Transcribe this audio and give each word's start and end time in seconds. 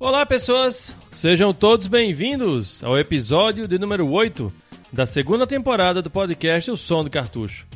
Olá, 0.00 0.26
pessoas! 0.26 0.94
Sejam 1.12 1.54
todos 1.54 1.86
bem-vindos 1.86 2.82
ao 2.82 2.98
episódio 2.98 3.68
de 3.68 3.78
número 3.78 4.08
8 4.08 4.52
da 4.92 5.06
segunda 5.06 5.46
temporada 5.46 6.02
do 6.02 6.10
podcast 6.10 6.70
O 6.72 6.76
Som 6.76 7.04
do 7.04 7.10
Cartucho. 7.10 7.66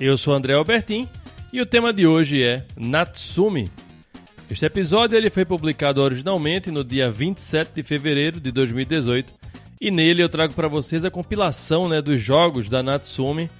Eu 0.00 0.16
sou 0.16 0.34
André 0.34 0.54
Albertin 0.54 1.06
e 1.52 1.60
o 1.60 1.66
tema 1.66 1.92
de 1.92 2.06
hoje 2.06 2.42
é 2.42 2.64
Natsumi. 2.76 3.70
Este 4.50 4.64
episódio 4.64 5.16
ele 5.16 5.28
foi 5.28 5.44
publicado 5.44 6.00
originalmente 6.00 6.70
no 6.70 6.82
dia 6.82 7.10
27 7.10 7.70
de 7.74 7.82
fevereiro 7.82 8.40
de 8.40 8.50
2018 8.50 9.30
e 9.78 9.90
nele 9.90 10.22
eu 10.22 10.28
trago 10.28 10.54
para 10.54 10.66
vocês 10.66 11.04
a 11.04 11.10
compilação 11.10 11.86
né, 11.86 12.00
dos 12.00 12.18
jogos 12.18 12.66
da 12.66 12.82
Natsumi 12.82 13.50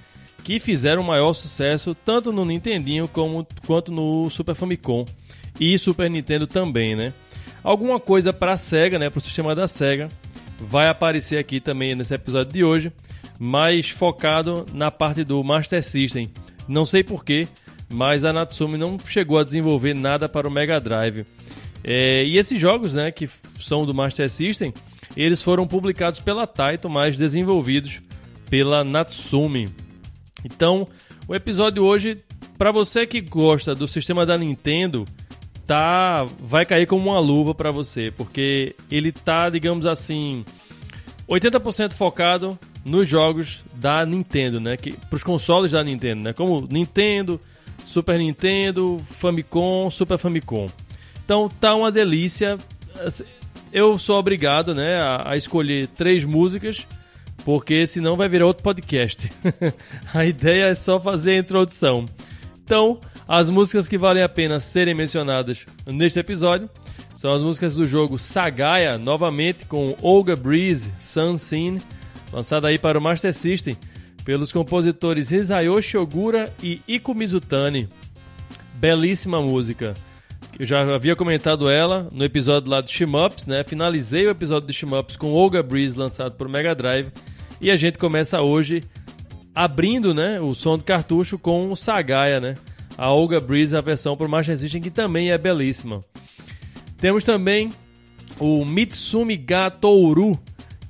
que 0.43 0.59
fizeram 0.59 1.03
maior 1.03 1.33
sucesso 1.33 1.93
tanto 1.93 2.31
no 2.31 2.43
Nintendinho 2.43 3.07
como, 3.07 3.45
quanto 3.67 3.91
no 3.91 4.31
Super 4.31 4.55
Famicom 4.55 5.05
e 5.59 5.77
Super 5.77 6.09
Nintendo 6.09 6.47
também, 6.47 6.95
né? 6.95 7.13
Alguma 7.63 7.99
coisa 7.99 8.33
para 8.33 8.53
a 8.53 8.57
Sega, 8.57 8.97
né, 8.97 9.11
para 9.11 9.19
o 9.19 9.21
sistema 9.21 9.53
da 9.53 9.67
Sega, 9.67 10.09
vai 10.59 10.87
aparecer 10.87 11.37
aqui 11.37 11.59
também 11.59 11.93
nesse 11.93 12.15
episódio 12.15 12.51
de 12.51 12.63
hoje, 12.63 12.91
mais 13.37 13.89
focado 13.89 14.65
na 14.73 14.89
parte 14.89 15.23
do 15.23 15.43
Master 15.43 15.83
System. 15.83 16.31
Não 16.67 16.85
sei 16.85 17.03
porquê, 17.03 17.47
mas 17.91 18.23
a 18.23 18.31
Natsumi 18.31 18.77
não 18.77 18.97
chegou 19.03 19.37
a 19.39 19.43
desenvolver 19.43 19.93
nada 19.93 20.29
para 20.29 20.47
o 20.47 20.51
Mega 20.51 20.79
Drive. 20.79 21.25
É, 21.83 22.23
e 22.23 22.37
esses 22.37 22.59
jogos, 22.59 22.93
né, 22.93 23.11
que 23.11 23.27
são 23.57 23.85
do 23.85 23.93
Master 23.93 24.29
System, 24.29 24.73
eles 25.15 25.41
foram 25.41 25.65
publicados 25.65 26.19
pela 26.19 26.45
Taito, 26.45 26.89
mas 26.89 27.17
desenvolvidos 27.17 28.01
pela 28.49 28.83
Natsumi. 28.83 29.69
Então, 30.43 30.87
o 31.27 31.35
episódio 31.35 31.83
hoje, 31.83 32.17
para 32.57 32.71
você 32.71 33.05
que 33.05 33.21
gosta 33.21 33.73
do 33.73 33.87
sistema 33.87 34.25
da 34.25 34.37
Nintendo, 34.37 35.05
tá 35.65 36.25
vai 36.39 36.65
cair 36.65 36.87
como 36.87 37.09
uma 37.09 37.19
luva 37.19 37.53
para 37.53 37.71
você, 37.71 38.11
porque 38.11 38.75
ele 38.89 39.11
tá, 39.11 39.49
digamos 39.49 39.85
assim, 39.85 40.43
80% 41.27 41.93
focado 41.93 42.57
nos 42.83 43.07
jogos 43.07 43.63
da 43.75 44.05
Nintendo, 44.05 44.59
né, 44.59 44.75
que 44.75 44.93
pros 45.07 45.23
consoles 45.23 45.71
da 45.71 45.83
Nintendo, 45.83 46.21
né, 46.23 46.33
como 46.33 46.67
Nintendo, 46.71 47.39
Super 47.85 48.19
Nintendo, 48.19 48.97
Famicom, 49.09 49.89
Super 49.89 50.17
Famicom. 50.17 50.67
Então 51.23 51.49
tá 51.59 51.75
uma 51.75 51.91
delícia. 51.91 52.57
Eu 53.71 53.97
sou 53.97 54.17
obrigado, 54.17 54.73
né, 54.73 54.99
a, 54.99 55.31
a 55.31 55.37
escolher 55.37 55.87
três 55.87 56.23
músicas, 56.25 56.87
porque 57.45 57.85
senão 57.85 58.15
vai 58.15 58.27
virar 58.27 58.45
outro 58.45 58.63
podcast. 58.63 59.31
a 60.13 60.25
ideia 60.25 60.65
é 60.65 60.75
só 60.75 60.99
fazer 60.99 61.31
a 61.31 61.37
introdução. 61.37 62.05
Então, 62.63 62.99
as 63.27 63.49
músicas 63.49 63.87
que 63.87 63.97
valem 63.97 64.23
a 64.23 64.29
pena 64.29 64.59
serem 64.59 64.95
mencionadas 64.95 65.65
neste 65.85 66.19
episódio 66.19 66.69
são 67.13 67.33
as 67.33 67.41
músicas 67.41 67.75
do 67.75 67.85
jogo 67.85 68.17
Sagaya, 68.17 68.97
novamente 68.97 69.65
com 69.65 69.95
Olga 70.01 70.35
Breeze, 70.35 70.91
Sun 70.97 71.37
Scene, 71.37 71.81
lançada 72.31 72.67
aí 72.67 72.77
para 72.77 72.97
o 72.97 73.01
Master 73.01 73.33
System 73.33 73.75
pelos 74.29 74.51
compositores 74.51 75.31
Hisayoshi 75.31 75.97
Ogura 75.97 76.53
e 76.61 76.79
Iko 76.87 77.15
Mizutani. 77.15 77.89
Belíssima 78.75 79.41
música. 79.41 79.95
Eu 80.59 80.67
já 80.67 80.81
havia 80.81 81.15
comentado 81.15 81.67
ela 81.67 82.07
no 82.11 82.23
episódio 82.23 82.69
lá 82.69 82.79
do 82.79 82.91
Shimups, 82.91 83.47
né? 83.47 83.63
Finalizei 83.63 84.27
o 84.27 84.29
episódio 84.29 84.67
do 84.67 84.71
Shimups 84.71 85.17
com 85.17 85.33
Olga 85.33 85.63
Breeze 85.63 85.97
lançado 85.97 86.35
por 86.35 86.47
Mega 86.47 86.75
Drive 86.75 87.11
e 87.59 87.71
a 87.71 87.75
gente 87.75 87.97
começa 87.97 88.39
hoje 88.39 88.83
abrindo, 89.55 90.13
né, 90.13 90.39
o 90.39 90.53
som 90.53 90.77
do 90.77 90.83
cartucho 90.83 91.39
com 91.39 91.71
o 91.71 91.75
Sagaya, 91.75 92.39
né? 92.39 92.55
a 92.95 93.11
Olga 93.11 93.39
Breeze, 93.39 93.75
a 93.75 93.81
versão 93.81 94.13
o 94.13 94.27
Master 94.27 94.55
System, 94.55 94.79
que 94.79 94.91
também 94.91 95.31
é 95.31 95.39
belíssima. 95.39 96.05
Temos 96.99 97.23
também 97.23 97.71
o 98.39 98.63
Mitsumi 98.63 99.37
Ga 99.37 99.71
Touru, 99.71 100.37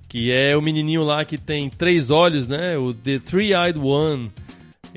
que 0.10 0.32
é 0.32 0.58
o 0.58 0.62
menininho 0.62 1.04
lá 1.04 1.24
que 1.24 1.38
tem 1.38 1.70
três 1.70 2.10
olhos, 2.10 2.48
né? 2.48 2.76
O 2.78 2.94
The 2.94 3.20
Three-Eyed 3.20 3.80
One. 3.80 4.32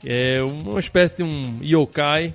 É 0.04 0.42
uma 0.42 0.80
espécie 0.80 1.16
de 1.16 1.22
um 1.22 1.58
yokai, 1.62 2.34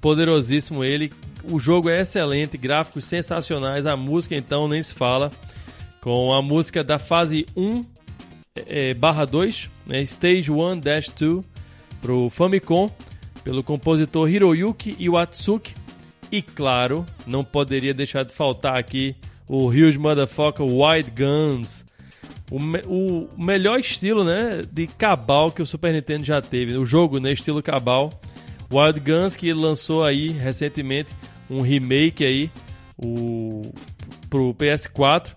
poderosíssimo 0.00 0.84
ele. 0.84 1.10
O 1.50 1.58
jogo 1.58 1.88
é 1.88 2.02
excelente, 2.02 2.58
gráficos 2.58 3.06
sensacionais, 3.06 3.86
a 3.86 3.96
música 3.96 4.36
então 4.36 4.68
nem 4.68 4.82
se 4.82 4.92
fala. 4.92 5.30
Com 6.02 6.32
a 6.34 6.42
música 6.42 6.84
da 6.84 6.98
fase 6.98 7.46
1 7.56 7.84
é, 8.66 8.92
barra 8.92 9.24
2, 9.24 9.70
né? 9.86 10.02
Stage 10.02 10.52
1-2 10.52 11.42
para 12.02 12.12
o 12.12 12.28
Famicom 12.28 12.90
pelo 13.42 13.62
compositor 13.62 14.28
Hiroyuki 14.28 14.94
Iwatsuki. 14.98 15.74
E 16.30 16.42
claro, 16.42 17.06
não 17.26 17.42
poderia 17.42 17.94
deixar 17.94 18.22
de 18.22 18.34
faltar 18.34 18.76
aqui 18.76 19.16
o 19.48 19.66
Huge 19.66 19.98
Motherfucker 19.98 20.66
Wide 20.66 21.10
Guns. 21.10 21.87
O, 22.50 22.58
me 22.58 22.80
o, 22.86 23.28
melhor 23.36 23.78
estilo 23.78 24.24
né, 24.24 24.62
de 24.72 24.86
cabal 24.86 25.50
que 25.50 25.60
o 25.60 25.66
Super 25.66 25.92
Nintendo 25.92 26.24
já 26.24 26.40
teve. 26.40 26.76
O 26.76 26.86
jogo, 26.86 27.18
né, 27.20 27.32
estilo 27.32 27.62
cabal. 27.62 28.10
Wild 28.70 29.00
Guns 29.00 29.34
que 29.34 29.52
lançou 29.52 30.04
aí 30.04 30.28
recentemente 30.28 31.14
um 31.48 31.60
remake 31.60 32.24
aí 32.24 32.50
o, 32.96 33.72
pro 34.28 34.54
PS4. 34.54 35.34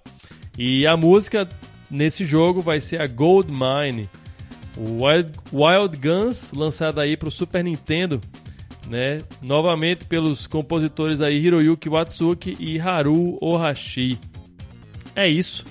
E 0.57 0.85
a 0.85 0.97
música 0.97 1.47
nesse 1.89 2.25
jogo 2.25 2.61
vai 2.61 2.79
ser 2.79 3.01
a 3.01 3.07
Gold 3.07 3.51
Mine. 3.51 4.09
O 4.77 5.05
Wild, 5.05 5.31
Wild 5.51 5.97
Guns, 5.97 6.53
lançado 6.53 6.99
aí 6.99 7.17
para 7.17 7.27
o 7.27 7.31
Super 7.31 7.63
Nintendo, 7.63 8.21
né? 8.87 9.19
Novamente 9.41 10.05
pelos 10.05 10.47
compositores 10.47 11.21
aí 11.21 11.37
Hiroyuki 11.37 11.89
Watsuki 11.89 12.55
e 12.59 12.79
Haru 12.79 13.37
Ohashi. 13.41 14.17
É 15.15 15.27
isso. 15.27 15.65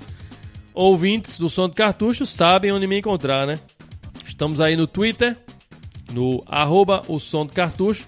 Ouvintes 0.74 1.38
do 1.38 1.50
Som 1.50 1.68
do 1.68 1.74
Cartucho 1.74 2.24
sabem 2.24 2.72
onde 2.72 2.86
me 2.86 2.98
encontrar, 2.98 3.46
né? 3.46 3.54
Estamos 4.24 4.60
aí 4.60 4.76
no 4.76 4.86
Twitter, 4.86 5.36
no 6.12 6.42
arroba 6.46 7.02
o 7.08 7.18
Som 7.18 7.46
do 7.46 7.52
Cartucho. 7.52 8.06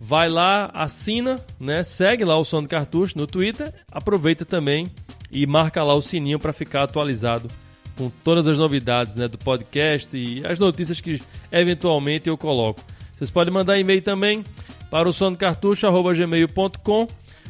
Vai 0.00 0.28
lá, 0.28 0.70
assina, 0.74 1.40
né? 1.58 1.82
Segue 1.82 2.24
lá 2.24 2.36
o 2.36 2.44
Som 2.44 2.62
do 2.62 2.68
Cartucho 2.68 3.16
no 3.16 3.26
Twitter. 3.26 3.72
Aproveita 3.90 4.44
também 4.44 4.86
e 5.30 5.46
marca 5.46 5.82
lá 5.82 5.94
o 5.94 6.02
sininho 6.02 6.38
para 6.38 6.52
ficar 6.52 6.82
atualizado 6.84 7.48
com 7.96 8.10
todas 8.22 8.46
as 8.48 8.58
novidades 8.58 9.16
né, 9.16 9.28
do 9.28 9.38
podcast 9.38 10.16
e 10.16 10.44
as 10.46 10.58
notícias 10.58 11.00
que 11.00 11.20
eventualmente 11.50 12.28
eu 12.28 12.36
coloco. 12.36 12.82
Vocês 13.14 13.30
podem 13.30 13.54
mandar 13.54 13.78
e-mail 13.78 14.02
também 14.02 14.44
para 14.90 15.08
o 15.08 15.12
sondocartucho.gmail.com. 15.12 17.06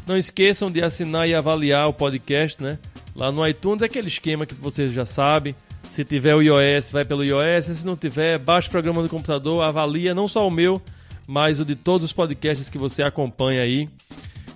Não 0.06 0.16
esqueçam 0.16 0.70
de 0.70 0.82
assinar 0.82 1.28
e 1.28 1.34
avaliar 1.34 1.88
o 1.88 1.92
podcast, 1.92 2.62
né? 2.62 2.78
Lá 3.14 3.30
no 3.30 3.46
iTunes 3.46 3.82
é 3.82 3.86
aquele 3.86 4.08
esquema 4.08 4.46
que 4.46 4.54
vocês 4.54 4.92
já 4.92 5.04
sabem. 5.04 5.54
Se 5.88 6.04
tiver 6.04 6.34
o 6.34 6.42
iOS, 6.42 6.90
vai 6.90 7.04
pelo 7.04 7.24
iOS. 7.24 7.66
Se 7.66 7.86
não 7.86 7.96
tiver, 7.96 8.38
baixa 8.38 8.68
o 8.68 8.70
programa 8.70 9.02
no 9.02 9.08
computador, 9.08 9.62
avalia 9.62 10.14
não 10.14 10.26
só 10.26 10.46
o 10.46 10.50
meu, 10.50 10.80
mas 11.26 11.60
o 11.60 11.64
de 11.64 11.76
todos 11.76 12.04
os 12.04 12.12
podcasts 12.12 12.68
que 12.68 12.78
você 12.78 13.02
acompanha 13.02 13.62
aí. 13.62 13.88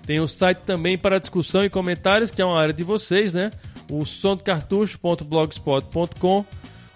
Tem 0.05 0.19
o 0.19 0.27
site 0.27 0.59
também 0.59 0.97
para 0.97 1.19
discussão 1.19 1.63
e 1.63 1.69
comentários, 1.69 2.31
que 2.31 2.41
é 2.41 2.45
uma 2.45 2.59
área 2.59 2.73
de 2.73 2.83
vocês, 2.83 3.33
né? 3.33 3.51
o 3.89 4.05
somdocartucho.blogspot.com. 4.05 6.45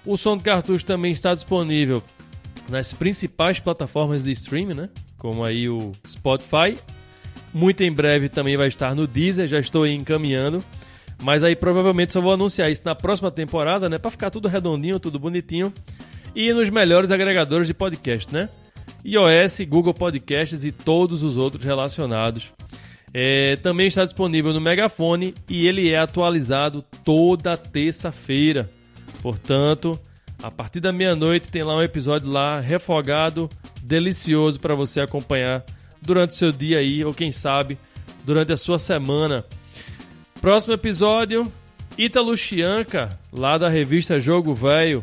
O 0.05 0.17
Som 0.17 0.35
do 0.37 0.43
Cartucho 0.43 0.85
também 0.85 1.11
está 1.11 1.33
disponível 1.33 2.03
nas 2.69 2.93
principais 2.93 3.59
plataformas 3.59 4.23
de 4.23 4.31
streaming, 4.31 4.75
né? 4.75 4.89
Como 5.17 5.43
aí 5.43 5.67
o 5.69 5.91
Spotify. 6.07 6.77
Muito 7.53 7.83
em 7.83 7.91
breve 7.91 8.29
também 8.29 8.55
vai 8.57 8.67
estar 8.67 8.95
no 8.95 9.07
Deezer, 9.07 9.47
já 9.47 9.59
estou 9.59 9.87
encaminhando. 9.87 10.63
Mas 11.21 11.43
aí 11.43 11.55
provavelmente 11.55 12.13
só 12.13 12.21
vou 12.21 12.33
anunciar 12.33 12.71
isso 12.71 12.81
na 12.85 12.95
próxima 12.95 13.31
temporada, 13.31 13.87
né? 13.87 13.97
Para 13.97 14.11
ficar 14.11 14.29
tudo 14.29 14.47
redondinho, 14.47 14.99
tudo 14.99 15.19
bonitinho. 15.19 15.73
E 16.35 16.51
nos 16.53 16.69
melhores 16.69 17.11
agregadores 17.11 17.67
de 17.67 17.73
podcast, 17.73 18.33
né? 18.33 18.49
iOS, 19.05 19.61
Google 19.67 19.93
Podcasts 19.93 20.63
e 20.63 20.71
todos 20.71 21.23
os 21.23 21.37
outros 21.37 21.63
relacionados 21.63 22.51
é, 23.13 23.55
também 23.57 23.87
está 23.87 24.03
disponível 24.03 24.53
no 24.53 24.59
Megafone 24.59 25.35
e 25.47 25.67
ele 25.67 25.91
é 25.91 25.99
atualizado 25.99 26.83
toda 27.03 27.55
terça-feira. 27.55 28.67
Portanto, 29.21 29.99
a 30.41 30.49
partir 30.49 30.79
da 30.79 30.91
meia-noite 30.91 31.51
tem 31.51 31.63
lá 31.63 31.75
um 31.75 31.81
episódio 31.81 32.29
lá 32.31 32.59
refogado, 32.59 33.47
delicioso 33.83 34.59
para 34.59 34.73
você 34.73 34.99
acompanhar 34.99 35.63
durante 36.01 36.31
o 36.31 36.35
seu 36.35 36.51
dia 36.51 36.79
aí 36.79 37.05
ou 37.05 37.13
quem 37.13 37.31
sabe 37.31 37.77
durante 38.25 38.51
a 38.51 38.57
sua 38.57 38.79
semana. 38.79 39.45
Próximo 40.43 40.73
episódio, 40.73 41.49
Ítalo 41.97 42.35
Chianca, 42.35 43.17
lá 43.31 43.57
da 43.57 43.69
revista 43.69 44.19
Jogo 44.19 44.53
Velho, 44.53 45.01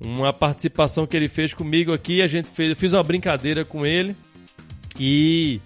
uma 0.00 0.32
participação 0.32 1.06
que 1.06 1.16
ele 1.16 1.28
fez 1.28 1.54
comigo 1.54 1.92
aqui, 1.92 2.20
a 2.20 2.26
gente 2.26 2.48
fez, 2.48 2.70
eu 2.70 2.74
fiz 2.74 2.92
uma 2.92 3.04
brincadeira 3.04 3.64
com 3.64 3.86
ele 3.86 4.16
e 4.98 5.60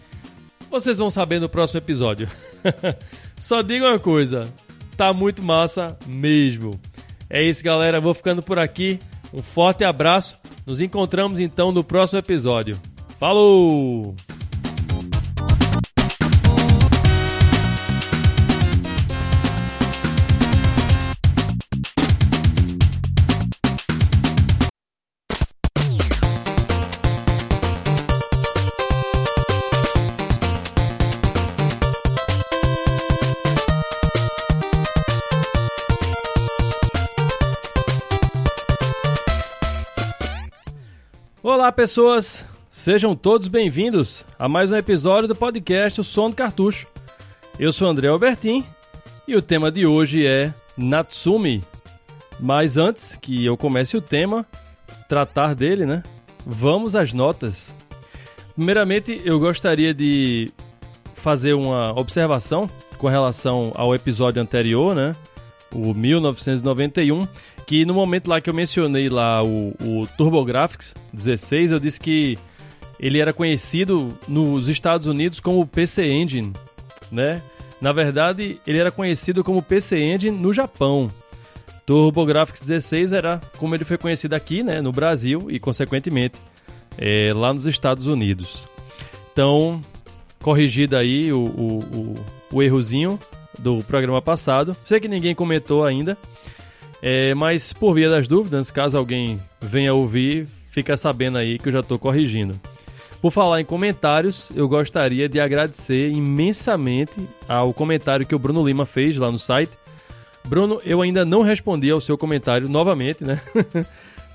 Vocês 0.70 0.98
vão 0.98 1.08
saber 1.08 1.40
no 1.40 1.48
próximo 1.48 1.78
episódio. 1.78 2.28
Só 3.40 3.62
digo 3.62 3.86
uma 3.86 3.98
coisa, 3.98 4.52
tá 4.98 5.14
muito 5.14 5.42
massa 5.42 5.96
mesmo. 6.06 6.78
É 7.30 7.42
isso, 7.42 7.64
galera. 7.64 8.02
Vou 8.02 8.12
ficando 8.12 8.42
por 8.42 8.58
aqui. 8.58 8.98
Um 9.32 9.40
forte 9.40 9.82
abraço. 9.82 10.36
Nos 10.66 10.78
encontramos 10.78 11.40
então 11.40 11.72
no 11.72 11.82
próximo 11.82 12.18
episódio. 12.18 12.78
Falou! 13.18 14.14
Olá, 41.66 41.72
pessoas! 41.72 42.46
Sejam 42.70 43.16
todos 43.16 43.48
bem-vindos 43.48 44.24
a 44.38 44.48
mais 44.48 44.70
um 44.70 44.76
episódio 44.76 45.26
do 45.26 45.34
podcast 45.34 46.00
O 46.00 46.04
Som 46.04 46.30
do 46.30 46.36
Cartucho. 46.36 46.86
Eu 47.58 47.72
sou 47.72 47.88
André 47.88 48.06
Albertin 48.06 48.64
e 49.26 49.34
o 49.34 49.42
tema 49.42 49.68
de 49.72 49.84
hoje 49.84 50.24
é 50.24 50.54
Natsumi. 50.76 51.64
Mas 52.38 52.76
antes 52.76 53.18
que 53.20 53.44
eu 53.44 53.56
comece 53.56 53.96
o 53.96 54.00
tema, 54.00 54.46
tratar 55.08 55.56
dele, 55.56 55.84
né? 55.84 56.04
Vamos 56.46 56.94
às 56.94 57.12
notas. 57.12 57.74
Primeiramente, 58.54 59.20
eu 59.24 59.40
gostaria 59.40 59.92
de 59.92 60.48
fazer 61.16 61.54
uma 61.54 61.90
observação 61.98 62.70
com 62.96 63.08
relação 63.08 63.72
ao 63.74 63.92
episódio 63.92 64.40
anterior, 64.40 64.94
né? 64.94 65.16
O 65.72 65.92
1991 65.92 67.26
que 67.66 67.84
no 67.84 67.92
momento 67.92 68.28
lá 68.28 68.40
que 68.40 68.48
eu 68.48 68.54
mencionei 68.54 69.08
lá 69.08 69.42
o, 69.42 69.74
o 69.80 70.06
TurboGrafx 70.16 70.94
16, 71.12 71.72
eu 71.72 71.80
disse 71.80 71.98
que 71.98 72.38
ele 72.98 73.18
era 73.18 73.32
conhecido 73.32 74.16
nos 74.28 74.68
Estados 74.68 75.06
Unidos 75.06 75.40
como 75.40 75.66
PC 75.66 76.08
Engine, 76.08 76.52
né? 77.10 77.42
Na 77.80 77.92
verdade, 77.92 78.58
ele 78.66 78.78
era 78.78 78.90
conhecido 78.90 79.44
como 79.44 79.60
PC 79.60 79.98
Engine 79.98 80.36
no 80.36 80.52
Japão. 80.52 81.10
TurboGrafx 81.84 82.60
16 82.60 83.12
era 83.12 83.40
como 83.58 83.74
ele 83.74 83.84
foi 83.84 83.98
conhecido 83.98 84.34
aqui, 84.34 84.62
né, 84.62 84.80
no 84.80 84.90
Brasil 84.90 85.46
e 85.48 85.60
consequentemente 85.60 86.38
é, 86.98 87.32
lá 87.34 87.52
nos 87.52 87.66
Estados 87.66 88.06
Unidos. 88.06 88.66
Então, 89.32 89.80
corrigido 90.42 90.96
aí 90.96 91.32
o, 91.32 91.38
o, 91.38 91.78
o, 91.78 92.14
o 92.52 92.62
errozinho 92.62 93.18
do 93.58 93.84
programa 93.84 94.20
passado. 94.20 94.76
Sei 94.84 94.98
que 94.98 95.06
ninguém 95.06 95.34
comentou 95.34 95.84
ainda, 95.84 96.16
é, 97.02 97.34
mas 97.34 97.72
por 97.72 97.94
via 97.94 98.08
das 98.08 98.26
dúvidas, 98.26 98.70
caso 98.70 98.96
alguém 98.96 99.40
venha 99.60 99.92
ouvir, 99.94 100.46
fica 100.70 100.96
sabendo 100.96 101.38
aí 101.38 101.58
que 101.58 101.68
eu 101.68 101.72
já 101.72 101.80
estou 101.80 101.98
corrigindo. 101.98 102.58
Por 103.20 103.30
falar 103.30 103.60
em 103.60 103.64
comentários, 103.64 104.50
eu 104.54 104.68
gostaria 104.68 105.28
de 105.28 105.40
agradecer 105.40 106.10
imensamente 106.10 107.16
ao 107.48 107.72
comentário 107.72 108.26
que 108.26 108.34
o 108.34 108.38
Bruno 108.38 108.66
Lima 108.66 108.86
fez 108.86 109.16
lá 109.16 109.30
no 109.32 109.38
site. 109.38 109.72
Bruno, 110.44 110.80
eu 110.84 111.02
ainda 111.02 111.24
não 111.24 111.42
respondi 111.42 111.90
ao 111.90 112.00
seu 112.00 112.16
comentário 112.16 112.68
novamente, 112.68 113.24
né? 113.24 113.40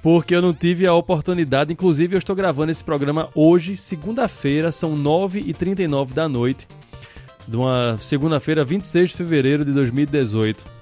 Porque 0.03 0.35
eu 0.35 0.41
não 0.41 0.53
tive 0.53 0.87
a 0.87 0.93
oportunidade. 0.93 1.71
Inclusive, 1.71 2.15
eu 2.15 2.17
estou 2.17 2.35
gravando 2.35 2.71
esse 2.71 2.83
programa 2.83 3.29
hoje, 3.35 3.77
segunda-feira, 3.77 4.71
são 4.71 4.97
9h39 4.97 6.11
da 6.11 6.27
noite, 6.27 6.67
de 7.47 7.55
uma 7.55 7.97
segunda-feira, 7.99 8.63
26 8.63 9.11
de 9.11 9.15
fevereiro 9.15 9.63
de 9.63 9.71
2018. 9.71 10.80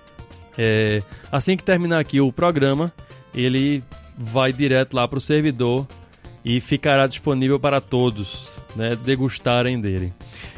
É, 0.62 1.02
assim 1.32 1.56
que 1.56 1.64
terminar 1.64 2.00
aqui 2.00 2.20
o 2.20 2.34
programa, 2.34 2.92
ele 3.34 3.82
vai 4.18 4.52
direto 4.52 4.94
lá 4.94 5.08
para 5.08 5.18
o 5.18 5.22
servidor 5.22 5.88
e 6.44 6.60
ficará 6.60 7.08
disponível 7.08 7.58
para 7.58 7.80
todos 7.80 8.60
né, 8.76 8.94
degustarem 9.06 9.80
dele. 9.80 10.12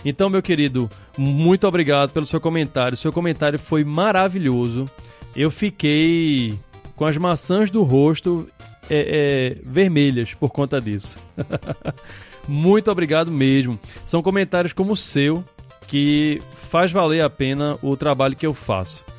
Então, 0.04 0.28
meu 0.28 0.42
querido, 0.42 0.90
muito 1.16 1.68
obrigado 1.68 2.10
pelo 2.10 2.26
seu 2.26 2.42
comentário. 2.42 2.98
Seu 2.98 3.14
comentário 3.14 3.60
foi 3.60 3.84
maravilhoso. 3.84 4.90
Eu 5.36 5.52
fiquei 5.52 6.58
com 6.96 7.06
as 7.06 7.16
maçãs 7.18 7.70
do 7.70 7.84
rosto 7.84 8.50
é, 8.90 9.58
é, 9.60 9.62
vermelhas 9.64 10.34
por 10.34 10.50
conta 10.50 10.82
disso. 10.82 11.20
muito 12.48 12.90
obrigado 12.90 13.30
mesmo. 13.30 13.80
São 14.04 14.24
comentários 14.24 14.74
como 14.74 14.94
o 14.94 14.98
seu 14.98 15.44
que 15.88 16.42
faz 16.72 16.92
valer 16.92 17.22
a 17.22 17.30
pena 17.30 17.78
o 17.84 17.96
trabalho 17.96 18.36
que 18.36 18.48
eu 18.48 18.54
faço. 18.56 19.11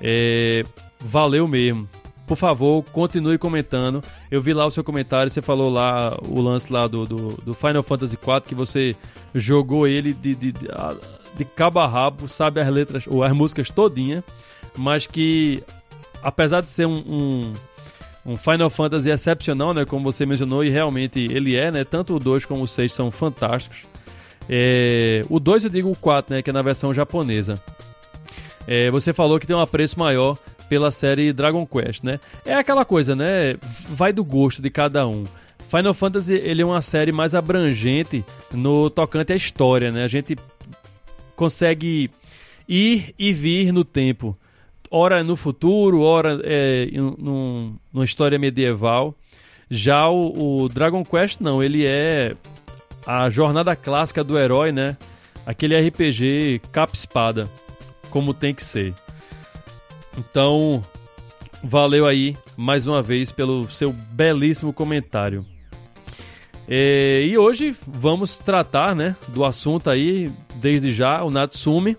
É, 0.00 0.64
valeu 1.00 1.46
mesmo. 1.46 1.88
Por 2.26 2.36
favor, 2.36 2.84
continue 2.92 3.36
comentando. 3.38 4.04
Eu 4.30 4.40
vi 4.40 4.52
lá 4.52 4.64
o 4.64 4.70
seu 4.70 4.84
comentário, 4.84 5.28
você 5.28 5.42
falou 5.42 5.68
lá 5.68 6.16
o 6.22 6.40
lance 6.40 6.72
lá 6.72 6.86
do, 6.86 7.04
do, 7.04 7.28
do 7.42 7.54
Final 7.54 7.82
Fantasy 7.82 8.14
IV, 8.14 8.42
que 8.46 8.54
você 8.54 8.94
jogou 9.34 9.86
ele 9.86 10.12
de, 10.12 10.36
de, 10.36 10.52
de, 10.52 10.68
de 11.36 11.44
cabo 11.44 11.80
a 11.80 11.88
rabo, 11.88 12.28
sabe 12.28 12.60
as 12.60 12.68
letras, 12.68 13.04
ou 13.08 13.24
as 13.24 13.32
músicas 13.32 13.68
todinha, 13.68 14.22
mas 14.76 15.08
que 15.08 15.62
apesar 16.22 16.60
de 16.60 16.70
ser 16.70 16.86
um, 16.86 16.98
um, 16.98 17.52
um, 18.32 18.36
Final 18.36 18.70
Fantasy 18.70 19.10
excepcional, 19.10 19.74
né, 19.74 19.84
como 19.84 20.04
você 20.04 20.24
mencionou, 20.24 20.64
e 20.64 20.70
realmente 20.70 21.18
ele 21.18 21.56
é, 21.56 21.70
né, 21.70 21.84
tanto 21.84 22.14
o 22.14 22.18
2 22.20 22.46
como 22.46 22.62
o 22.62 22.68
6 22.68 22.92
são 22.92 23.10
fantásticos. 23.10 23.82
É, 24.48 25.22
o 25.28 25.40
2 25.40 25.64
eu 25.64 25.70
digo 25.70 25.90
o 25.90 25.96
4, 25.96 26.34
né, 26.34 26.42
que 26.42 26.50
é 26.50 26.52
na 26.52 26.62
versão 26.62 26.92
japonesa. 26.92 27.60
É, 28.66 28.90
você 28.90 29.12
falou 29.12 29.38
que 29.38 29.46
tem 29.46 29.56
um 29.56 29.60
apreço 29.60 29.98
maior 29.98 30.38
pela 30.68 30.90
série 30.90 31.32
Dragon 31.32 31.66
Quest, 31.66 32.04
né? 32.04 32.20
É 32.44 32.54
aquela 32.54 32.84
coisa, 32.84 33.16
né? 33.16 33.56
Vai 33.88 34.12
do 34.12 34.24
gosto 34.24 34.62
de 34.62 34.70
cada 34.70 35.06
um. 35.06 35.24
Final 35.68 35.94
Fantasy 35.94 36.34
ele 36.34 36.62
é 36.62 36.64
uma 36.64 36.82
série 36.82 37.12
mais 37.12 37.34
abrangente 37.34 38.24
no 38.52 38.90
tocante 38.90 39.32
à 39.32 39.36
história, 39.36 39.90
né? 39.90 40.04
A 40.04 40.08
gente 40.08 40.36
consegue 41.34 42.10
ir 42.68 43.14
e 43.18 43.32
vir 43.32 43.72
no 43.72 43.84
tempo. 43.84 44.36
Ora 44.90 45.22
no 45.22 45.36
futuro, 45.36 46.02
ora 46.02 46.40
é, 46.42 46.88
num, 46.92 47.76
numa 47.92 48.04
história 48.04 48.38
medieval. 48.38 49.14
Já 49.70 50.08
o, 50.08 50.64
o, 50.64 50.68
Dragon 50.68 51.04
Quest 51.04 51.40
não, 51.40 51.62
ele 51.62 51.86
é 51.86 52.34
a 53.06 53.30
jornada 53.30 53.74
clássica 53.76 54.22
do 54.22 54.38
herói, 54.38 54.72
né? 54.72 54.96
Aquele 55.46 55.80
RPG 55.80 56.60
capa-espada 56.72 57.48
como 58.10 58.34
tem 58.34 58.54
que 58.54 58.62
ser. 58.62 58.94
Então, 60.18 60.82
valeu 61.62 62.06
aí 62.06 62.36
mais 62.56 62.86
uma 62.86 63.00
vez 63.00 63.32
pelo 63.32 63.68
seu 63.68 63.92
belíssimo 63.92 64.72
comentário. 64.72 65.46
É, 66.68 67.22
e 67.22 67.36
hoje 67.36 67.74
vamos 67.86 68.38
tratar 68.38 68.94
né, 68.94 69.16
do 69.28 69.44
assunto 69.44 69.90
aí, 69.90 70.30
desde 70.56 70.92
já, 70.92 71.22
o 71.24 71.30
Natsumi. 71.30 71.96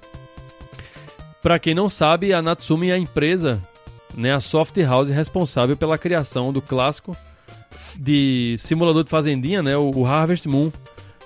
Para 1.42 1.60
quem 1.60 1.74
não 1.74 1.90
sabe, 1.90 2.34
a 2.34 2.42
Natsumi 2.42 2.90
é 2.90 2.94
a 2.94 2.98
empresa, 2.98 3.62
né, 4.16 4.34
a 4.34 4.40
soft 4.40 4.78
house 4.78 5.10
responsável 5.10 5.76
pela 5.76 5.98
criação 5.98 6.54
do 6.54 6.62
clássico 6.62 7.18
de 7.98 8.56
simulador 8.58 9.04
de 9.04 9.10
fazendinha, 9.10 9.62
né, 9.62 9.76
o 9.76 10.06
Harvest 10.06 10.48
Moon, 10.48 10.72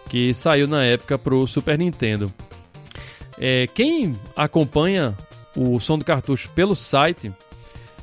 que 0.09 0.33
saiu 0.33 0.67
na 0.67 0.83
época 0.83 1.17
para 1.17 1.35
o 1.35 1.45
Super 1.45 1.77
Nintendo. 1.77 2.31
É, 3.37 3.67
quem 3.67 4.15
acompanha 4.35 5.13
o 5.55 5.79
som 5.79 5.97
do 5.97 6.05
cartucho 6.05 6.49
pelo 6.49 6.75
site 6.75 7.31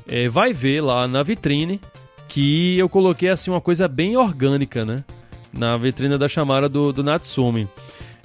é, 0.07 0.27
vai 0.27 0.53
ver 0.53 0.81
lá 0.81 1.07
na 1.07 1.23
vitrine 1.23 1.79
que 2.27 2.77
eu 2.77 2.89
coloquei 2.89 3.29
assim 3.29 3.51
uma 3.51 3.61
coisa 3.61 3.87
bem 3.87 4.17
orgânica, 4.17 4.83
né? 4.83 5.03
Na 5.51 5.77
vitrine 5.77 6.17
da 6.17 6.27
chamada 6.27 6.67
do, 6.67 6.91
do 6.91 7.03
Natsumi. 7.03 7.67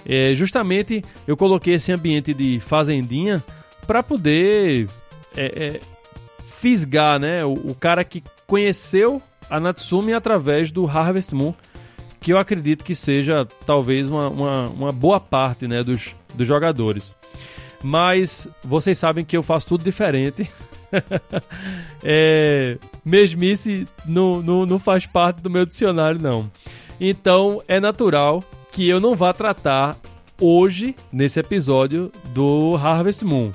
É, 0.06 0.34
justamente 0.34 1.04
eu 1.26 1.36
coloquei 1.36 1.74
esse 1.74 1.92
ambiente 1.92 2.32
de 2.32 2.58
fazendinha 2.60 3.42
para 3.86 4.02
poder 4.02 4.88
é, 5.36 5.44
é, 5.44 5.80
fisgar, 6.58 7.18
né? 7.20 7.44
O, 7.44 7.52
o, 7.52 7.74
cara 7.74 8.02
que 8.02 8.22
conheceu 8.46 9.20
a 9.50 9.60
Natsumi 9.60 10.14
através 10.14 10.72
do 10.72 10.86
Harvest 10.86 11.34
Moon, 11.34 11.52
que 12.20 12.32
eu 12.32 12.38
acredito 12.38 12.84
que 12.84 12.94
seja 12.94 13.46
talvez 13.66 14.08
uma, 14.08 14.28
uma, 14.28 14.68
uma 14.68 14.92
boa 14.92 15.20
parte 15.20 15.68
né, 15.68 15.82
dos, 15.82 16.14
dos 16.38 16.49
jogadores. 16.49 17.14
Mas 17.83 18.49
vocês 18.64 18.99
sabem 18.99 19.25
que 19.25 19.37
eu 19.37 19.42
faço 19.42 19.68
tudo 19.68 19.85
diferente. 19.85 20.50
é, 22.02 22.78
mesmice 23.04 23.87
não, 24.07 24.40
não, 24.40 24.64
não 24.64 24.78
faz 24.78 25.07
parte 25.07 25.40
do 25.42 25.50
meu 25.50 25.66
dicionário, 25.66 26.21
não. 26.21 26.50
Então 27.00 27.62
é 27.68 27.78
natural 27.78 28.42
que 28.73 28.88
eu 28.88 28.99
não 28.99 29.14
vá 29.14 29.33
tratar 29.33 29.97
hoje, 30.40 30.95
nesse 31.12 31.38
episódio, 31.40 32.11
do 32.33 32.76
Harvest 32.76 33.25
Moon. 33.25 33.52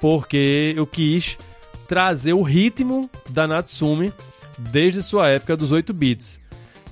Porque 0.00 0.72
eu 0.76 0.86
quis 0.86 1.38
trazer 1.86 2.32
o 2.32 2.42
ritmo 2.42 3.08
da 3.28 3.46
Natsumi 3.46 4.12
desde 4.58 5.02
sua 5.02 5.28
época 5.28 5.56
dos 5.56 5.70
8 5.70 5.92
bits. 5.92 6.40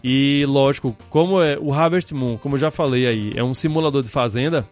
E 0.02 0.44
lógico, 0.46 0.96
como 1.08 1.40
é 1.40 1.56
o 1.58 1.72
Harvest 1.72 2.12
Moon, 2.12 2.36
como 2.36 2.56
eu 2.56 2.58
já 2.58 2.70
falei 2.70 3.06
aí, 3.06 3.32
é 3.36 3.44
um 3.44 3.54
simulador 3.54 4.02
de 4.02 4.08
fazenda, 4.08 4.66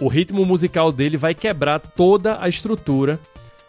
o 0.00 0.08
ritmo 0.08 0.44
musical 0.44 0.92
dele 0.92 1.16
vai 1.16 1.34
quebrar 1.34 1.78
toda 1.80 2.38
a 2.40 2.48
estrutura 2.48 3.18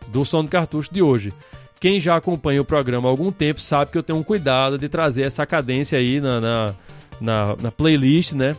do 0.08 0.26
som 0.26 0.44
do 0.44 0.50
cartucho 0.50 0.94
de 0.94 1.02
hoje. 1.02 1.34
Quem 1.80 2.00
já 2.00 2.16
acompanha 2.16 2.62
o 2.62 2.66
programa 2.66 3.08
há 3.08 3.12
algum 3.12 3.32
tempo 3.32 3.62
sabe 3.62 3.92
que 3.92 3.98
eu 3.98 4.04
tenho 4.04 4.20
um 4.20 4.24
cuidado 4.24 4.78
de 4.78 4.90
trazer 4.90 5.24
essa 5.24 5.46
cadência 5.46 5.98
aí 5.98 6.20
na, 6.20 6.42
na, 6.42 6.76
na, 7.22 7.56
na 7.62 7.72
playlist, 7.72 8.34
né? 8.34 8.56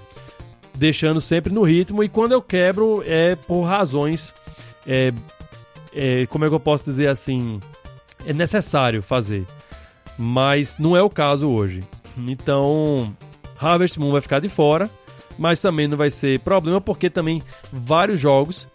Deixando 0.74 1.20
sempre 1.20 1.52
no 1.52 1.62
ritmo. 1.62 2.04
E 2.04 2.08
quando 2.08 2.32
eu 2.32 2.40
quebro 2.40 3.02
é 3.04 3.34
por 3.34 3.62
razões. 3.62 4.32
É, 4.86 5.12
é, 5.92 6.26
como 6.26 6.44
é 6.44 6.48
que 6.48 6.54
eu 6.54 6.60
posso 6.60 6.84
dizer 6.84 7.08
assim? 7.08 7.60
É 8.24 8.32
necessário 8.32 9.02
fazer. 9.02 9.44
Mas 10.16 10.78
não 10.78 10.96
é 10.96 11.02
o 11.02 11.10
caso 11.10 11.48
hoje. 11.48 11.82
Então, 12.16 13.12
Harvest 13.60 13.98
Moon 13.98 14.12
vai 14.12 14.20
ficar 14.20 14.40
de 14.40 14.48
fora. 14.48 14.88
Mas 15.38 15.62
também 15.62 15.86
não 15.86 15.96
vai 15.96 16.10
ser 16.10 16.40
problema, 16.40 16.80
porque 16.80 17.08
também 17.08 17.42
vários 17.72 18.18
jogos 18.18 18.68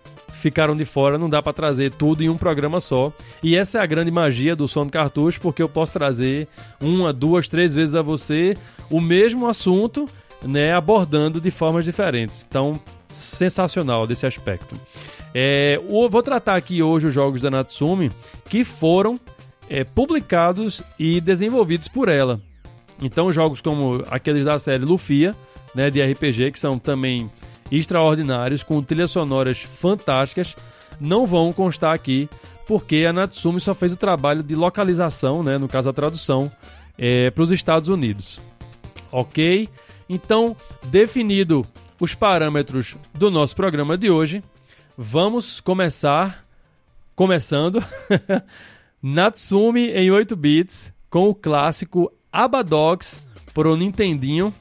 ficaram 0.44 0.76
de 0.76 0.84
fora, 0.84 1.18
não 1.18 1.30
dá 1.30 1.42
para 1.42 1.54
trazer 1.54 1.94
tudo 1.94 2.22
em 2.22 2.30
um 2.30 2.38
programa 2.38 2.82
só. 2.82 3.14
E 3.42 3.56
essa 3.56 3.78
é 3.78 3.82
a 3.82 3.86
grande 3.86 4.12
magia 4.12 4.56
do 4.56 4.68
som 4.68 4.86
do 4.86 4.92
cartucho, 4.92 5.40
porque 5.40 5.62
eu 5.62 5.70
posso 5.70 5.94
trazer 5.94 6.48
uma, 6.82 7.14
duas, 7.14 7.48
três 7.48 7.74
vezes 7.74 7.96
a 7.96 8.02
você 8.02 8.58
o 8.90 9.00
mesmo 9.00 9.48
assunto, 9.48 10.08
né, 10.42 10.74
abordando 10.74 11.40
de 11.40 11.50
formas 11.50 11.86
diferentes. 11.86 12.46
Então, 12.48 12.80
sensacional 13.10 14.06
desse 14.06 14.26
aspecto. 14.26 14.76
É, 15.34 15.80
vou 15.88 16.22
tratar 16.22 16.56
aqui 16.56 16.84
hoje 16.84 17.08
os 17.08 17.14
jogos 17.14 17.42
da 17.42 17.50
Natsumi 17.50 18.12
que 18.50 18.64
foram 18.64 19.18
é, 19.70 19.84
publicados 19.84 20.82
e 21.00 21.22
desenvolvidos 21.22 21.88
por 21.88 22.10
ela. 22.10 22.40
Então, 23.02 23.32
jogos 23.32 23.62
como 23.62 24.04
aqueles 24.12 24.44
da 24.44 24.60
série 24.60 24.86
Lufia, 24.86 25.36
né, 25.74 25.90
de 25.90 26.02
RPG, 26.02 26.52
que 26.52 26.60
são 26.60 26.78
também 26.78 27.30
extraordinários, 27.72 28.64
com 28.64 28.82
trilhas 28.84 29.12
sonoras 29.12 29.60
fantásticas, 29.60 30.56
não 31.00 31.26
vão 31.26 31.52
constar 31.52 31.94
aqui, 31.94 32.30
porque 32.68 33.06
a 33.08 33.14
Natsumi 33.14 33.60
só 33.60 33.74
fez 33.74 33.94
o 33.94 33.98
trabalho 33.98 34.44
de 34.44 34.56
localização, 34.56 35.44
né, 35.44 35.58
no 35.58 35.68
caso 35.68 35.90
a 35.90 35.94
tradução, 35.94 36.52
é, 36.98 37.32
para 37.32 37.44
os 37.44 37.52
Estados 37.52 37.90
Unidos. 37.90 38.40
Ok? 39.12 39.68
Então, 40.08 40.56
definido 40.86 41.66
os 42.00 42.14
parâmetros 42.14 42.96
do 43.14 43.32
nosso 43.32 43.56
programa 43.56 43.98
de 43.98 44.10
hoje, 44.10 44.44
vamos 44.98 45.60
começar 45.60 46.46
começando 47.16 47.84
Natsumi 49.02 49.92
em 49.92 50.12
8 50.12 50.36
bits 50.36 50.94
com 51.10 51.30
o 51.30 51.36
clássico 51.36 52.12
Abadox 52.32 53.22
pro 53.54 53.76
Nintendinho, 53.76 54.54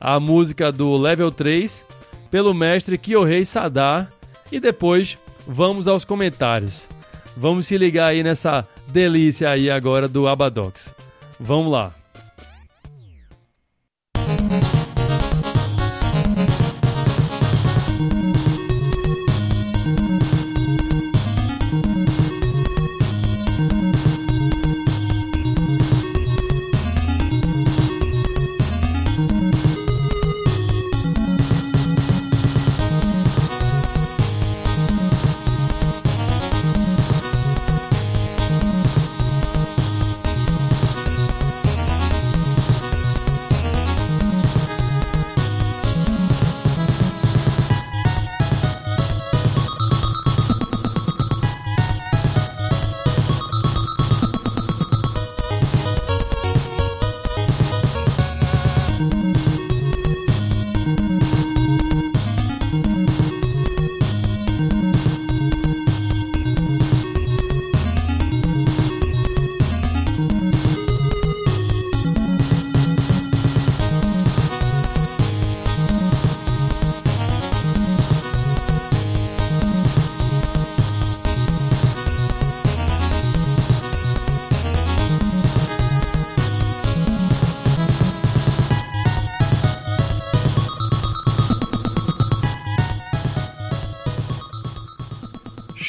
a 0.00 0.18
música 0.20 0.70
do 0.70 0.96
Level 0.96 1.30
3 1.30 1.84
pelo 2.30 2.52
mestre 2.52 2.98
Kyohei 2.98 3.44
Sadar. 3.44 4.10
E 4.50 4.60
depois 4.60 5.18
vamos 5.46 5.88
aos 5.88 6.04
comentários. 6.04 6.88
Vamos 7.36 7.66
se 7.66 7.76
ligar 7.76 8.08
aí 8.08 8.22
nessa 8.22 8.66
delícia 8.88 9.50
aí 9.50 9.70
agora 9.70 10.06
do 10.06 10.28
Abadox. 10.28 10.94
Vamos 11.40 11.72
lá. 11.72 11.92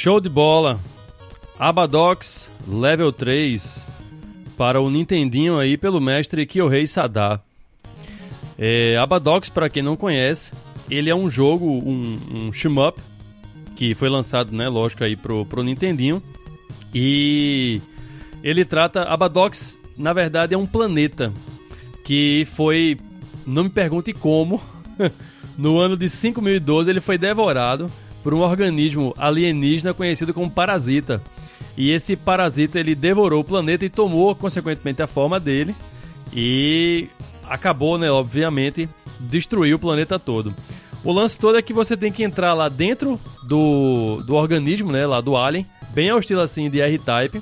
Show 0.06 0.22
de 0.22 0.30
bola! 0.30 0.80
Abadox 1.58 2.52
Level 2.68 3.12
3 3.12 3.84
para 4.56 4.80
o 4.80 4.88
Nintendinho 4.88 5.58
aí 5.58 5.80
pelo 5.80 6.00
mestre 6.00 6.46
Kyohei 6.46 6.86
Sada. 6.86 7.42
É, 8.56 8.98
Abadox, 8.98 9.50
para 9.50 9.68
quem 9.68 9.82
não 9.82 9.96
conhece, 9.96 10.52
ele 10.92 11.10
é 11.10 11.16
um 11.16 11.28
jogo, 11.28 11.66
um, 11.66 12.20
um 12.32 12.54
shmup 12.54 13.02
que 13.76 13.96
foi 13.96 14.08
lançado, 14.08 14.52
né, 14.52 14.70
lógico 14.70 15.04
aí 15.04 15.16
pro, 15.16 15.44
pro 15.44 15.64
Nintendinho. 15.64 16.22
E 16.94 17.82
ele 18.44 18.64
trata 18.64 19.06
Abadox, 19.06 19.76
na 19.98 20.14
verdade 20.14 20.54
é 20.54 20.58
um 20.58 20.68
planeta 20.68 21.34
que 22.06 22.46
foi, 22.54 22.96
não 23.44 23.64
me 23.64 23.72
pergunte 23.72 24.14
como, 24.14 24.62
no 25.58 25.80
ano 25.80 25.98
de 25.98 26.08
5012 26.08 26.92
ele 26.92 27.02
foi 27.02 27.18
devorado 27.18 27.90
por 28.25 28.34
um 28.34 28.39
organismo 28.39 29.13
alienígena 29.20 29.94
conhecido 29.94 30.34
como 30.34 30.50
parasita. 30.50 31.22
E 31.77 31.91
esse 31.91 32.15
parasita 32.15 32.79
ele 32.79 32.96
devorou 32.96 33.41
o 33.41 33.44
planeta 33.44 33.86
e 33.86 33.89
tomou 33.89 34.34
consequentemente 34.34 35.00
a 35.00 35.05
forma 35.05 35.39
dele 35.39 35.75
e 36.34 37.08
acabou, 37.48 38.00
né, 38.00 38.10
obviamente, 38.10 38.89
destruir 39.20 39.75
o 39.75 39.79
planeta 39.79 40.17
todo. 40.17 40.51
O 41.03 41.12
lance 41.12 41.38
todo 41.38 41.55
é 41.55 41.62
que 41.62 41.72
você 41.72 41.96
tem 41.96 42.12
que 42.12 42.24
entrar 42.24 42.55
lá 42.55 42.67
dentro 42.67 43.20
do, 43.48 44.24
do 44.24 44.34
organismo, 44.34 44.91
né, 44.91 45.05
lá 45.05 45.22
do 45.22 45.38
alien, 45.38 45.63
bem 45.94 46.10
ao 46.10 46.17
estilo 46.17 46.41
assim 46.41 46.67
de 46.67 46.82
R-Type. 46.82 47.39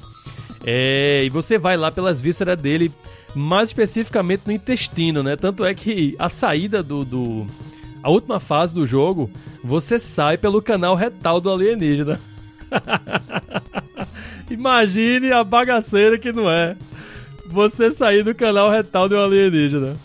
É, 0.66 1.24
e 1.24 1.30
você 1.30 1.58
vai 1.58 1.78
lá 1.78 1.94
pelas 1.94 2.20
vísceras 2.20 2.62
dele, 2.62 2.92
mais 3.34 3.70
especificamente 3.70 4.42
no 4.46 4.52
intestino, 4.52 5.24
né? 5.24 5.38
Tanto 5.38 5.64
é 5.64 5.74
que 5.74 6.14
a 6.20 6.28
saída 6.28 6.84
do, 6.84 7.06
do 7.06 7.48
a 8.02 8.10
última 8.10 8.38
fase 8.38 8.74
do 8.74 8.86
jogo 8.86 9.32
você 9.64 9.98
sai 9.98 10.38
pelo 10.38 10.62
canal 10.62 10.96
retal 10.96 11.40
do 11.40 11.50
alienígena. 11.52 12.20
Imagine 14.50 15.32
a 15.32 15.44
bagaceira 15.44 16.18
que 16.18 16.32
não 16.34 16.50
é. 16.50 16.76
Você 17.48 17.92
sair 17.92 18.24
do 18.24 18.36
canal 18.36 18.70
retal 18.70 19.08
um 19.10 19.20
alienígena. 19.20 19.96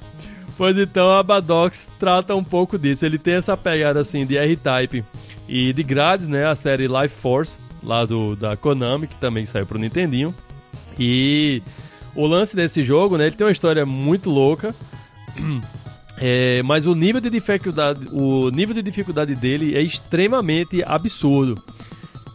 Pois 0.57 0.77
então 0.77 1.11
a 1.11 1.23
Badox 1.23 1.91
trata 1.99 2.35
um 2.35 2.45
pouco 2.45 2.79
disso. 2.79 3.05
Ele 3.05 3.19
tem 3.19 3.35
essa 3.35 3.57
pegada 3.57 4.00
assim 4.00 4.27
de 4.27 4.37
R-Type 4.37 5.05
e 5.49 5.73
de 5.73 5.83
grades, 5.83 6.29
né? 6.29 6.47
A 6.47 6.55
série 6.55 6.88
Life 6.88 7.15
Force, 7.21 7.57
lá 7.83 8.05
do, 8.05 8.37
da 8.37 8.57
Konami, 8.57 9.07
que 9.07 9.15
também 9.17 9.47
saiu 9.47 9.67
pro 9.67 9.79
Nintendinho. 9.79 10.35
E 10.99 11.62
o 12.15 12.27
lance 12.27 12.57
desse 12.57 12.83
jogo, 12.83 13.17
né? 13.17 13.27
Ele 13.27 13.37
tem 13.37 13.47
uma 13.47 13.53
história 13.53 13.87
muito 13.87 14.31
louca. 14.31 14.75
É, 16.21 16.63
mas 16.65 16.87
o 16.87 16.95
nível 16.95 17.21
de 17.21 17.31
dificuldade, 17.31 18.09
o 18.11 18.51
nível 18.51 18.75
de 18.75 18.83
dificuldade 18.83 19.35
dele 19.35 19.77
é 19.77 19.83
extremamente 19.83 20.83
absurdo. 20.85 21.63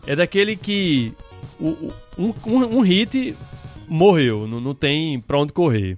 É 0.08 0.16
daquele 0.16 0.56
que 0.56 1.13
um, 1.60 1.92
um, 2.18 2.58
um 2.78 2.82
hit 2.82 3.36
morreu, 3.88 4.48
não, 4.48 4.60
não 4.60 4.75
tem 4.75 5.20
pra 5.20 5.40
onde 5.40 5.54
correr. 5.54 5.98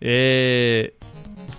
É, 0.00 0.92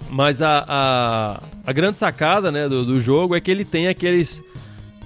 mas 0.09 0.41
a, 0.41 0.63
a, 0.67 1.43
a, 1.65 1.73
grande 1.73 1.97
sacada 1.97 2.51
né, 2.51 2.69
do, 2.69 2.85
do, 2.85 3.01
jogo 3.01 3.35
é 3.35 3.41
que 3.41 3.49
ele 3.49 3.65
tem 3.65 3.87
aqueles. 3.87 4.43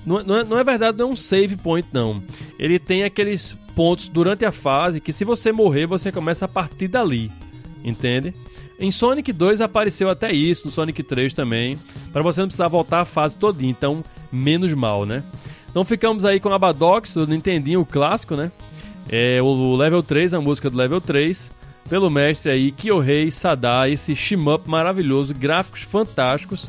Não, 0.05 0.23
não, 0.23 0.37
é, 0.37 0.43
não 0.43 0.57
é 0.57 0.63
verdade, 0.63 0.97
não 0.97 1.09
é 1.09 1.11
um 1.13 1.15
save 1.15 1.55
point, 1.55 1.87
não. 1.93 2.21
Ele 2.57 2.77
tem 2.79 3.03
aqueles 3.03 3.57
pontos 3.75 4.09
durante 4.09 4.45
a 4.45 4.51
fase 4.51 4.99
que, 4.99 5.13
se 5.13 5.23
você 5.23 5.51
morrer, 5.51 5.85
você 5.85 6.11
começa 6.11 6.45
a 6.45 6.47
partir 6.49 6.87
dali. 6.87 7.31
Entende? 7.83 8.33
Em 8.79 8.91
Sonic 8.91 9.33
2 9.33 9.59
apareceu 9.59 10.09
até 10.09 10.31
isso, 10.31 10.65
no 10.65 10.71
Sonic 10.71 11.03
3 11.03 11.33
também, 11.33 11.77
para 12.13 12.23
você 12.23 12.39
não 12.39 12.47
precisar 12.47 12.69
voltar 12.69 13.01
a 13.01 13.05
fase 13.05 13.35
todinha, 13.35 13.71
então 13.71 14.03
menos 14.31 14.73
mal, 14.73 15.05
né? 15.05 15.21
Então 15.69 15.83
ficamos 15.83 16.23
aí 16.23 16.39
com 16.39 16.51
Abadox, 16.53 17.17
o 17.17 17.27
Nintendinho 17.27 17.85
clássico, 17.85 18.35
né? 18.35 18.51
É, 19.09 19.41
o 19.41 19.75
level 19.75 20.01
3, 20.01 20.33
a 20.33 20.39
música 20.39 20.69
do 20.69 20.77
level 20.77 21.01
3, 21.01 21.51
pelo 21.89 22.09
mestre 22.09 22.51
aí 22.51 22.71
Kyohei 22.71 23.29
Sada, 23.29 23.89
esse 23.89 24.15
shmup 24.15 24.69
maravilhoso, 24.69 25.33
gráficos 25.33 25.81
fantásticos. 25.81 26.67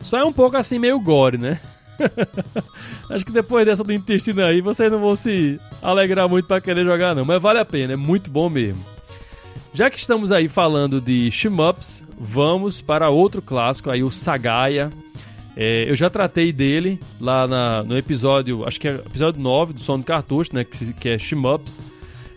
Só 0.00 0.18
é 0.18 0.24
um 0.24 0.32
pouco 0.32 0.56
assim 0.56 0.78
meio 0.78 1.00
gore, 1.00 1.38
né? 1.38 1.58
Acho 3.10 3.24
que 3.26 3.32
depois 3.32 3.66
dessa 3.66 3.82
do 3.82 3.92
intestino 3.92 4.44
aí, 4.44 4.60
vocês 4.60 4.92
não 4.92 5.00
vão 5.00 5.16
se 5.16 5.58
alegrar 5.82 6.28
muito 6.28 6.46
para 6.46 6.60
querer 6.60 6.84
jogar 6.84 7.16
não, 7.16 7.24
mas 7.24 7.42
vale 7.42 7.58
a 7.58 7.64
pena, 7.64 7.94
é 7.94 7.96
muito 7.96 8.30
bom 8.30 8.48
mesmo. 8.48 8.97
Já 9.74 9.90
que 9.90 9.98
estamos 9.98 10.32
aí 10.32 10.48
falando 10.48 11.00
de 11.00 11.30
shmups, 11.30 12.02
vamos 12.18 12.80
para 12.80 13.10
outro 13.10 13.42
clássico 13.42 13.90
aí, 13.90 14.02
o 14.02 14.10
Sagaya. 14.10 14.90
É, 15.56 15.90
eu 15.90 15.96
já 15.96 16.08
tratei 16.08 16.52
dele 16.52 17.00
lá 17.20 17.46
na, 17.46 17.82
no 17.82 17.96
episódio, 17.96 18.66
acho 18.66 18.80
que 18.80 18.88
é 18.88 18.94
episódio 18.94 19.40
9 19.40 19.72
do 19.72 19.80
Som 19.80 19.98
do 19.98 20.04
Cartucho, 20.04 20.54
né, 20.54 20.64
que, 20.64 20.92
que 20.94 21.08
é 21.08 21.18
shmups, 21.18 21.78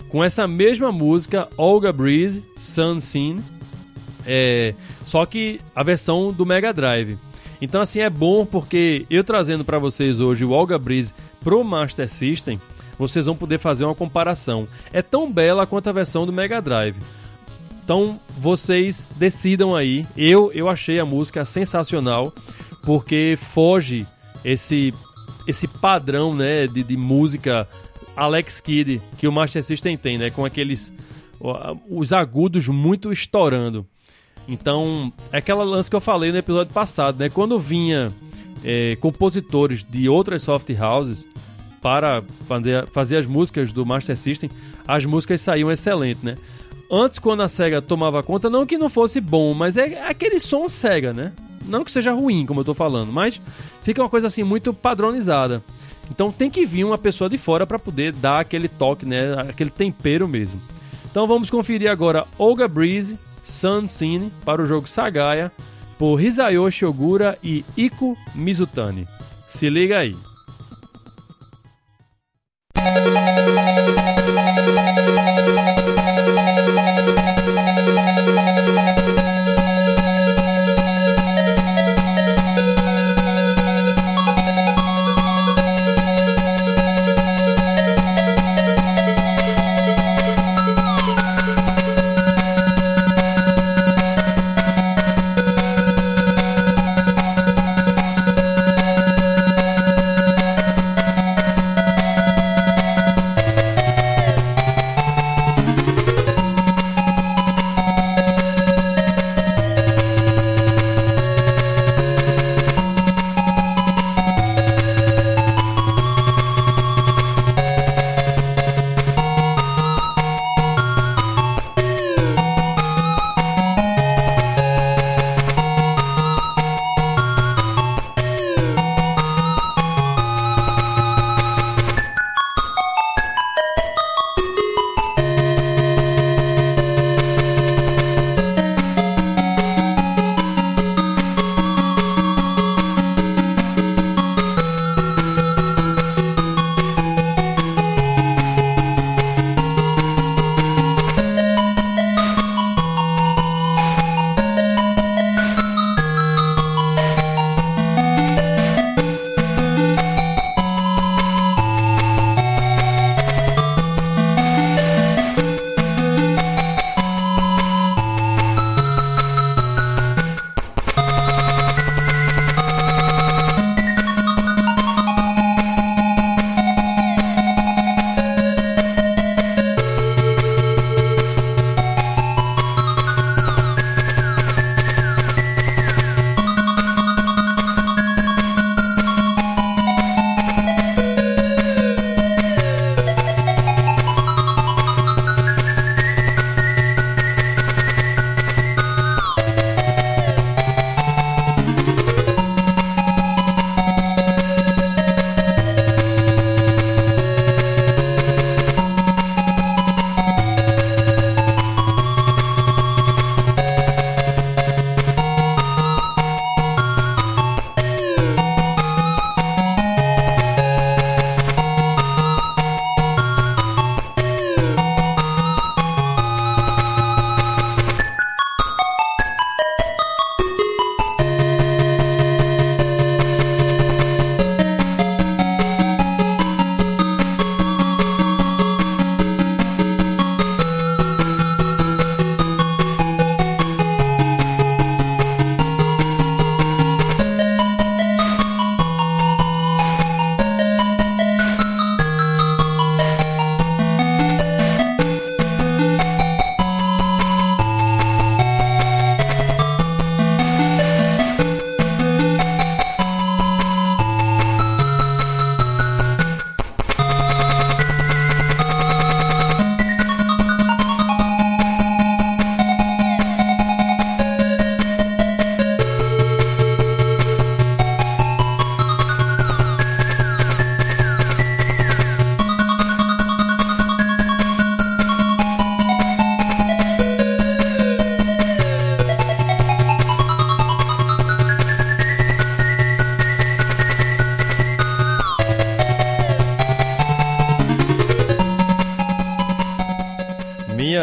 com 0.10 0.24
essa 0.24 0.48
mesma 0.48 0.92
música, 0.92 1.48
Olga 1.56 1.94
Breeze, 1.94 2.44
Sun 2.58 3.00
Scene, 3.00 3.42
é, 4.26 4.74
só 5.06 5.26
que 5.26 5.62
a 5.76 5.84
versão 5.84 6.34
do 6.34 6.46
Mega 6.46 6.74
Drive. 6.74 7.18
Então 7.62 7.80
assim 7.80 8.00
é 8.00 8.10
bom 8.10 8.44
porque 8.46 9.06
eu 9.10 9.24
trazendo 9.24 9.64
para 9.64 9.78
vocês 9.78 10.20
hoje 10.20 10.44
o 10.44 10.52
Olga 10.52 10.80
Breeze 10.80 11.14
pro 11.44 11.64
Master 11.64 12.10
System, 12.10 12.60
vocês 12.98 13.26
vão 13.26 13.36
poder 13.36 13.60
fazer 13.60 13.86
uma 13.86 13.96
comparação. 13.96 14.68
É 14.92 15.02
tão 15.02 15.32
bela 15.32 15.68
quanto 15.68 15.88
a 15.90 15.94
versão 15.94 16.26
do 16.26 16.34
Mega 16.34 16.62
Drive. 16.62 16.96
Então 17.84 18.20
vocês 18.38 19.08
decidam 19.18 19.76
aí. 19.76 20.06
Eu 20.16 20.52
eu 20.54 20.70
achei 20.70 21.00
a 21.00 21.06
música 21.06 21.44
sensacional 21.46 22.34
porque 22.84 23.38
foge 23.40 24.06
esse 24.44 24.94
esse 25.48 25.68
padrão, 25.68 26.34
né, 26.34 26.68
de, 26.68 26.84
de 26.84 26.96
música 26.96 27.68
Alex 28.16 28.60
Kidd 28.60 29.02
que 29.18 29.28
o 29.28 29.32
Master 29.32 29.64
System 29.64 29.98
tem, 29.98 30.18
né, 30.18 30.30
com 30.30 30.46
aqueles 30.46 30.92
os 31.90 32.14
agudos 32.14 32.68
muito 32.68 33.12
estourando. 33.12 33.86
Então, 34.48 35.12
é 35.32 35.38
aquela 35.38 35.64
lance 35.64 35.90
que 35.90 35.96
eu 35.96 36.02
falei 36.02 36.32
no 36.32 36.38
episódio 36.38 36.74
passado, 36.74 37.20
né? 37.20 37.30
Quando 37.30 37.60
vinha 37.60 38.12
é, 38.64 38.96
compositores 39.00 39.84
de 39.84 40.10
outras 40.10 40.44
soft 40.44 40.70
houses 40.80 41.28
para 41.82 42.22
fazer, 42.48 42.86
fazer 42.88 43.18
as 43.18 43.26
músicas 43.26 43.72
do 43.72 43.86
Master 43.86 44.18
System, 44.18 44.50
as 44.88 45.06
músicas 45.06 45.42
saíam 45.42 45.72
excelentes, 45.72 46.24
né? 46.24 46.38
Antes, 46.94 47.20
quando 47.20 47.42
a 47.42 47.48
SEGA 47.48 47.82
tomava 47.82 48.22
conta, 48.22 48.50
não 48.50 48.66
que 48.66 48.78
não 48.78 48.90
fosse 48.90 49.22
bom, 49.22 49.54
mas 49.54 49.78
é 49.78 50.06
aquele 50.06 50.42
som 50.42 50.68
SEGA, 50.68 51.14
né? 51.14 51.32
Não 51.66 51.86
que 51.86 51.92
seja 51.92 52.12
ruim, 52.12 52.46
como 52.46 52.60
eu 52.60 52.66
tô 52.66 52.74
falando, 52.74 53.14
mas 53.14 53.40
fica 53.82 54.02
uma 54.02 54.10
coisa 54.10 54.28
assim 54.28 54.44
muito 54.44 54.74
padronizada. 54.74 55.64
Então 56.10 56.34
tem 56.34 56.50
que 56.52 56.66
vir 56.66 56.84
uma 56.84 56.98
pessoa 56.98 57.30
de 57.30 57.38
fora 57.38 57.66
para 57.66 57.80
poder 57.80 58.12
dar 58.12 58.42
aquele 58.42 58.68
toque, 58.68 59.06
né? 59.06 59.34
Aquele 59.48 59.70
tempero 59.70 60.28
mesmo. 60.28 60.62
Então 61.10 61.26
vamos 61.26 61.50
conferir 61.50 61.90
agora 61.90 62.28
Olga 62.38 62.68
Breeze 62.68 63.18
Sun 63.42 63.88
Scene 63.88 64.30
para 64.44 64.62
o 64.62 64.68
jogo 64.68 64.88
Sagaya 64.88 65.50
por 65.98 66.22
Hisayoshi 66.22 66.84
Ogura 66.84 67.40
e 67.42 67.64
Iko 67.78 68.18
Mizutani. 68.36 69.08
Se 69.48 69.70
liga 69.70 70.00
aí. 70.00 70.16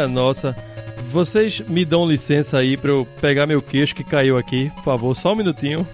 Nossa. 0.09 0.55
Vocês 1.09 1.59
me 1.61 1.85
dão 1.85 2.05
licença 2.05 2.57
aí 2.57 2.77
pra 2.77 2.91
eu 2.91 3.07
pegar 3.19 3.47
meu 3.47 3.61
queixo 3.61 3.95
que 3.95 4.03
caiu 4.03 4.37
aqui, 4.37 4.69
por 4.75 4.83
favor, 4.83 5.15
só 5.15 5.33
um 5.33 5.35
minutinho. 5.35 5.87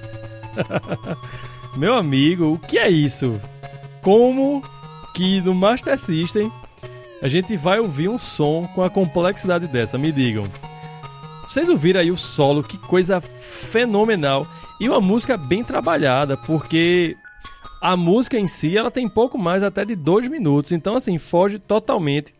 meu 1.78 1.94
amigo, 1.94 2.54
o 2.54 2.60
que 2.60 2.78
é 2.78 2.90
isso? 2.90 3.40
Como 4.02 4.64
que 5.14 5.42
no 5.42 5.54
Master 5.54 5.98
System 5.98 6.52
a 7.22 7.28
gente 7.28 7.56
vai 7.56 7.80
ouvir 7.80 8.10
um 8.10 8.18
som 8.18 8.68
com 8.76 8.84
a 8.84 8.90
complexidade 8.90 9.68
dessa? 9.68 9.98
Me 9.98 10.12
digam. 10.12 10.46
Vocês 11.48 11.70
ouviram 11.70 12.02
aí 12.02 12.12
o 12.12 12.18
solo, 12.18 12.64
que 12.64 12.78
coisa 12.78 13.22
fenomenal. 13.22 14.48
E 14.80 14.90
uma 14.90 15.00
música 15.00 15.38
bem 15.38 15.64
trabalhada, 15.64 16.36
porque 16.36 17.16
a 17.82 17.96
música 17.96 18.38
em 18.38 18.48
si 18.48 18.78
ela 18.78 18.92
tem 18.92 19.08
pouco 19.08 19.38
mais 19.38 19.64
até 19.64 19.86
de 19.86 19.96
dois 19.96 20.28
minutos. 20.28 20.72
Então, 20.72 20.96
assim, 20.96 21.18
foge 21.18 21.60
totalmente 21.60 22.34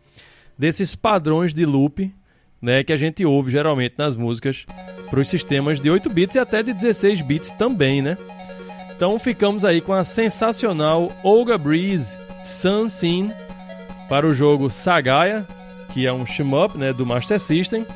desses 0.58 0.94
padrões 0.94 1.52
de 1.52 1.64
loop 1.64 2.12
né, 2.60 2.82
que 2.82 2.92
a 2.92 2.96
gente 2.96 3.24
ouve 3.24 3.50
geralmente 3.50 3.94
nas 3.98 4.16
músicas 4.16 4.66
para 5.08 5.20
os 5.20 5.28
sistemas 5.28 5.80
de 5.80 5.90
8 5.90 6.08
bits 6.10 6.36
e 6.36 6.38
até 6.38 6.62
de 6.62 6.72
16 6.72 7.20
bits 7.20 7.52
também, 7.52 8.02
né? 8.02 8.16
Então 8.94 9.18
ficamos 9.18 9.64
aí 9.64 9.80
com 9.80 9.92
a 9.92 10.02
sensacional 10.02 11.12
Olga 11.22 11.58
Breeze 11.58 12.16
Sun 12.44 12.88
Scene 12.88 13.30
para 14.08 14.26
o 14.26 14.34
jogo 14.34 14.70
Sagaya, 14.70 15.46
que 15.92 16.06
é 16.06 16.12
um 16.12 16.24
shmup 16.24 16.76
né, 16.78 16.92
do 16.92 17.04
Master 17.04 17.38
System 17.38 17.86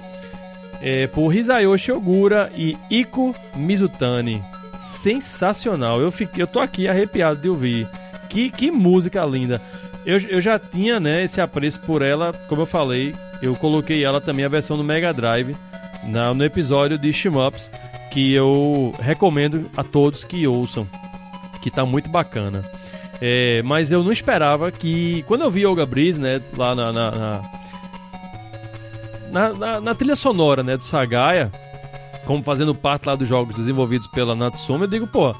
é, 0.82 1.06
por 1.06 1.34
Hisayoshi 1.34 1.92
Ogura 1.92 2.50
e 2.54 2.76
Iko 2.90 3.34
Mizutani. 3.56 4.42
Sensacional. 4.78 6.00
Eu, 6.00 6.10
fiquei, 6.10 6.42
eu 6.42 6.46
tô 6.46 6.60
aqui 6.60 6.88
arrepiado 6.88 7.40
de 7.40 7.48
ouvir. 7.48 7.88
Que, 8.28 8.50
que 8.50 8.70
música 8.70 9.24
linda. 9.24 9.60
Eu, 10.04 10.18
eu 10.18 10.40
já 10.40 10.58
tinha 10.58 10.98
né, 10.98 11.22
esse 11.24 11.40
apreço 11.40 11.80
por 11.80 12.02
ela, 12.02 12.32
como 12.48 12.62
eu 12.62 12.66
falei, 12.66 13.14
eu 13.42 13.54
coloquei 13.54 14.04
ela 14.04 14.20
também 14.20 14.44
a 14.44 14.48
versão 14.48 14.76
do 14.76 14.84
Mega 14.84 15.12
Drive 15.12 15.54
na, 16.04 16.32
no 16.32 16.44
episódio 16.44 16.96
de 16.98 17.12
Shimups, 17.12 17.70
que 18.10 18.32
eu 18.32 18.94
recomendo 18.98 19.70
a 19.76 19.84
todos 19.84 20.24
que 20.24 20.46
ouçam, 20.46 20.86
que 21.62 21.70
tá 21.70 21.84
muito 21.84 22.08
bacana. 22.08 22.64
É, 23.20 23.60
mas 23.62 23.92
eu 23.92 24.02
não 24.02 24.10
esperava 24.10 24.72
que. 24.72 25.22
Quando 25.28 25.42
eu 25.42 25.50
vi 25.50 25.66
Olga 25.66 25.84
Breeze, 25.84 26.18
né, 26.18 26.40
lá 26.56 26.74
na, 26.74 26.90
na, 26.90 27.10
na 27.10 27.40
na, 29.30 29.80
na, 29.80 29.94
trilha 29.94 30.16
sonora, 30.16 30.62
né, 30.62 30.76
do 30.76 30.82
Sagaya, 30.82 31.50
como 32.26 32.42
fazendo 32.42 32.74
parte 32.74 33.06
lá 33.06 33.14
dos 33.14 33.28
jogos 33.28 33.54
desenvolvidos 33.54 34.06
pela 34.08 34.34
Natsume, 34.34 34.82
eu 34.82 34.90
digo, 34.90 35.06
pô, 35.06 35.34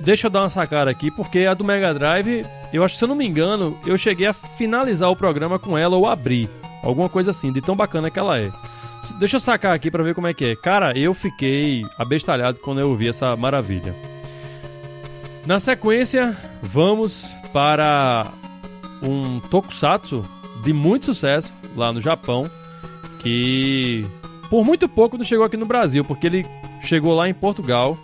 deixa 0.00 0.26
eu 0.26 0.30
dar 0.30 0.42
uma 0.42 0.50
sacada 0.50 0.90
aqui, 0.90 1.10
porque 1.10 1.40
a 1.40 1.54
do 1.54 1.64
Mega 1.64 1.92
Drive, 1.94 2.46
eu 2.72 2.84
acho 2.84 2.94
que 2.94 2.98
se 2.98 3.04
eu 3.04 3.08
não 3.08 3.14
me 3.14 3.26
engano, 3.26 3.78
eu 3.86 3.96
cheguei 3.96 4.26
a 4.26 4.32
finalizar 4.32 5.10
o 5.10 5.16
programa 5.16 5.58
com 5.58 5.76
ela 5.76 5.96
ou 5.96 6.06
abrir. 6.06 6.48
Alguma 6.82 7.08
coisa 7.08 7.30
assim, 7.30 7.52
de 7.52 7.60
tão 7.60 7.76
bacana 7.76 8.10
que 8.10 8.18
ela 8.18 8.38
é. 8.38 8.50
Deixa 9.18 9.36
eu 9.36 9.40
sacar 9.40 9.72
aqui 9.72 9.90
para 9.90 10.02
ver 10.02 10.14
como 10.14 10.26
é 10.26 10.34
que 10.34 10.44
é. 10.44 10.56
Cara, 10.56 10.96
eu 10.98 11.14
fiquei 11.14 11.82
abestalhado 11.98 12.58
quando 12.60 12.80
eu 12.80 12.90
ouvi 12.90 13.08
essa 13.08 13.34
maravilha. 13.36 13.94
Na 15.46 15.58
sequência, 15.58 16.36
vamos 16.62 17.34
para 17.52 18.26
um 19.02 19.40
tokusatsu 19.40 20.24
de 20.62 20.72
muito 20.72 21.06
sucesso 21.06 21.54
lá 21.74 21.92
no 21.92 22.00
Japão, 22.00 22.50
que 23.20 24.06
por 24.50 24.64
muito 24.64 24.88
pouco 24.88 25.16
não 25.16 25.24
chegou 25.24 25.44
aqui 25.44 25.56
no 25.56 25.66
Brasil, 25.66 26.04
porque 26.04 26.26
ele 26.26 26.46
chegou 26.82 27.14
lá 27.14 27.28
em 27.28 27.34
Portugal 27.34 27.98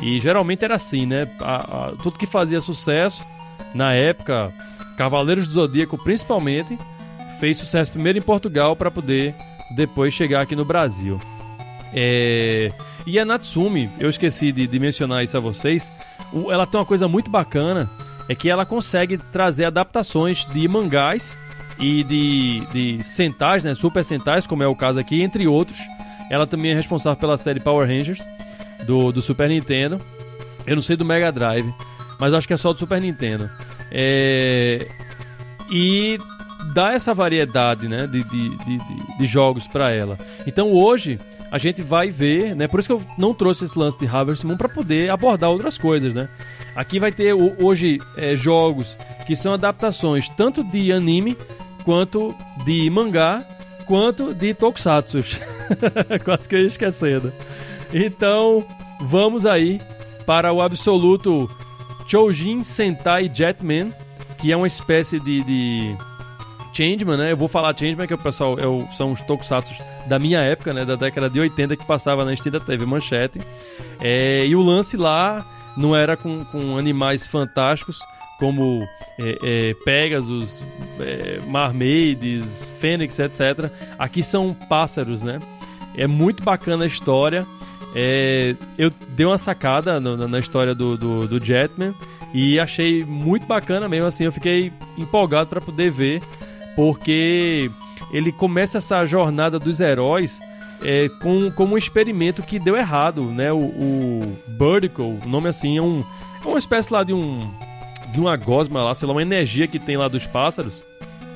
e 0.00 0.20
geralmente 0.20 0.64
era 0.64 0.74
assim, 0.74 1.06
né? 1.06 1.28
A, 1.40 1.56
a, 1.56 1.92
tudo 2.02 2.18
que 2.18 2.26
fazia 2.26 2.60
sucesso 2.60 3.26
na 3.74 3.92
época, 3.92 4.52
Cavaleiros 4.96 5.46
do 5.46 5.54
Zodíaco 5.54 6.02
principalmente, 6.02 6.78
fez 7.40 7.58
sucesso 7.58 7.92
primeiro 7.92 8.18
em 8.18 8.22
Portugal 8.22 8.74
para 8.76 8.90
poder 8.90 9.34
depois 9.74 10.12
chegar 10.12 10.42
aqui 10.42 10.54
no 10.54 10.64
Brasil. 10.64 11.20
É... 11.94 12.72
E 13.06 13.18
a 13.18 13.24
Natsumi, 13.24 13.88
eu 14.00 14.10
esqueci 14.10 14.50
de, 14.50 14.66
de 14.66 14.78
mencionar 14.78 15.22
isso 15.22 15.36
a 15.36 15.40
vocês, 15.40 15.92
ela 16.50 16.66
tem 16.66 16.80
uma 16.80 16.86
coisa 16.86 17.06
muito 17.06 17.30
bacana, 17.30 17.88
é 18.28 18.34
que 18.34 18.50
ela 18.50 18.66
consegue 18.66 19.16
trazer 19.16 19.66
adaptações 19.66 20.44
de 20.46 20.66
mangás 20.66 21.38
e 21.78 22.02
de, 22.02 22.60
de 22.72 23.04
Sentais, 23.04 23.64
né, 23.64 23.74
Super 23.74 24.04
Sentais, 24.04 24.46
como 24.46 24.62
é 24.62 24.66
o 24.66 24.74
caso 24.74 24.98
aqui, 24.98 25.22
entre 25.22 25.46
outros. 25.46 25.78
Ela 26.28 26.46
também 26.46 26.72
é 26.72 26.74
responsável 26.74 27.18
pela 27.20 27.36
série 27.36 27.60
Power 27.60 27.86
Rangers 27.86 28.26
do, 28.84 29.12
do 29.12 29.22
Super 29.22 29.48
Nintendo. 29.48 30.00
Eu 30.66 30.74
não 30.74 30.82
sei 30.82 30.96
do 30.96 31.04
Mega 31.04 31.30
Drive, 31.30 31.72
mas 32.18 32.34
acho 32.34 32.46
que 32.46 32.54
é 32.54 32.56
só 32.56 32.72
do 32.72 32.78
Super 32.78 33.00
Nintendo. 33.00 33.48
É... 33.90 34.86
E 35.70 36.18
dá 36.74 36.92
essa 36.92 37.14
variedade 37.14 37.88
né, 37.88 38.06
de, 38.06 38.22
de, 38.24 38.48
de, 38.50 38.78
de 39.18 39.26
jogos 39.26 39.66
para 39.66 39.90
ela. 39.90 40.18
Então 40.46 40.72
hoje 40.72 41.18
a 41.50 41.58
gente 41.58 41.82
vai 41.82 42.10
ver, 42.10 42.54
né? 42.56 42.66
Por 42.66 42.80
isso 42.80 42.88
que 42.88 42.92
eu 42.92 43.02
não 43.16 43.32
trouxe 43.32 43.64
esse 43.64 43.78
lance 43.78 43.98
de 43.98 44.06
Harvest 44.06 44.44
Moon 44.44 44.56
para 44.56 44.68
poder 44.68 45.10
abordar 45.10 45.50
outras 45.50 45.78
coisas, 45.78 46.14
né? 46.14 46.28
Aqui 46.74 46.98
vai 46.98 47.12
ter 47.12 47.32
hoje 47.32 48.00
é, 48.16 48.36
jogos 48.36 48.96
que 49.26 49.34
são 49.34 49.54
adaptações 49.54 50.28
tanto 50.28 50.62
de 50.62 50.92
anime 50.92 51.36
quanto 51.84 52.34
de 52.64 52.90
mangá, 52.90 53.44
quanto 53.86 54.34
de 54.34 54.52
tokusatsu. 54.52 55.20
Quase 56.24 56.48
que 56.48 56.54
eu 56.54 56.60
ia 56.60 56.66
esquecendo. 56.66 57.32
Então, 57.92 58.64
vamos 59.00 59.46
aí 59.46 59.80
para 60.24 60.52
o 60.52 60.60
absoluto 60.60 61.48
Choujin 62.06 62.62
Sentai 62.62 63.30
Jetman, 63.32 63.92
que 64.38 64.52
é 64.52 64.56
uma 64.56 64.66
espécie 64.66 65.18
de, 65.20 65.42
de 65.42 65.96
Changeman, 66.72 67.16
né? 67.16 67.32
Eu 67.32 67.36
vou 67.36 67.48
falar 67.48 67.76
Changeman, 67.76 68.06
que 68.06 68.14
o 68.14 68.18
pessoal 68.18 68.58
é 68.58 68.94
são 68.94 69.12
os 69.12 69.20
tokusatsu 69.22 69.74
da 70.06 70.18
minha 70.18 70.40
época, 70.40 70.72
né? 70.72 70.84
Da 70.84 70.94
década 70.94 71.30
de 71.30 71.40
80 71.40 71.76
que 71.76 71.86
passava 71.86 72.24
na 72.24 72.34
extinta 72.34 72.60
TV 72.60 72.84
Manchete. 72.84 73.40
É, 74.00 74.44
e 74.46 74.54
o 74.54 74.62
lance 74.62 74.96
lá 74.96 75.44
não 75.76 75.94
era 75.94 76.16
com, 76.16 76.44
com 76.44 76.76
animais 76.76 77.26
fantásticos, 77.26 77.98
como 78.38 78.86
é, 79.18 79.38
é, 79.42 79.74
Pegasus, 79.84 80.62
é, 81.00 81.40
Marmaides, 81.46 82.74
Fênix, 82.78 83.18
etc. 83.18 83.70
Aqui 83.98 84.22
são 84.22 84.54
pássaros, 84.54 85.22
né? 85.22 85.40
É 85.96 86.06
muito 86.06 86.42
bacana 86.42 86.84
a 86.84 86.86
história. 86.86 87.46
É, 87.98 88.54
eu 88.76 88.92
dei 89.16 89.24
uma 89.24 89.38
sacada 89.38 89.98
no, 89.98 90.28
na 90.28 90.38
história 90.38 90.74
do, 90.74 90.98
do, 90.98 91.26
do, 91.26 91.42
Jetman 91.42 91.94
e 92.34 92.60
achei 92.60 93.02
muito 93.02 93.46
bacana 93.46 93.88
mesmo. 93.88 94.06
Assim, 94.06 94.24
eu 94.24 94.32
fiquei 94.32 94.70
empolgado 94.98 95.48
para 95.48 95.62
poder 95.62 95.90
ver, 95.90 96.22
porque 96.76 97.70
ele 98.12 98.30
começa 98.32 98.76
essa 98.76 99.06
jornada 99.06 99.58
dos 99.58 99.80
heróis 99.80 100.38
é, 100.84 101.08
com, 101.22 101.50
com 101.50 101.64
um 101.64 101.78
experimento 101.78 102.42
que 102.42 102.58
deu 102.58 102.76
errado, 102.76 103.22
né? 103.22 103.50
O, 103.50 103.60
o 103.60 104.36
o 104.58 105.28
nome 105.28 105.48
assim, 105.48 105.78
é, 105.78 105.82
um, 105.82 106.04
é 106.44 106.46
uma 106.46 106.58
espécie 106.58 106.92
lá 106.92 107.02
de 107.02 107.14
um 107.14 107.50
de 108.12 108.20
uma 108.20 108.36
gosma 108.36 108.82
lá, 108.82 108.94
sei 108.94 109.06
lá, 109.08 109.14
uma 109.14 109.22
energia 109.22 109.66
que 109.66 109.78
tem 109.78 109.96
lá 109.96 110.08
dos 110.08 110.26
pássaros, 110.26 110.82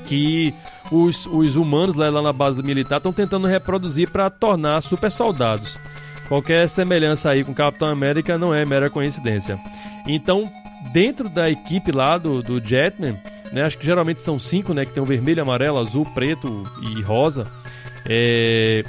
que 0.06 0.54
os, 0.90 1.26
os 1.26 1.56
humanos 1.56 1.94
lá, 1.94 2.08
lá 2.08 2.22
na 2.22 2.32
base 2.32 2.62
militar 2.62 2.98
estão 2.98 3.12
tentando 3.12 3.46
reproduzir 3.46 4.10
para 4.10 4.30
tornar 4.30 4.82
super 4.82 5.10
soldados. 5.10 5.78
Qualquer 6.30 6.68
semelhança 6.68 7.28
aí 7.28 7.42
com 7.42 7.52
Capitão 7.52 7.88
América 7.88 8.38
não 8.38 8.54
é 8.54 8.64
mera 8.64 8.88
coincidência. 8.88 9.58
Então, 10.06 10.48
dentro 10.92 11.28
da 11.28 11.50
equipe 11.50 11.90
lá 11.90 12.16
do, 12.16 12.40
do 12.40 12.64
Jetman, 12.64 13.16
né, 13.50 13.62
acho 13.62 13.76
que 13.76 13.84
geralmente 13.84 14.22
são 14.22 14.38
cinco, 14.38 14.72
né, 14.72 14.84
que 14.84 14.92
tem 14.92 15.02
o 15.02 15.06
vermelho, 15.06 15.42
amarelo, 15.42 15.80
azul, 15.80 16.06
preto 16.14 16.64
e 16.82 17.02
rosa. 17.02 17.48
É, 18.08 18.84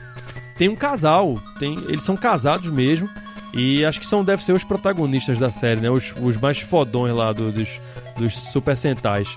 tem 0.56 0.70
um 0.70 0.76
casal, 0.76 1.36
tem, 1.58 1.74
eles 1.88 2.04
são 2.04 2.16
casados 2.16 2.72
mesmo. 2.72 3.10
E 3.56 3.84
acho 3.86 4.00
que 4.00 4.06
são, 4.06 4.24
deve 4.24 4.44
ser 4.44 4.54
os 4.54 4.64
protagonistas 4.64 5.40
da 5.40 5.50
série, 5.50 5.82
né? 5.82 5.90
Os, 5.90 6.14
os 6.22 6.38
mais 6.38 6.60
fodões 6.60 7.16
lá 7.16 7.34
do, 7.34 7.52
dos, 7.52 7.82
dos 8.16 8.38
Super 8.38 8.78
Sentais. 8.78 9.28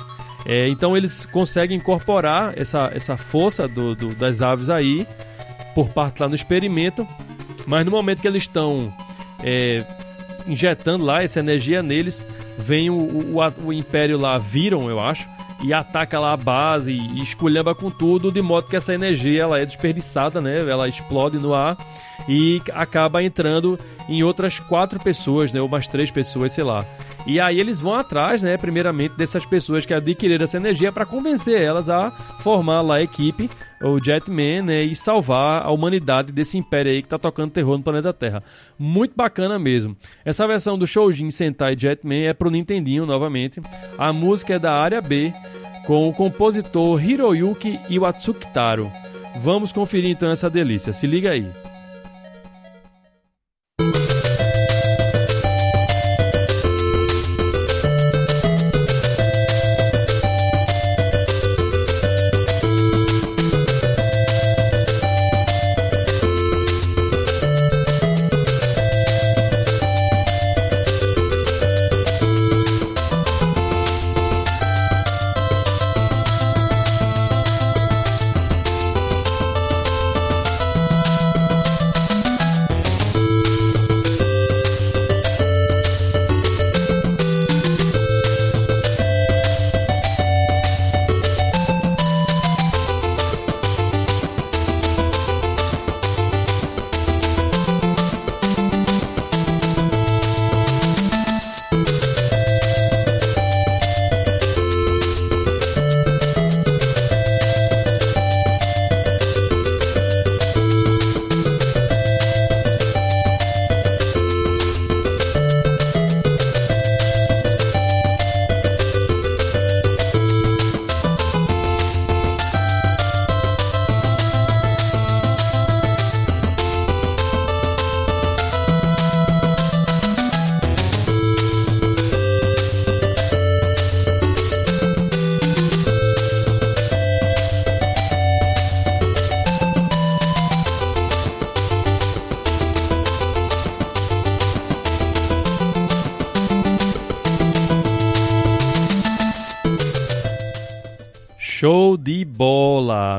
É, 0.44 0.68
então 0.68 0.94
eles 0.94 1.24
conseguem 1.24 1.78
incorporar 1.78 2.52
essa, 2.54 2.90
essa 2.94 3.16
força 3.16 3.66
do, 3.66 3.94
do, 3.94 4.14
das 4.14 4.42
aves 4.42 4.68
aí, 4.68 5.06
por 5.74 5.88
parte 5.88 6.20
lá 6.20 6.28
no 6.28 6.34
experimento, 6.34 7.08
mas 7.66 7.84
no 7.84 7.90
momento 7.90 8.20
que 8.20 8.28
eles 8.28 8.42
estão 8.42 8.92
é, 9.42 9.84
injetando 10.46 11.04
lá 11.04 11.22
essa 11.22 11.40
energia 11.40 11.82
neles, 11.82 12.26
vem 12.58 12.90
o, 12.90 12.94
o, 12.94 13.66
o, 13.66 13.72
Império 13.72 14.18
lá, 14.18 14.38
viram, 14.38 14.88
eu 14.88 15.00
acho, 15.00 15.28
e 15.62 15.72
ataca 15.72 16.18
lá 16.18 16.32
a 16.32 16.36
base 16.36 16.92
e 16.92 17.22
esculhamba 17.22 17.74
com 17.74 17.90
tudo, 17.90 18.30
de 18.30 18.42
modo 18.42 18.68
que 18.68 18.76
essa 18.76 18.92
energia 18.92 19.42
ela 19.42 19.60
é 19.60 19.64
desperdiçada, 19.64 20.40
né? 20.40 20.58
Ela 20.58 20.88
explode 20.88 21.38
no 21.38 21.54
ar 21.54 21.76
e 22.28 22.60
acaba 22.72 23.22
entrando 23.22 23.78
em 24.08 24.22
outras 24.22 24.58
quatro 24.58 25.00
pessoas, 25.00 25.52
né? 25.52 25.60
Ou 25.60 25.68
mais 25.68 25.88
três 25.88 26.10
pessoas, 26.10 26.52
sei 26.52 26.64
lá. 26.64 26.84
E 27.26 27.40
aí 27.40 27.58
eles 27.58 27.80
vão 27.80 27.94
atrás, 27.94 28.42
né, 28.42 28.56
primeiramente 28.58 29.16
dessas 29.16 29.46
pessoas 29.46 29.86
que 29.86 29.94
adquiriram 29.94 30.44
essa 30.44 30.58
energia 30.58 30.92
para 30.92 31.06
convencer 31.06 31.58
elas 31.58 31.88
a 31.88 32.10
formar 32.40 32.82
lá 32.82 32.96
a 32.96 33.02
equipe, 33.02 33.50
o 33.84 34.02
Jetman, 34.02 34.62
né, 34.62 34.82
e 34.82 34.94
salvar 34.94 35.62
a 35.62 35.70
humanidade 35.70 36.32
desse 36.32 36.56
império 36.56 36.90
aí 36.90 37.02
que 37.02 37.08
tá 37.08 37.18
tocando 37.18 37.50
terror 37.50 37.76
no 37.76 37.84
planeta 37.84 38.12
Terra. 38.12 38.42
Muito 38.78 39.14
bacana 39.14 39.58
mesmo. 39.58 39.96
Essa 40.24 40.46
versão 40.46 40.78
do 40.78 40.86
Shoujin 40.86 41.30
Sentai 41.30 41.76
Jetman 41.78 42.26
é 42.26 42.32
pro 42.32 42.50
Nintendinho 42.50 43.04
novamente. 43.04 43.60
A 43.98 44.12
música 44.12 44.54
é 44.54 44.58
da 44.58 44.72
área 44.72 45.00
B 45.02 45.32
com 45.86 46.08
o 46.08 46.14
compositor 46.14 47.02
Hiroyuki 47.02 47.78
Iwatsukitaro. 47.90 48.90
Vamos 49.42 49.72
conferir 49.72 50.10
então 50.10 50.30
essa 50.30 50.48
delícia. 50.48 50.92
Se 50.92 51.06
liga 51.06 51.30
aí. 51.30 51.46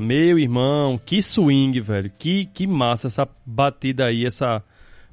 Meu 0.01 0.39
irmão, 0.39 0.97
que 0.97 1.21
swing, 1.21 1.79
velho, 1.79 2.11
que, 2.17 2.45
que 2.45 2.65
massa 2.67 3.07
essa 3.07 3.27
batida 3.45 4.05
aí, 4.05 4.25
essa 4.25 4.63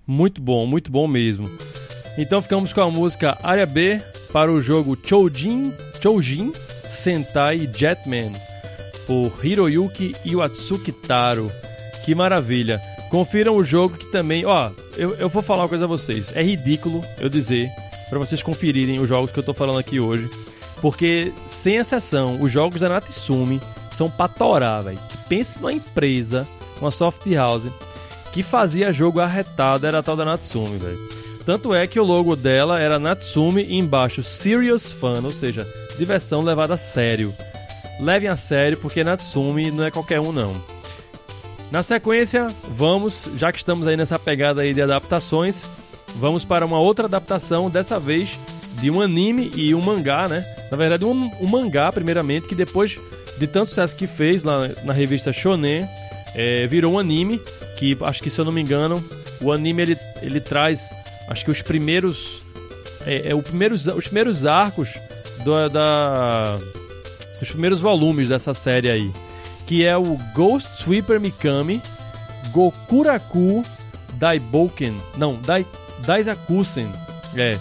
muito 0.06 0.40
bom, 0.40 0.66
muito 0.66 0.90
bom 0.90 1.06
mesmo. 1.06 1.48
Então 2.18 2.42
ficamos 2.42 2.72
com 2.72 2.80
a 2.80 2.90
música 2.90 3.38
Área 3.42 3.66
B 3.66 4.00
para 4.32 4.50
o 4.50 4.60
jogo 4.60 4.98
Choujin, 5.02 5.72
Choujin 6.00 6.52
Sentai 6.86 7.68
Jetman 7.74 8.32
por 9.06 9.32
Hiroyuki 9.44 10.14
Iwatsuki 10.24 10.92
Taro. 10.92 11.50
Que 12.04 12.14
maravilha! 12.14 12.80
Confiram 13.10 13.56
o 13.56 13.64
jogo 13.64 13.96
que 13.96 14.10
também, 14.10 14.44
ó, 14.44 14.70
eu, 14.96 15.14
eu 15.16 15.28
vou 15.28 15.42
falar 15.42 15.62
uma 15.62 15.68
coisa 15.68 15.84
a 15.84 15.88
vocês. 15.88 16.34
É 16.36 16.42
ridículo 16.42 17.04
eu 17.20 17.28
dizer 17.28 17.68
para 18.08 18.18
vocês 18.18 18.42
conferirem 18.42 19.00
os 19.00 19.08
jogos 19.08 19.30
que 19.30 19.38
eu 19.38 19.44
tô 19.44 19.54
falando 19.54 19.78
aqui 19.78 19.98
hoje 20.00 20.28
porque, 20.82 21.32
sem 21.46 21.76
exceção, 21.76 22.42
os 22.42 22.50
jogos 22.50 22.80
da 22.80 22.88
Natsumi 22.88 23.60
são 23.94 24.10
pra 24.10 24.28
torar, 24.28 24.82
velho. 24.82 24.98
Pense 25.28 25.58
numa 25.58 25.72
empresa, 25.72 26.46
uma 26.80 26.90
soft 26.90 27.26
house, 27.32 27.70
que 28.32 28.42
fazia 28.42 28.92
jogo 28.92 29.20
arretado, 29.20 29.86
era 29.86 29.98
a 29.98 30.02
tal 30.02 30.16
da 30.16 30.24
Natsumi, 30.24 30.78
velho. 30.78 30.98
Tanto 31.44 31.74
é 31.74 31.86
que 31.86 31.98
o 31.98 32.04
logo 32.04 32.36
dela 32.36 32.78
era 32.78 32.98
Natsumi 32.98 33.62
e 33.62 33.76
embaixo 33.76 34.22
Serious 34.22 34.92
Fun, 34.92 35.22
ou 35.24 35.32
seja, 35.32 35.66
diversão 35.98 36.42
levada 36.42 36.74
a 36.74 36.76
sério. 36.76 37.34
Levem 38.00 38.28
a 38.28 38.36
sério, 38.36 38.78
porque 38.78 39.04
Natsumi 39.04 39.70
não 39.70 39.84
é 39.84 39.90
qualquer 39.90 40.20
um, 40.20 40.32
não. 40.32 40.54
Na 41.70 41.82
sequência, 41.82 42.48
vamos, 42.76 43.26
já 43.36 43.50
que 43.50 43.58
estamos 43.58 43.86
aí 43.86 43.96
nessa 43.96 44.18
pegada 44.18 44.62
aí 44.62 44.74
de 44.74 44.82
adaptações, 44.82 45.64
vamos 46.16 46.44
para 46.44 46.66
uma 46.66 46.78
outra 46.78 47.06
adaptação, 47.06 47.70
dessa 47.70 47.98
vez 47.98 48.38
de 48.80 48.90
um 48.90 49.00
anime 49.00 49.50
e 49.54 49.74
um 49.74 49.80
mangá, 49.80 50.28
né? 50.28 50.44
Na 50.70 50.76
verdade, 50.76 51.04
um, 51.04 51.30
um 51.40 51.46
mangá, 51.46 51.90
primeiramente, 51.90 52.48
que 52.48 52.54
depois 52.54 52.98
de 53.38 53.46
tanto 53.46 53.68
sucesso 53.68 53.96
que 53.96 54.06
fez 54.06 54.42
lá 54.42 54.68
na 54.84 54.92
revista 54.92 55.32
Shonen, 55.32 55.86
é, 56.34 56.66
virou 56.66 56.94
um 56.94 56.98
anime, 56.98 57.40
que 57.78 57.96
acho 58.02 58.22
que, 58.22 58.30
se 58.30 58.38
eu 58.38 58.44
não 58.44 58.52
me 58.52 58.60
engano, 58.60 59.02
o 59.40 59.52
anime 59.52 59.82
ele, 59.82 59.98
ele 60.20 60.40
traz, 60.40 60.90
acho 61.28 61.44
que 61.44 61.50
os 61.50 61.62
primeiros, 61.62 62.42
é, 63.06 63.30
é 63.30 63.34
o 63.34 63.42
primeiros, 63.42 63.86
os 63.86 64.04
primeiros 64.04 64.46
arcos 64.46 64.90
do, 65.44 65.68
da, 65.68 66.58
os 67.40 67.50
primeiros 67.50 67.80
volumes 67.80 68.28
dessa 68.28 68.54
série 68.54 68.90
aí, 68.90 69.10
que 69.66 69.84
é 69.84 69.96
o 69.96 70.18
Ghost 70.34 70.82
Sweeper 70.82 71.20
Mikami 71.20 71.80
Gokuraku 72.50 73.64
Daiboken, 74.14 74.94
não, 75.16 75.40
Dai, 75.42 75.66
Daisakusen, 76.04 76.88
é, 77.36 77.58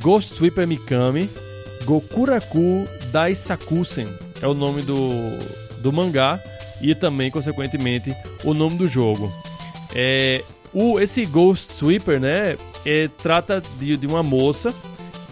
Ghost 0.00 0.34
Sweeper 0.34 0.66
Mikami 0.66 1.28
Gokuraku 1.84 2.86
Daisakusen 3.12 4.29
é 4.42 4.46
o 4.46 4.54
nome 4.54 4.82
do, 4.82 5.38
do 5.80 5.92
mangá 5.92 6.40
e 6.80 6.94
também, 6.94 7.30
consequentemente, 7.30 8.14
o 8.44 8.54
nome 8.54 8.76
do 8.76 8.88
jogo. 8.88 9.30
É, 9.94 10.42
o, 10.72 10.98
esse 11.00 11.24
Ghost 11.26 11.72
Sweeper, 11.72 12.20
né, 12.20 12.56
é, 12.86 13.08
trata 13.22 13.62
de, 13.78 13.96
de 13.96 14.06
uma 14.06 14.22
moça 14.22 14.74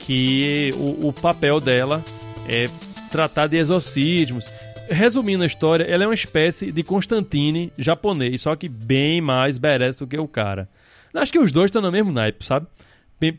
que 0.00 0.72
o, 0.76 1.08
o 1.08 1.12
papel 1.12 1.60
dela 1.60 2.04
é 2.48 2.68
tratar 3.10 3.46
de 3.46 3.56
exorcismos. 3.56 4.50
Resumindo 4.90 5.42
a 5.42 5.46
história, 5.46 5.84
ela 5.84 6.04
é 6.04 6.06
uma 6.06 6.14
espécie 6.14 6.72
de 6.72 6.82
Constantine 6.82 7.70
japonês, 7.76 8.40
só 8.40 8.56
que 8.56 8.68
bem 8.68 9.20
mais 9.20 9.58
badass 9.58 9.96
do 9.96 10.06
que 10.06 10.18
o 10.18 10.26
cara. 10.26 10.68
Acho 11.14 11.32
que 11.32 11.38
os 11.38 11.52
dois 11.52 11.68
estão 11.68 11.82
no 11.82 11.92
mesmo 11.92 12.12
naipe, 12.12 12.44
sabe? 12.44 12.66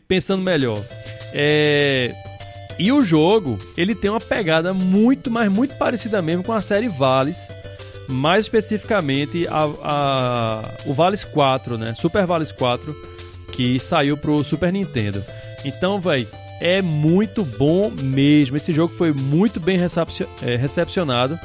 Pensando 0.06 0.42
melhor. 0.42 0.80
É... 1.32 2.14
E 2.80 2.90
o 2.90 3.02
jogo, 3.02 3.58
ele 3.76 3.94
tem 3.94 4.10
uma 4.10 4.18
pegada 4.18 4.72
muito, 4.72 5.30
mas 5.30 5.52
muito 5.52 5.76
parecida 5.76 6.22
mesmo 6.22 6.42
com 6.42 6.54
a 6.54 6.62
série 6.62 6.88
Vales, 6.88 7.36
mais 8.08 8.46
especificamente 8.46 9.46
a, 9.48 9.64
a, 9.82 10.62
o 10.86 10.94
Vales 10.94 11.22
4, 11.22 11.76
né? 11.76 11.94
Super 11.94 12.24
Vales 12.24 12.50
4, 12.50 12.96
que 13.52 13.78
saiu 13.78 14.16
pro 14.16 14.42
Super 14.42 14.72
Nintendo. 14.72 15.22
Então, 15.62 16.00
vai, 16.00 16.26
é 16.58 16.80
muito 16.80 17.44
bom 17.44 17.90
mesmo. 17.90 18.56
Esse 18.56 18.72
jogo 18.72 18.94
foi 18.94 19.12
muito 19.12 19.60
bem 19.60 19.76
é, 19.76 20.56
recepcionado 20.56 21.38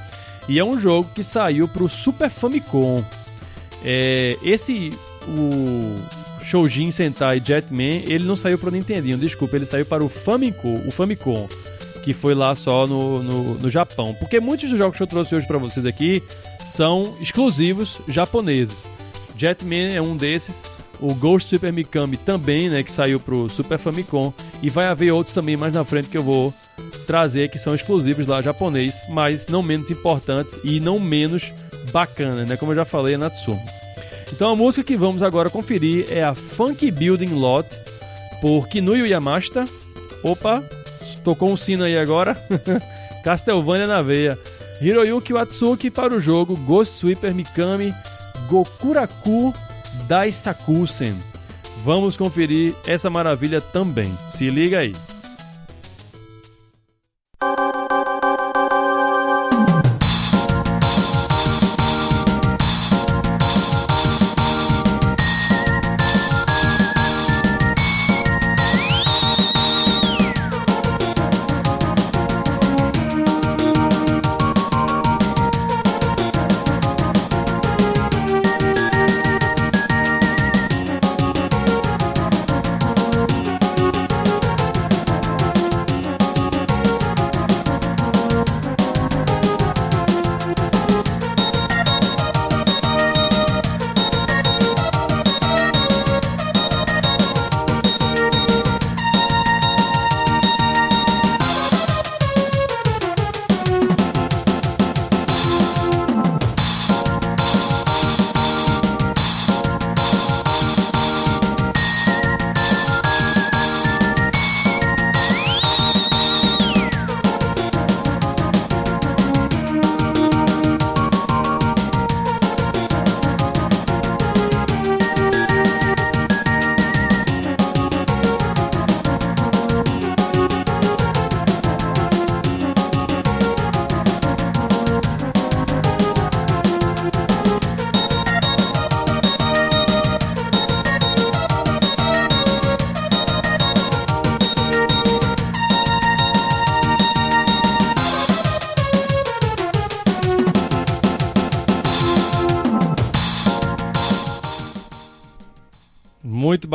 e 0.47 0.57
é 0.57 0.63
um 0.63 0.79
jogo 0.79 1.09
que 1.13 1.21
saiu 1.21 1.67
pro 1.67 1.89
Super 1.89 2.29
Famicom. 2.29 3.03
É, 3.83 4.37
esse 4.41 4.97
o 5.27 5.99
Shoujin 6.45 6.91
Sentai 6.91 7.41
Jetman, 7.43 8.03
ele 8.07 8.23
não 8.23 8.35
saiu 8.35 8.57
para 8.57 8.69
o 8.69 8.71
Nintendinho, 8.71 9.17
desculpa, 9.17 9.55
ele 9.55 9.65
saiu 9.65 9.85
para 9.85 10.03
o 10.03 10.09
Famicom, 10.09 10.81
o 10.85 10.91
Famicom, 10.91 11.49
que 12.03 12.13
foi 12.13 12.35
lá 12.35 12.53
só 12.53 12.85
no, 12.85 13.23
no, 13.23 13.55
no 13.55 13.69
Japão. 13.69 14.15
Porque 14.19 14.39
muitos 14.39 14.69
dos 14.69 14.77
jogos 14.77 14.95
que 14.95 15.03
eu 15.03 15.07
trouxe 15.07 15.33
hoje 15.33 15.47
para 15.47 15.57
vocês 15.57 15.85
aqui 15.85 16.21
são 16.63 17.15
exclusivos 17.19 17.97
japoneses. 18.07 18.87
Jetman 19.35 19.93
é 19.93 20.01
um 20.01 20.15
desses, 20.15 20.65
o 21.01 21.13
Ghost 21.15 21.49
Super 21.49 21.73
Mikami 21.73 22.15
também, 22.15 22.69
né, 22.69 22.83
que 22.83 22.91
saiu 22.91 23.19
pro 23.19 23.49
Super 23.49 23.79
Famicom, 23.79 24.31
e 24.61 24.69
vai 24.69 24.85
haver 24.85 25.11
outros 25.11 25.33
também 25.33 25.57
mais 25.57 25.73
na 25.73 25.83
frente 25.83 26.09
que 26.09 26.17
eu 26.17 26.23
vou 26.23 26.53
trazer 27.07 27.49
que 27.49 27.59
são 27.59 27.73
exclusivos 27.73 28.27
lá 28.27 28.41
japonês, 28.41 28.95
mas 29.09 29.47
não 29.47 29.63
menos 29.63 29.89
importantes 29.89 30.59
e 30.63 30.79
não 30.79 30.99
menos 30.99 31.51
bacanas, 31.91 32.47
né, 32.47 32.55
como 32.55 32.71
eu 32.71 32.75
já 32.75 32.85
falei, 32.85 33.15
a 33.15 33.17
Natsume. 33.17 33.84
Então 34.35 34.51
a 34.51 34.55
música 34.55 34.83
que 34.83 34.97
vamos 34.97 35.23
agora 35.23 35.49
conferir 35.49 36.07
é 36.09 36.21
a 36.21 36.35
Funky 36.35 36.91
Building 36.91 37.35
Lot 37.35 37.69
por 38.41 38.67
Kinuyo 38.67 39.07
Yamashita. 39.07 39.63
Opa, 40.21 40.61
tocou 41.23 41.49
um 41.49 41.55
sino 41.55 41.85
aí 41.85 41.97
agora. 41.97 42.35
Castlevania 43.23 43.87
na 43.87 44.01
veia. 44.01 44.37
Hiroyuki 44.81 45.31
Watsuki 45.31 45.89
para 45.89 46.13
o 46.13 46.19
jogo 46.19 46.57
Ghost 46.57 46.97
Sweeper 46.99 47.33
Mikami 47.33 47.93
Gokuraku 48.49 49.53
Daisakusen. 50.05 51.15
Vamos 51.85 52.17
conferir 52.17 52.75
essa 52.85 53.09
maravilha 53.09 53.61
também. 53.61 54.13
Se 54.33 54.49
liga 54.49 54.79
aí. 54.79 54.93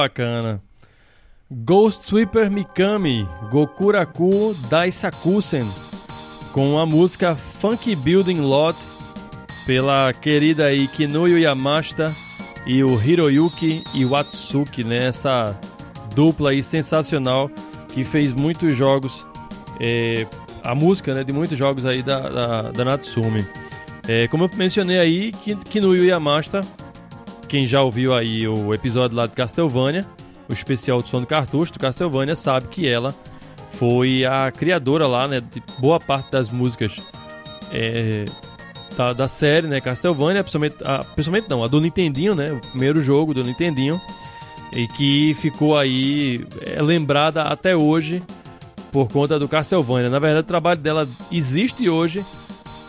Bacana. 0.00 0.62
Ghost 1.50 2.06
Sweeper 2.06 2.50
Mikami, 2.50 3.28
Gokuraku 3.50 4.54
Daisakusen, 4.70 5.64
com 6.52 6.78
a 6.78 6.86
música 6.86 7.34
Funky 7.34 7.94
Building 7.94 8.40
Lot, 8.40 8.78
pela 9.66 10.12
querida 10.12 10.66
aí 10.66 10.88
Kinuyo 10.88 11.38
Yamashita 11.38 12.14
e 12.66 12.82
o 12.82 12.98
Hiroyuki 13.00 13.84
Iwatsuki, 13.94 14.84
né? 14.84 15.08
Essa 15.08 15.58
dupla 16.14 16.50
aí 16.50 16.62
sensacional 16.62 17.50
que 17.92 18.04
fez 18.04 18.32
muitos 18.32 18.74
jogos, 18.74 19.26
é, 19.80 20.26
a 20.62 20.74
música 20.74 21.12
né, 21.12 21.24
de 21.24 21.32
muitos 21.32 21.58
jogos 21.58 21.84
aí 21.84 22.02
da, 22.02 22.20
da, 22.20 22.62
da 22.70 22.84
Natsumi. 22.84 23.44
É, 24.08 24.26
como 24.28 24.44
eu 24.44 24.50
mencionei 24.56 24.98
aí, 24.98 25.32
Kinuyo 25.32 26.04
Yamashita, 26.04 26.62
quem 27.50 27.66
já 27.66 27.82
ouviu 27.82 28.14
aí 28.14 28.46
o 28.46 28.72
episódio 28.72 29.16
lá 29.16 29.26
de 29.26 29.32
Castlevania, 29.32 30.06
o 30.48 30.52
especial 30.52 31.02
do 31.02 31.08
som 31.08 31.20
do 31.20 31.26
cartucho 31.26 31.72
do 31.72 31.80
Castlevania, 31.80 32.36
sabe 32.36 32.68
que 32.68 32.86
ela 32.86 33.12
foi 33.72 34.24
a 34.24 34.52
criadora 34.52 35.04
lá, 35.08 35.26
né, 35.26 35.40
de 35.40 35.60
boa 35.76 35.98
parte 35.98 36.30
das 36.30 36.48
músicas 36.48 36.96
é, 37.72 38.24
da, 38.96 39.12
da, 39.12 39.26
série, 39.26 39.66
né, 39.66 39.80
Castlevania, 39.80 40.44
principalmente, 40.44 40.76
a, 40.84 41.02
principalmente 41.02 41.50
não, 41.50 41.64
a 41.64 41.66
do 41.66 41.80
Nintendinho, 41.80 42.36
né, 42.36 42.52
o 42.52 42.60
primeiro 42.60 43.02
jogo 43.02 43.34
do 43.34 43.42
Nintendinho, 43.42 44.00
e 44.72 44.86
que 44.86 45.34
ficou 45.34 45.76
aí 45.76 46.46
é, 46.64 46.80
lembrada 46.80 47.42
até 47.42 47.74
hoje 47.74 48.22
por 48.92 49.10
conta 49.10 49.40
do 49.40 49.48
Castlevania. 49.48 50.08
Na 50.08 50.20
verdade, 50.20 50.44
o 50.44 50.46
trabalho 50.46 50.78
dela 50.78 51.08
existe 51.32 51.88
hoje 51.88 52.24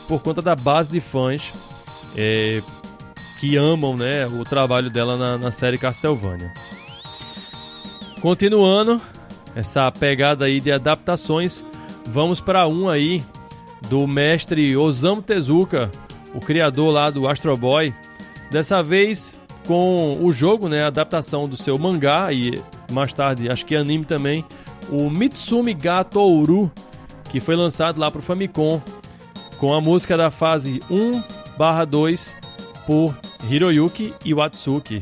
por 0.07 0.21
conta 0.21 0.39
da 0.39 0.55
base 0.55 0.91
de 0.91 0.99
fãs 0.99 1.51
é, 2.15 2.61
que 3.41 3.57
amam 3.57 3.97
né, 3.97 4.27
o 4.27 4.43
trabalho 4.43 4.91
dela 4.91 5.17
na, 5.17 5.35
na 5.35 5.51
série 5.51 5.75
Castlevania. 5.75 6.53
Continuando 8.21 9.01
essa 9.55 9.91
pegada 9.91 10.45
aí 10.45 10.61
de 10.61 10.71
adaptações, 10.71 11.65
vamos 12.05 12.39
para 12.39 12.67
um 12.67 12.87
aí 12.87 13.23
do 13.89 14.05
mestre 14.05 14.77
Osamu 14.77 15.23
Tezuka, 15.23 15.91
o 16.35 16.39
criador 16.39 16.93
lá 16.93 17.09
do 17.09 17.27
Astro 17.27 17.57
Boy. 17.57 17.91
Dessa 18.51 18.83
vez 18.83 19.41
com 19.65 20.19
o 20.21 20.31
jogo, 20.31 20.69
né, 20.69 20.83
a 20.83 20.87
adaptação 20.87 21.49
do 21.49 21.57
seu 21.57 21.79
mangá 21.79 22.31
e 22.31 22.61
mais 22.91 23.11
tarde 23.11 23.49
acho 23.49 23.65
que 23.65 23.75
anime 23.75 24.05
também, 24.05 24.45
o 24.87 25.09
Mitsumi 25.09 25.75
Ouru, 26.13 26.71
que 27.27 27.39
foi 27.39 27.55
lançado 27.55 27.99
lá 27.99 28.11
para 28.11 28.19
o 28.19 28.23
Famicom, 28.23 28.79
com 29.57 29.73
a 29.73 29.81
música 29.81 30.15
da 30.15 30.29
fase 30.29 30.79
1/2 30.91 32.35
por 32.85 33.15
Hiroyuki 33.49 34.13
Iwatsuki. 34.25 35.01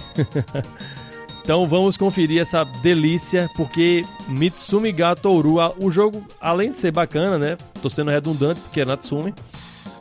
então 1.42 1.68
vamos 1.68 1.98
conferir 1.98 2.42
essa 2.42 2.64
delícia, 2.82 3.50
porque 3.56 4.06
Mitsumi 4.28 4.92
Gato 4.92 5.30
Ouru, 5.30 5.58
o 5.80 5.90
jogo, 5.92 6.24
além 6.40 6.72
de 6.72 6.78
ser 6.78 6.92
bacana, 6.92 7.38
né? 7.38 7.58
Tô 7.82 7.90
sendo 7.90 8.12
redundante 8.12 8.60
porque 8.62 8.82
é 8.82 8.86
Natsumi 8.86 9.34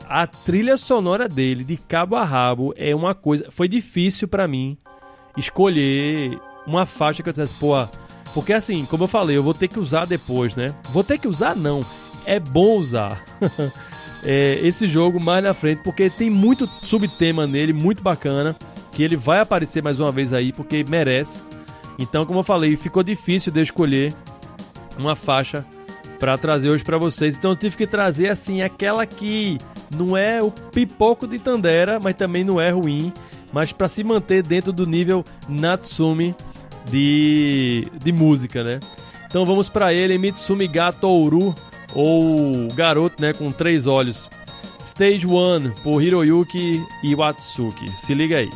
a 0.08 0.26
trilha 0.26 0.76
sonora 0.78 1.28
dele, 1.28 1.62
de 1.62 1.76
cabo 1.76 2.16
a 2.16 2.24
rabo, 2.24 2.72
é 2.76 2.94
uma 2.94 3.14
coisa. 3.14 3.50
Foi 3.50 3.68
difícil 3.68 4.26
para 4.26 4.48
mim 4.48 4.78
escolher 5.36 6.40
uma 6.66 6.86
faixa 6.86 7.22
que 7.22 7.28
eu 7.28 7.32
dissesse, 7.32 7.54
pô. 7.54 7.74
Porque 8.32 8.52
assim, 8.52 8.84
como 8.86 9.04
eu 9.04 9.08
falei, 9.08 9.36
eu 9.36 9.42
vou 9.42 9.54
ter 9.54 9.68
que 9.68 9.78
usar 9.78 10.06
depois, 10.06 10.56
né? 10.56 10.74
Vou 10.90 11.04
ter 11.04 11.18
que 11.18 11.28
usar, 11.28 11.54
não. 11.54 11.82
É 12.24 12.40
bom 12.40 12.76
usar 12.78 13.22
é, 14.24 14.58
esse 14.62 14.86
jogo 14.86 15.20
mais 15.20 15.42
na 15.44 15.54
frente, 15.54 15.82
porque 15.82 16.10
tem 16.10 16.30
muito 16.30 16.66
subtema 16.66 17.46
nele, 17.46 17.72
muito 17.72 18.02
bacana. 18.02 18.56
Que 18.92 19.02
ele 19.04 19.16
vai 19.16 19.40
aparecer 19.40 19.82
mais 19.82 20.00
uma 20.00 20.10
vez 20.10 20.32
aí, 20.32 20.52
porque 20.52 20.84
merece. 20.88 21.42
Então, 21.98 22.26
como 22.26 22.40
eu 22.40 22.44
falei, 22.44 22.74
ficou 22.74 23.02
difícil 23.02 23.52
de 23.52 23.60
escolher 23.60 24.12
uma 24.98 25.14
faixa 25.14 25.64
para 26.18 26.36
trazer 26.36 26.70
hoje 26.70 26.84
para 26.84 26.98
vocês. 26.98 27.34
Então 27.34 27.52
eu 27.52 27.56
tive 27.56 27.76
que 27.76 27.86
trazer 27.86 28.28
assim 28.28 28.62
aquela 28.62 29.06
que 29.06 29.58
não 29.94 30.16
é 30.16 30.42
o 30.42 30.50
pipoco 30.50 31.26
de 31.26 31.38
Tandera, 31.38 32.00
mas 32.02 32.16
também 32.16 32.44
não 32.44 32.60
é 32.60 32.70
ruim, 32.70 33.12
mas 33.52 33.72
para 33.72 33.88
se 33.88 34.02
manter 34.02 34.42
dentro 34.42 34.72
do 34.72 34.86
nível 34.86 35.24
Natsumi 35.48 36.34
de, 36.90 37.84
de 38.02 38.12
música, 38.12 38.64
né? 38.64 38.80
Então 39.26 39.44
vamos 39.44 39.68
para 39.68 39.92
ele, 39.92 40.18
Mitsumi 40.18 40.66
Gato 40.66 41.06
Ouru, 41.06 41.54
ou 41.94 42.68
Garoto, 42.74 43.20
né, 43.20 43.32
com 43.32 43.50
três 43.50 43.86
olhos. 43.86 44.28
Stage 44.82 45.26
1 45.26 45.70
por 45.82 46.02
Hiroyuki 46.02 46.82
Iwatsuki. 47.02 47.90
Se 47.98 48.14
liga 48.14 48.38
aí. 48.38 48.50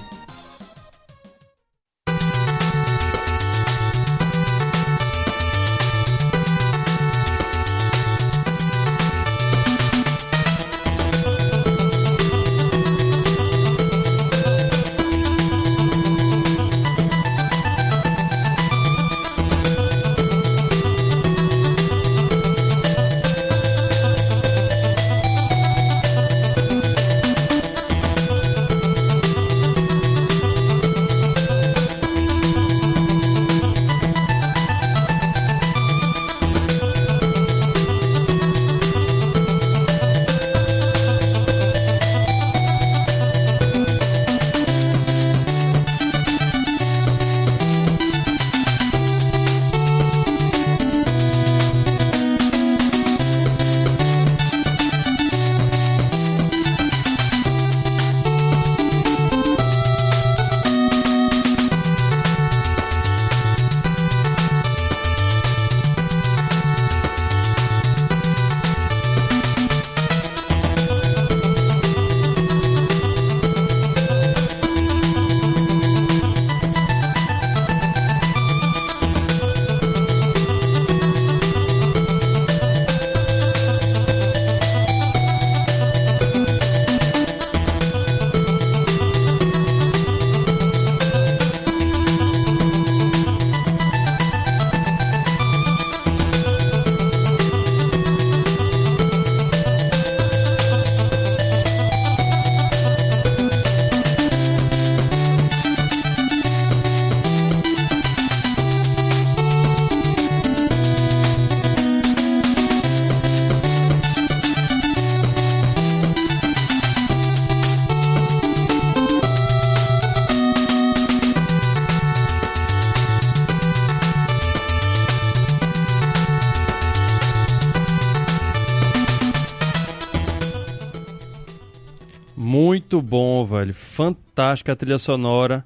Muito 132.93 133.09
bom, 133.09 133.47
velho. 133.47 133.73
Fantástica 133.73 134.73
a 134.73 134.77
trilha 134.77 134.99
sonora 134.99 135.65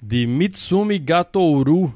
de 0.00 0.26
Mitsumi 0.26 0.98
Gatouru 0.98 1.92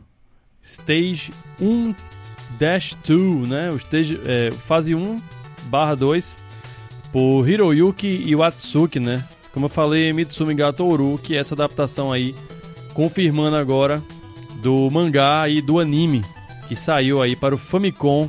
Stage 0.62 1.32
1-2, 1.58 3.46
né? 3.48 3.70
O 3.70 3.76
stage, 3.76 4.20
é, 4.26 4.50
fase 4.50 4.94
1 4.94 5.18
barra 5.70 5.94
2 5.94 6.36
por 7.10 7.48
Hiroyuki 7.48 8.08
Iwatsuki, 8.08 9.00
né? 9.00 9.26
Como 9.54 9.64
eu 9.64 9.70
falei, 9.70 10.12
Mitsumi 10.12 10.54
Gatouru, 10.54 11.16
que 11.16 11.34
é 11.34 11.38
essa 11.38 11.54
adaptação 11.54 12.12
aí, 12.12 12.34
confirmando 12.92 13.56
agora 13.56 14.02
do 14.62 14.90
mangá 14.90 15.48
e 15.48 15.62
do 15.62 15.80
anime 15.80 16.22
que 16.68 16.76
saiu 16.76 17.22
aí 17.22 17.34
para 17.34 17.54
o 17.54 17.58
Famicom 17.58 18.28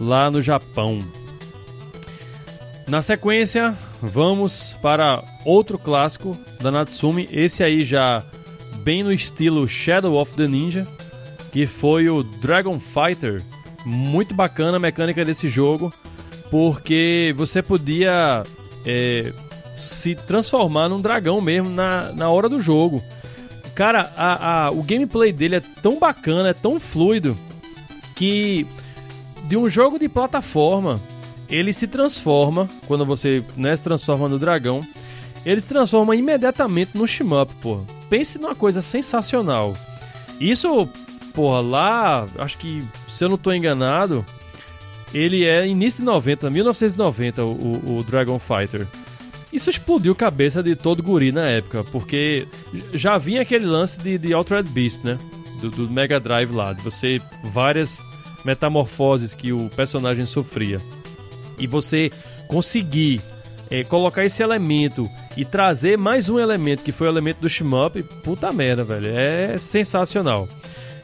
lá 0.00 0.30
no 0.30 0.40
Japão. 0.40 1.00
Na 2.88 3.02
sequência, 3.02 3.76
vamos 4.02 4.74
para 4.80 5.22
outro 5.44 5.78
clássico 5.78 6.36
da 6.60 6.70
Natsumi, 6.70 7.28
esse 7.30 7.62
aí 7.62 7.82
já 7.82 8.22
bem 8.82 9.02
no 9.02 9.12
estilo 9.12 9.66
Shadow 9.68 10.20
of 10.20 10.32
the 10.34 10.46
Ninja, 10.46 10.86
que 11.52 11.66
foi 11.66 12.08
o 12.08 12.22
Dragon 12.22 12.78
Fighter. 12.78 13.42
Muito 13.84 14.34
bacana 14.34 14.76
a 14.76 14.80
mecânica 14.80 15.24
desse 15.24 15.48
jogo, 15.48 15.92
porque 16.50 17.34
você 17.36 17.62
podia 17.62 18.44
é, 18.86 19.32
se 19.76 20.14
transformar 20.14 20.88
num 20.88 21.00
dragão 21.00 21.40
mesmo 21.40 21.70
na, 21.70 22.12
na 22.12 22.28
hora 22.28 22.48
do 22.48 22.60
jogo. 22.60 23.02
Cara, 23.74 24.12
a, 24.16 24.66
a, 24.66 24.70
o 24.70 24.82
gameplay 24.82 25.32
dele 25.32 25.56
é 25.56 25.62
tão 25.82 25.98
bacana, 25.98 26.50
é 26.50 26.54
tão 26.54 26.78
fluido, 26.78 27.36
que 28.14 28.66
de 29.44 29.56
um 29.56 29.68
jogo 29.68 29.98
de 29.98 30.08
plataforma 30.08 31.00
ele 31.50 31.72
se 31.72 31.86
transforma, 31.86 32.68
quando 32.86 33.04
você 33.04 33.42
né, 33.56 33.74
se 33.74 33.82
transforma 33.82 34.28
no 34.28 34.38
dragão, 34.38 34.80
ele 35.44 35.60
se 35.60 35.66
transforma 35.66 36.14
imediatamente 36.14 36.96
no 36.96 37.06
shmup, 37.06 37.52
pô. 37.60 37.80
Pense 38.08 38.38
numa 38.38 38.54
coisa 38.54 38.80
sensacional. 38.80 39.76
Isso, 40.38 40.88
porra, 41.34 41.60
lá, 41.60 42.28
acho 42.38 42.58
que, 42.58 42.82
se 43.08 43.24
eu 43.24 43.28
não 43.28 43.36
tô 43.36 43.52
enganado, 43.52 44.24
ele 45.12 45.44
é 45.44 45.66
início 45.66 46.00
de 46.00 46.06
90, 46.06 46.48
1990, 46.50 47.44
o, 47.44 47.98
o 47.98 48.04
Dragon 48.04 48.38
Fighter. 48.38 48.86
Isso 49.52 49.68
explodiu 49.68 50.12
a 50.12 50.16
cabeça 50.16 50.62
de 50.62 50.76
todo 50.76 51.02
guri 51.02 51.32
na 51.32 51.48
época, 51.48 51.82
porque 51.84 52.46
já 52.94 53.18
vinha 53.18 53.42
aquele 53.42 53.66
lance 53.66 53.98
de, 53.98 54.16
de 54.16 54.32
Altered 54.32 54.70
Beast, 54.70 55.02
né? 55.02 55.18
Do, 55.60 55.70
do 55.70 55.90
Mega 55.90 56.20
Drive 56.20 56.52
lá, 56.52 56.72
de 56.72 56.80
você 56.82 57.20
várias 57.52 57.98
metamorfoses 58.44 59.34
que 59.34 59.52
o 59.52 59.68
personagem 59.70 60.24
sofria 60.24 60.80
e 61.60 61.66
você 61.66 62.10
conseguir 62.48 63.20
é, 63.70 63.84
colocar 63.84 64.24
esse 64.24 64.42
elemento 64.42 65.08
e 65.36 65.44
trazer 65.44 65.96
mais 65.96 66.28
um 66.28 66.38
elemento 66.38 66.82
que 66.82 66.90
foi 66.90 67.06
o 67.06 67.10
elemento 67.10 67.40
do 67.40 67.48
shmup, 67.48 68.02
puta 68.24 68.52
merda, 68.52 68.82
velho, 68.82 69.06
é 69.06 69.56
sensacional. 69.58 70.48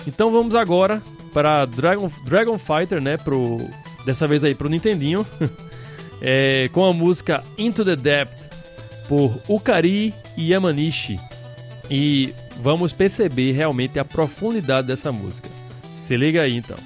Então 0.07 0.33
vamos 0.33 0.55
agora 0.55 1.01
para 1.33 1.65
Dragon, 1.65 2.11
Dragon 2.25 2.59
Fighter, 2.59 3.01
né, 3.01 3.17
pro, 3.17 3.59
dessa 4.05 4.27
vez 4.27 4.43
aí 4.43 4.55
pro 4.55 4.69
Nintendinho, 4.69 5.25
é, 6.21 6.69
com 6.73 6.85
a 6.85 6.93
música 6.93 7.45
Into 7.57 7.85
the 7.85 7.95
Depth 7.95 8.37
por 9.09 9.39
Ukari 9.49 10.13
Yamanishi. 10.37 11.21
E 11.89 12.35
vamos 12.61 12.93
perceber 12.93 13.53
realmente 13.53 13.99
a 13.99 14.05
profundidade 14.05 14.89
dessa 14.89 15.13
música. 15.13 15.49
Se 15.97 16.17
liga 16.17 16.43
aí 16.43 16.57
então. 16.57 16.77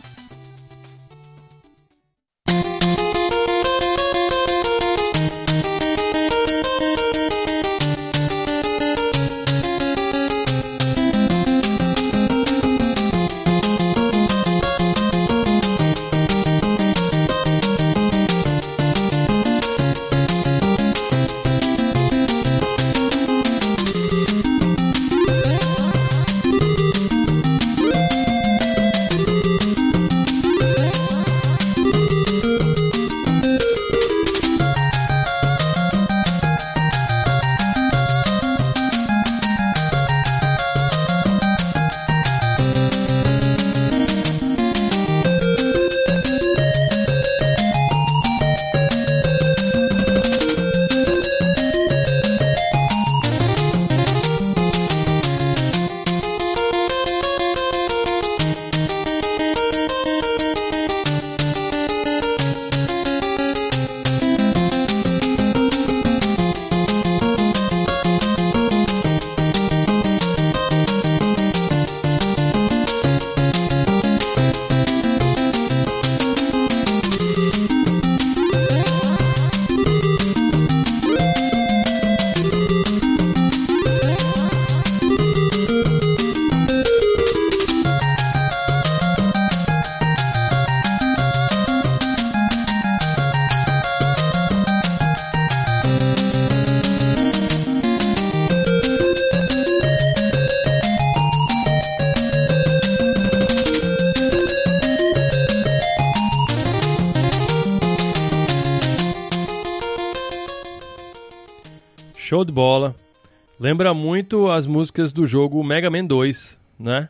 Lembra 113.70 113.94
muito 113.94 114.50
as 114.50 114.66
músicas 114.66 115.12
do 115.12 115.24
jogo 115.24 115.62
Mega 115.62 115.88
Man 115.88 116.04
2, 116.04 116.58
né? 116.76 117.08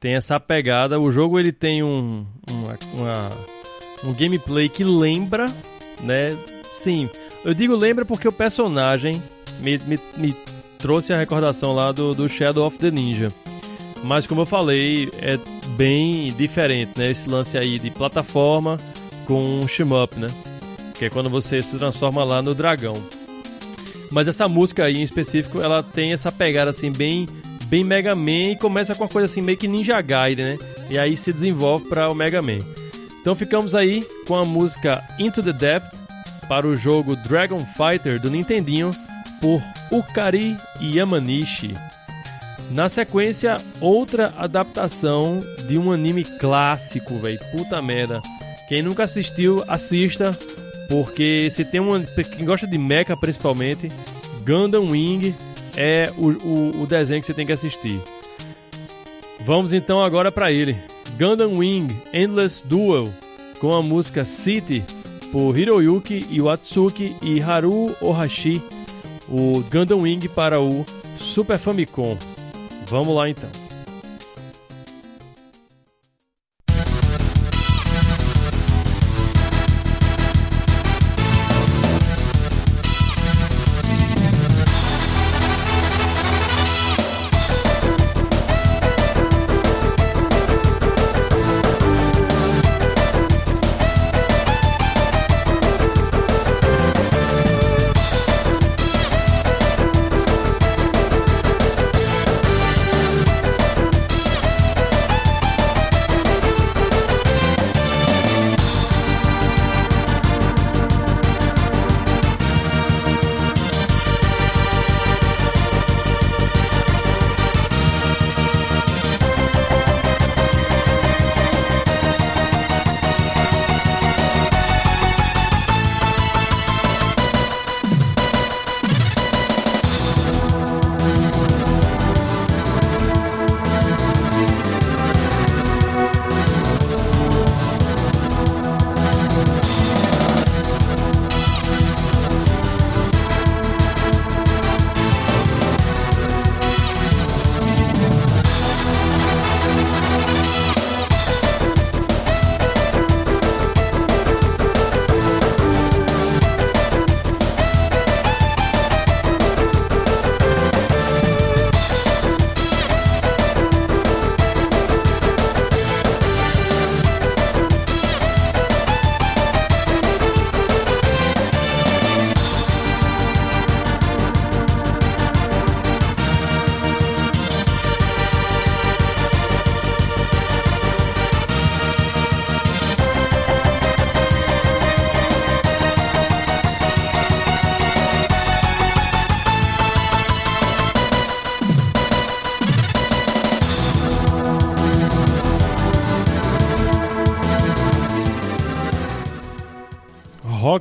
Tem 0.00 0.14
essa 0.16 0.40
pegada. 0.40 0.98
O 0.98 1.12
jogo 1.12 1.38
ele 1.38 1.52
tem 1.52 1.80
um, 1.80 2.26
uma, 2.50 2.78
uma, 2.92 3.30
um 4.06 4.12
gameplay 4.12 4.68
que 4.68 4.82
lembra, 4.82 5.46
né? 6.02 6.36
Sim, 6.72 7.08
eu 7.44 7.54
digo 7.54 7.76
lembra 7.76 8.04
porque 8.04 8.26
o 8.26 8.32
personagem 8.32 9.22
me, 9.60 9.78
me, 9.86 9.96
me 10.16 10.34
trouxe 10.76 11.12
a 11.12 11.16
recordação 11.16 11.72
lá 11.72 11.92
do, 11.92 12.12
do 12.16 12.28
Shadow 12.28 12.66
of 12.66 12.78
the 12.78 12.90
Ninja. 12.90 13.28
Mas 14.02 14.26
como 14.26 14.40
eu 14.40 14.46
falei, 14.46 15.08
é 15.20 15.38
bem 15.76 16.32
diferente, 16.32 16.98
né? 16.98 17.12
Esse 17.12 17.30
lance 17.30 17.56
aí 17.56 17.78
de 17.78 17.92
plataforma 17.92 18.76
com 19.24 19.40
um 19.40 19.68
shmup, 19.68 20.18
né? 20.18 20.26
Que 20.98 21.04
é 21.04 21.10
quando 21.10 21.30
você 21.30 21.62
se 21.62 21.78
transforma 21.78 22.24
lá 22.24 22.42
no 22.42 22.56
dragão. 22.56 23.00
Mas 24.12 24.28
essa 24.28 24.46
música 24.46 24.84
aí 24.84 24.98
em 24.98 25.02
específico, 25.02 25.60
ela 25.60 25.82
tem 25.82 26.12
essa 26.12 26.30
pegada 26.30 26.70
assim 26.70 26.92
bem 26.92 27.26
bem 27.66 27.82
Mega 27.82 28.14
Man 28.14 28.52
e 28.52 28.56
começa 28.56 28.94
com 28.94 29.02
uma 29.02 29.08
coisa 29.08 29.24
assim 29.24 29.40
meio 29.40 29.56
que 29.56 29.66
Ninja 29.66 29.98
Gaiden, 30.02 30.44
né? 30.44 30.58
E 30.90 30.98
aí 30.98 31.16
se 31.16 31.32
desenvolve 31.32 31.88
para 31.88 32.10
o 32.10 32.14
Mega 32.14 32.42
Man. 32.42 32.58
Então 33.22 33.34
ficamos 33.34 33.74
aí 33.74 34.06
com 34.26 34.34
a 34.34 34.44
música 34.44 35.02
Into 35.18 35.42
the 35.42 35.54
Depth 35.54 35.90
para 36.46 36.66
o 36.66 36.76
jogo 36.76 37.16
Dragon 37.16 37.60
Fighter 37.60 38.20
do 38.20 38.30
Nintendinho 38.30 38.90
por 39.40 39.62
Ukari 39.90 40.54
Yamanishi. 40.82 41.74
Na 42.70 42.90
sequência, 42.90 43.56
outra 43.80 44.32
adaptação 44.36 45.40
de 45.66 45.78
um 45.78 45.90
anime 45.90 46.24
clássico, 46.24 47.18
velho. 47.18 47.38
Puta 47.52 47.80
merda. 47.80 48.20
Quem 48.68 48.82
nunca 48.82 49.04
assistiu, 49.04 49.64
assista. 49.66 50.36
Porque 50.92 51.48
se 51.50 51.64
tem 51.64 51.80
uma. 51.80 52.00
Quem 52.00 52.44
gosta 52.44 52.66
de 52.66 52.76
mecha 52.76 53.16
principalmente, 53.16 53.88
Gundam 54.44 54.90
Wing 54.90 55.34
é 55.74 56.12
o, 56.18 56.28
o, 56.28 56.82
o 56.82 56.86
desenho 56.86 57.18
que 57.18 57.26
você 57.26 57.32
tem 57.32 57.46
que 57.46 57.52
assistir. 57.52 57.98
Vamos 59.40 59.72
então 59.72 60.04
agora 60.04 60.30
para 60.30 60.52
ele. 60.52 60.76
Gundam 61.18 61.56
Wing 61.56 61.88
Endless 62.12 62.62
Duel 62.66 63.08
com 63.58 63.72
a 63.72 63.80
música 63.80 64.22
City 64.22 64.84
por 65.32 65.58
Hiroyuki 65.58 66.26
Iwatsuki 66.30 67.16
e 67.22 67.40
Haru 67.40 67.96
Ohashi, 68.02 68.60
o 69.30 69.64
Gundam 69.72 70.02
Wing 70.02 70.28
para 70.28 70.60
o 70.60 70.84
Super 71.18 71.56
Famicom. 71.56 72.18
Vamos 72.86 73.16
lá 73.16 73.30
então. 73.30 73.61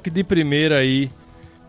De 0.09 0.23
primeira 0.23 0.79
aí 0.79 1.09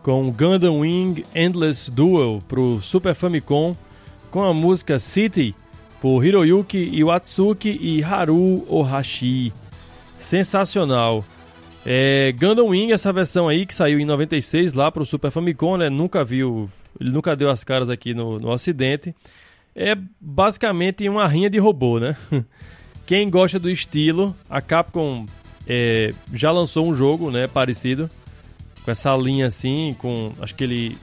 com 0.03 0.29
Gundam 0.29 0.79
Wing 0.79 1.23
Endless 1.33 1.89
Duel 1.89 2.39
pro 2.47 2.81
Super 2.81 3.15
Famicom 3.15 3.73
com 4.29 4.43
a 4.43 4.53
música 4.53 4.99
City 4.99 5.55
por 6.01 6.25
Hiroyuki 6.25 6.77
Iwatsuki 6.77 7.79
e 7.81 8.03
Haru 8.03 8.65
Ohashi. 8.67 9.53
Sensacional. 10.17 11.23
É, 11.85 12.33
Gundam 12.37 12.67
Wing, 12.67 12.91
essa 12.91 13.13
versão 13.13 13.47
aí 13.47 13.65
que 13.65 13.73
saiu 13.73 13.99
em 13.99 14.05
96 14.05 14.73
lá 14.73 14.91
pro 14.91 15.05
Super 15.05 15.31
Famicom, 15.31 15.77
né? 15.77 15.89
Nunca 15.89 16.23
viu, 16.23 16.69
ele 16.99 17.11
nunca 17.11 17.35
deu 17.35 17.49
as 17.49 17.63
caras 17.63 17.89
aqui 17.89 18.13
no, 18.13 18.39
no 18.39 18.49
Ocidente. 18.49 19.15
É 19.73 19.95
basicamente 20.19 21.07
uma 21.07 21.27
rinha 21.27 21.49
de 21.49 21.59
robô, 21.59 21.99
né? 21.99 22.17
Quem 23.05 23.29
gosta 23.29 23.59
do 23.59 23.69
estilo, 23.69 24.35
a 24.49 24.61
Capcom 24.61 25.25
é, 25.67 26.13
já 26.33 26.51
lançou 26.51 26.87
um 26.87 26.93
jogo, 26.93 27.31
né, 27.31 27.47
parecido 27.47 28.09
com 28.83 28.91
essa 28.91 29.15
linha 29.15 29.47
assim, 29.47 29.95
com 29.99 30.31
acho 30.41 30.53
que 30.55 30.63
ele 30.63 30.97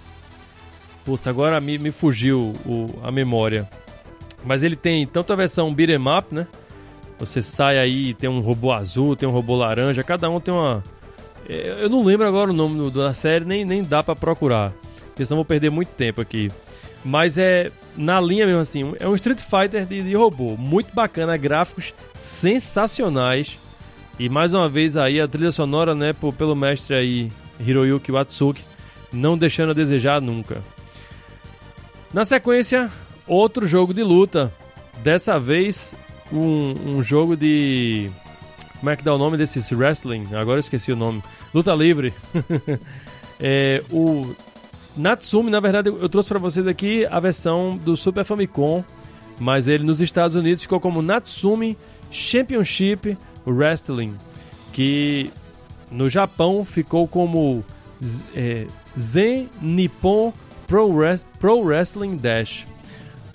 Putz, 1.04 1.26
agora 1.26 1.60
me, 1.60 1.78
me 1.78 1.90
fugiu 1.90 2.54
o, 2.66 2.88
a 3.02 3.10
memória. 3.10 3.68
Mas 4.44 4.62
ele 4.62 4.76
tem 4.76 5.06
tanto 5.06 5.32
a 5.32 5.36
versão 5.36 5.72
beat'em 5.72 5.96
up, 5.96 6.34
né? 6.34 6.46
Você 7.18 7.42
sai 7.42 7.78
aí, 7.78 8.14
tem 8.14 8.28
um 8.28 8.40
robô 8.40 8.72
azul, 8.72 9.16
tem 9.16 9.28
um 9.28 9.32
robô 9.32 9.56
laranja, 9.56 10.02
cada 10.02 10.28
um 10.30 10.40
tem 10.40 10.52
uma. 10.52 10.82
É, 11.48 11.78
eu 11.80 11.88
não 11.88 12.02
lembro 12.02 12.26
agora 12.26 12.50
o 12.50 12.54
nome 12.54 12.90
da 12.90 13.12
série, 13.12 13.44
nem, 13.44 13.64
nem 13.64 13.82
dá 13.82 14.02
para 14.02 14.16
procurar. 14.16 14.72
Porque 15.06 15.24
senão 15.24 15.38
vou 15.38 15.44
perder 15.44 15.70
muito 15.70 15.88
tempo 15.88 16.20
aqui. 16.20 16.50
Mas 17.04 17.38
é 17.38 17.70
na 17.96 18.20
linha 18.20 18.46
mesmo 18.46 18.60
assim, 18.60 18.94
é 18.98 19.08
um 19.08 19.14
Street 19.14 19.40
Fighter 19.40 19.84
de, 19.84 20.02
de 20.02 20.14
robô. 20.14 20.56
Muito 20.56 20.94
bacana, 20.94 21.36
gráficos 21.36 21.92
sensacionais. 22.18 23.58
E 24.18 24.28
mais 24.28 24.52
uma 24.54 24.68
vez 24.68 24.96
aí 24.96 25.20
a 25.20 25.26
trilha 25.26 25.50
sonora, 25.50 25.94
né, 25.94 26.12
pelo 26.36 26.54
mestre 26.54 26.94
aí 26.94 27.32
Hiroyuki 27.64 28.12
Watsuki, 28.12 28.64
não 29.12 29.36
deixando 29.36 29.70
a 29.70 29.74
desejar 29.74 30.20
nunca. 30.20 30.62
Na 32.12 32.24
sequência, 32.24 32.90
outro 33.26 33.66
jogo 33.66 33.94
de 33.94 34.02
luta. 34.02 34.52
Dessa 35.02 35.38
vez, 35.38 35.94
um, 36.32 36.74
um 36.86 37.02
jogo 37.02 37.36
de. 37.36 38.10
Como 38.78 38.90
é 38.90 38.96
que 38.96 39.04
dá 39.04 39.14
o 39.14 39.18
nome 39.18 39.36
desses 39.36 39.70
wrestling? 39.72 40.26
Agora 40.34 40.56
eu 40.56 40.60
esqueci 40.60 40.90
o 40.92 40.96
nome. 40.96 41.22
Luta 41.54 41.74
livre. 41.74 42.12
é, 43.38 43.82
o 43.90 44.34
Natsumi, 44.96 45.50
na 45.50 45.60
verdade, 45.60 45.88
eu 45.88 46.08
trouxe 46.08 46.28
para 46.28 46.38
vocês 46.38 46.66
aqui 46.66 47.06
a 47.06 47.20
versão 47.20 47.76
do 47.76 47.96
Super 47.96 48.24
Famicom, 48.24 48.84
mas 49.38 49.68
ele 49.68 49.84
nos 49.84 50.00
Estados 50.00 50.34
Unidos 50.34 50.62
ficou 50.62 50.80
como 50.80 51.02
Natsumi 51.02 51.76
Championship 52.10 53.16
Wrestling, 53.46 54.14
que 54.72 55.30
no 55.90 56.08
Japão 56.08 56.64
ficou 56.64 57.06
como 57.08 57.64
é, 58.34 58.66
Zen 58.98 59.48
Nippon 59.60 60.32
Pro, 60.66 60.98
Res 60.98 61.26
Pro 61.38 61.60
Wrestling 61.60 62.16
Dash. 62.16 62.66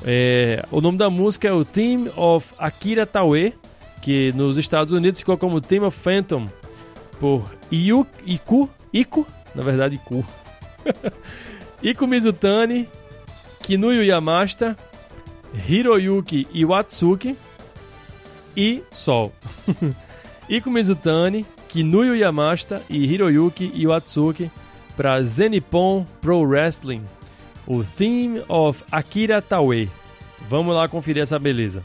É, 0.05 0.63
o 0.71 0.79
nome 0.81 0.97
da 0.97 1.09
música 1.09 1.47
é 1.47 1.51
o 1.51 1.65
Theme 1.65 2.09
of 2.15 2.53
Akira 2.57 3.05
Taue, 3.05 3.53
que 4.01 4.31
nos 4.33 4.57
Estados 4.57 4.93
Unidos 4.93 5.19
ficou 5.19 5.37
como 5.37 5.59
Theme 5.59 5.85
of 5.85 5.97
Phantom, 5.99 6.47
por 7.19 7.51
Iu, 7.71 8.05
Iku, 8.25 8.69
Iku, 8.93 9.25
na 9.53 9.63
verdade 9.63 9.95
Iku. 9.95 10.23
Iku 11.81 12.07
Mizutani, 12.07 12.87
Kinuyo 13.61 14.03
Yamashita, 14.03 14.77
Hiroyuki 15.67 16.47
Iwatsuki 16.53 17.35
e 18.55 18.81
Sol. 18.91 19.31
Iku 20.47 20.69
Mizutani, 20.69 21.45
Kinuyo 21.75 22.15
Yamashita 22.15 22.81
e 22.89 23.05
Hiroyuki 23.05 23.69
Iwatsuki 23.75 24.49
para 24.95 25.21
Zenipon 25.21 26.05
Pro 26.21 26.41
Wrestling, 26.41 27.01
o 27.67 27.83
Theme 27.83 28.41
of 28.47 28.81
Akira 28.89 29.41
Taue. 29.41 29.89
Vamos 30.49 30.73
lá 30.73 30.87
conferir 30.87 31.21
essa 31.21 31.37
beleza. 31.37 31.83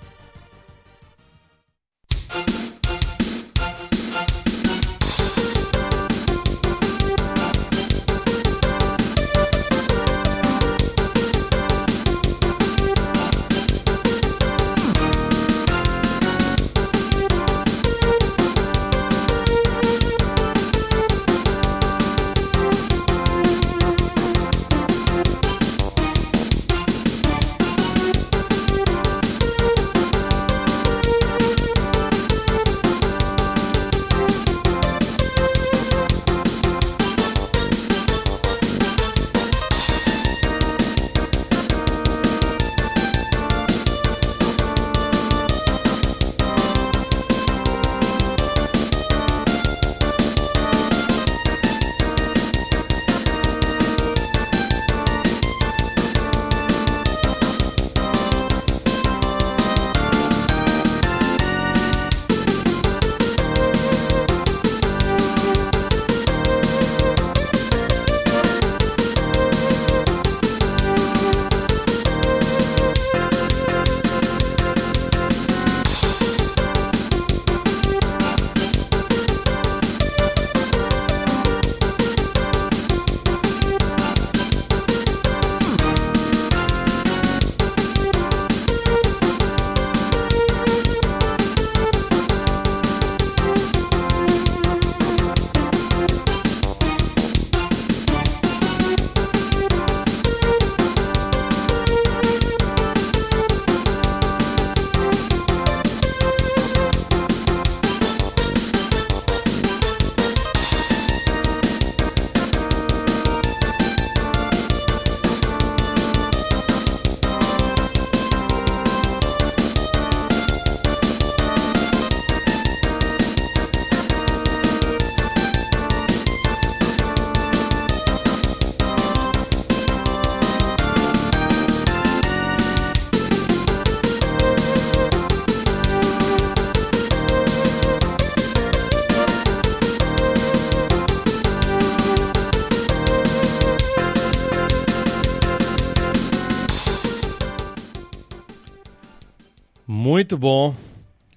Muito 149.92 150.38
bom. 150.38 150.72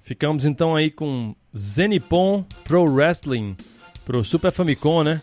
Ficamos 0.04 0.46
então 0.46 0.76
aí 0.76 0.92
com 0.92 1.36
Zenipon 1.58 2.46
Pro 2.64 2.84
Wrestling 2.84 3.58
pro 4.06 4.24
Super 4.24 4.52
Famicom, 4.52 5.02
né? 5.02 5.20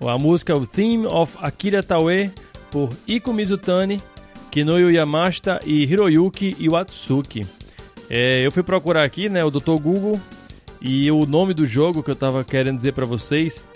A 0.00 0.16
música 0.16 0.56
o 0.56 0.64
Theme 0.64 1.04
of 1.06 1.36
Akira 1.42 1.82
Taue 1.82 2.30
por 2.70 2.88
Iko 3.04 3.32
Mizutani, 3.32 4.00
Kinoyo 4.52 4.92
Yamashita 4.92 5.58
e 5.66 5.82
Hiroyuki 5.82 6.54
Iwatsuki. 6.56 7.40
É, 8.08 8.46
eu 8.46 8.52
fui 8.52 8.62
procurar 8.62 9.02
aqui, 9.02 9.28
né, 9.28 9.44
o 9.44 9.50
Dr. 9.50 9.74
Google 9.82 10.20
e 10.80 11.10
o 11.10 11.26
nome 11.26 11.54
do 11.54 11.66
jogo 11.66 12.00
que 12.00 12.12
eu 12.12 12.16
tava 12.16 12.44
querendo 12.44 12.76
dizer 12.76 12.92
para 12.92 13.06
vocês 13.06 13.66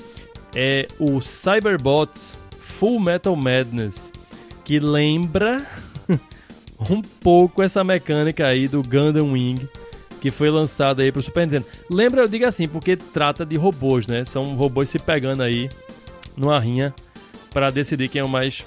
é 0.54 0.86
o 1.00 1.20
Cyberbots 1.20 2.38
Full 2.56 3.00
Metal 3.00 3.34
Madness, 3.34 4.12
que 4.64 4.78
lembra 4.78 5.66
um 6.90 7.02
pouco 7.02 7.62
essa 7.62 7.82
mecânica 7.84 8.46
aí 8.46 8.66
do 8.66 8.82
Gundam 8.82 9.32
Wing, 9.32 9.68
que 10.20 10.30
foi 10.30 10.50
lançado 10.50 11.02
aí 11.02 11.10
pro 11.10 11.22
Super 11.22 11.46
Nintendo. 11.46 11.66
Lembra, 11.90 12.22
eu 12.22 12.28
digo 12.28 12.46
assim, 12.46 12.68
porque 12.68 12.96
trata 12.96 13.44
de 13.44 13.56
robôs, 13.56 14.06
né? 14.06 14.24
São 14.24 14.42
robôs 14.54 14.88
se 14.88 14.98
pegando 14.98 15.42
aí 15.42 15.68
numa 16.36 16.58
rinha 16.58 16.94
para 17.52 17.70
decidir 17.70 18.08
quem 18.08 18.20
é 18.20 18.24
o 18.24 18.28
mais 18.28 18.64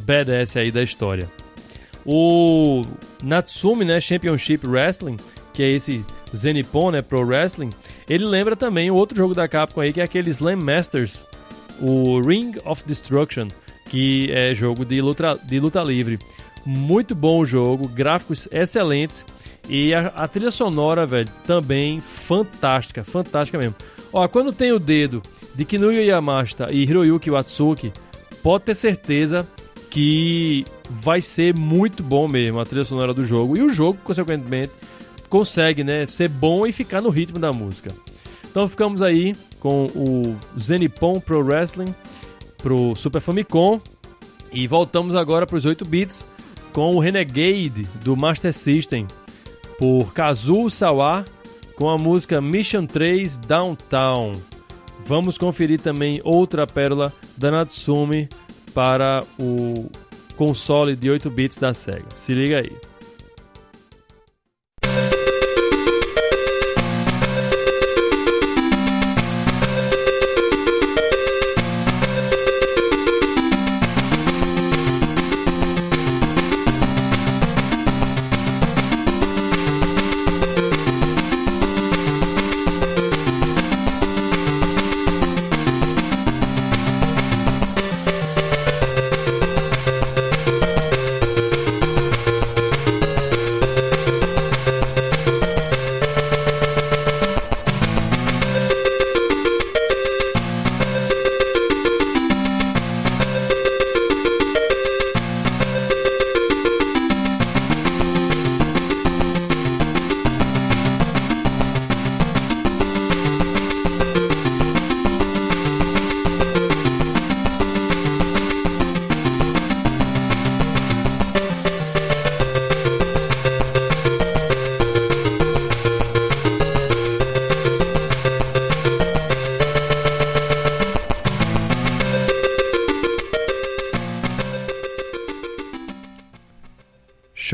badass 0.00 0.56
aí 0.56 0.70
da 0.70 0.82
história. 0.82 1.28
O 2.04 2.82
Natsumi, 3.22 3.84
né, 3.84 3.98
Championship 4.00 4.66
Wrestling, 4.66 5.16
que 5.52 5.62
é 5.62 5.70
esse 5.70 6.04
Zenipon, 6.36 6.90
né, 6.90 7.00
Pro 7.00 7.24
Wrestling, 7.24 7.70
ele 8.08 8.24
lembra 8.24 8.54
também 8.54 8.90
outro 8.90 9.16
jogo 9.16 9.34
da 9.34 9.48
Capcom 9.48 9.80
aí, 9.80 9.92
que 9.92 10.00
é 10.00 10.04
aquele 10.04 10.30
Slam 10.30 10.56
Masters, 10.56 11.24
o 11.80 12.20
Ring 12.20 12.52
of 12.64 12.82
Destruction, 12.86 13.48
que 13.88 14.30
é 14.32 14.54
jogo 14.54 14.84
de 14.84 15.00
luta, 15.00 15.38
de 15.44 15.58
luta 15.58 15.82
livre. 15.82 16.18
Muito 16.64 17.14
bom 17.14 17.40
o 17.40 17.46
jogo, 17.46 17.86
gráficos 17.86 18.48
excelentes 18.50 19.24
e 19.68 19.92
a, 19.92 20.06
a 20.08 20.26
trilha 20.26 20.50
sonora, 20.50 21.04
velho, 21.04 21.28
também 21.46 22.00
fantástica, 22.00 23.04
fantástica 23.04 23.58
mesmo. 23.58 23.74
Ó, 24.12 24.26
quando 24.28 24.52
tem 24.52 24.72
o 24.72 24.78
dedo 24.78 25.22
de 25.54 25.64
Kinuyo 25.64 26.02
Yamashita 26.02 26.68
e 26.70 26.82
Hiroyuki 26.82 27.30
Watsuki, 27.30 27.92
pode 28.42 28.64
ter 28.64 28.74
certeza 28.74 29.46
que 29.90 30.64
vai 30.88 31.20
ser 31.20 31.56
muito 31.56 32.02
bom 32.02 32.26
mesmo 32.28 32.58
a 32.58 32.64
trilha 32.64 32.84
sonora 32.84 33.12
do 33.12 33.26
jogo. 33.26 33.56
E 33.56 33.62
o 33.62 33.68
jogo, 33.68 33.98
consequentemente, 34.02 34.72
consegue 35.28 35.84
né, 35.84 36.06
ser 36.06 36.28
bom 36.28 36.66
e 36.66 36.72
ficar 36.72 37.00
no 37.00 37.10
ritmo 37.10 37.38
da 37.38 37.52
música. 37.52 37.90
Então 38.50 38.68
ficamos 38.68 39.02
aí 39.02 39.34
com 39.60 39.86
o 39.86 40.36
Zenipon 40.58 41.20
Pro 41.20 41.44
Wrestling 41.44 41.94
pro 42.58 42.94
Super 42.94 43.20
Famicom. 43.20 43.80
E 44.52 44.66
voltamos 44.66 45.16
agora 45.16 45.46
para 45.46 45.56
os 45.56 45.64
8 45.64 45.84
bits 45.84 46.24
com 46.74 46.90
o 46.90 46.98
Renegade 46.98 47.86
do 48.02 48.16
Master 48.16 48.52
System 48.52 49.06
por 49.78 50.12
Kazuo 50.12 50.68
Sawa 50.68 51.24
com 51.76 51.88
a 51.88 51.96
música 51.96 52.40
Mission 52.40 52.84
3 52.84 53.38
Downtown. 53.38 54.32
Vamos 55.06 55.38
conferir 55.38 55.80
também 55.80 56.20
outra 56.24 56.66
pérola 56.66 57.12
da 57.36 57.50
Natsumi 57.52 58.28
para 58.74 59.22
o 59.38 59.88
console 60.36 60.96
de 60.96 61.08
8 61.08 61.30
bits 61.30 61.58
da 61.58 61.72
Sega. 61.72 62.06
Se 62.14 62.34
liga 62.34 62.58
aí. 62.58 62.93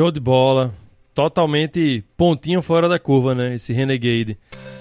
Show 0.00 0.10
de 0.10 0.18
bola. 0.18 0.74
Totalmente 1.14 2.02
pontinho 2.16 2.62
fora 2.62 2.88
da 2.88 2.98
curva, 2.98 3.34
né? 3.34 3.56
Esse 3.56 3.74
Renegade. 3.74 4.38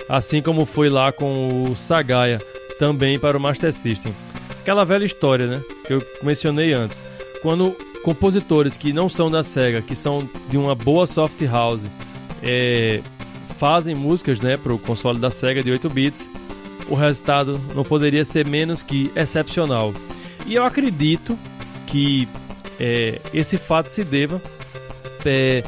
Assim 0.08 0.42
como 0.42 0.66
foi 0.66 0.90
lá 0.90 1.12
com 1.12 1.64
o 1.64 1.76
Sagaya, 1.76 2.40
também 2.80 3.20
para 3.20 3.38
o 3.38 3.40
Master 3.42 3.74
System. 3.74 4.16
Aquela 4.62 4.86
velha 4.86 5.04
história, 5.04 5.46
né? 5.46 5.62
Que 5.86 5.92
eu 5.92 6.02
mencionei 6.24 6.72
antes. 6.72 7.04
Quando 7.42 7.76
compositores 8.02 8.78
que 8.78 8.94
não 8.94 9.10
são 9.10 9.30
da 9.30 9.44
SEGA, 9.44 9.82
que 9.82 9.94
são 9.94 10.26
de 10.50 10.58
uma 10.58 10.74
boa 10.74 11.06
soft 11.06 11.42
house, 11.42 11.86
é, 12.42 13.02
fazem 13.58 13.96
músicas 13.96 14.40
né, 14.40 14.56
para 14.56 14.74
o 14.74 14.80
console 14.80 15.20
da 15.20 15.30
SEGA 15.30 15.62
de 15.62 15.70
8 15.70 15.90
bits, 15.90 16.30
o 16.88 16.96
resultado 16.96 17.60
não 17.76 17.84
poderia 17.84 18.24
ser 18.24 18.48
menos 18.48 18.82
que 18.82 19.12
excepcional. 19.18 19.94
E 20.48 20.56
eu 20.56 20.64
acredito 20.64 21.38
que 21.86 22.26
é, 22.80 23.20
esse 23.34 23.58
fato 23.58 23.90
se 23.90 24.06
deva 24.06 24.42
é, 25.26 25.64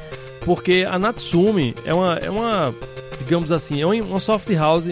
porque 0.46 0.86
a 0.90 0.98
Natsumi 0.98 1.76
é 1.86 1.94
uma, 1.94 2.16
é 2.16 2.30
uma, 2.30 2.74
digamos 3.20 3.52
assim, 3.52 3.82
é 3.82 3.86
uma 3.86 4.20
soft 4.20 4.50
house 4.52 4.90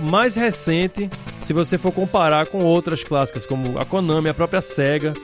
mais 0.00 0.34
recente, 0.34 1.08
se 1.40 1.52
você 1.52 1.78
for 1.78 1.92
comparar 1.92 2.46
com 2.46 2.62
outras 2.64 3.02
clássicas, 3.02 3.46
como 3.46 3.78
a 3.78 3.84
Konami, 3.84 4.28
a 4.28 4.34
própria 4.34 4.60
Sega, 4.60 5.14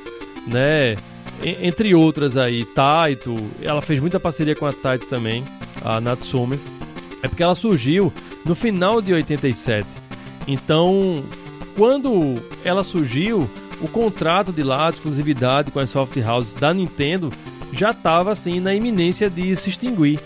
né? 0.47 0.97
Entre 1.45 1.95
outras 1.95 2.37
aí, 2.37 2.65
Taito, 2.65 3.35
ela 3.61 3.83
fez 3.83 3.99
muita 3.99 4.21
parceria 4.21 4.55
com 4.55 4.65
a 4.65 4.73
Taito 4.73 5.07
também, 5.07 5.45
a 5.85 6.01
Natsumi. 6.01 6.59
É 7.23 7.29
porque 7.29 7.43
ela 7.43 7.55
surgiu 7.55 8.13
no 8.45 8.55
final 8.55 9.03
de 9.03 9.13
87. 9.13 9.87
Então, 10.47 11.25
quando 11.77 12.37
ela 12.65 12.85
surgiu, 12.85 13.49
o 13.81 13.89
contrato 13.89 14.53
de 14.53 14.63
lá, 14.63 14.89
de 14.91 14.97
exclusividade 14.97 15.73
com 15.73 15.81
as 15.81 15.91
soft 15.91 16.17
houses 16.17 16.55
da 16.55 16.73
Nintendo 16.73 17.31
já 17.73 17.91
estava 17.91 18.31
assim 18.31 18.61
na 18.61 18.75
iminência 18.75 19.29
de 19.31 19.55
se 19.57 19.71
extinguir. 19.71 20.21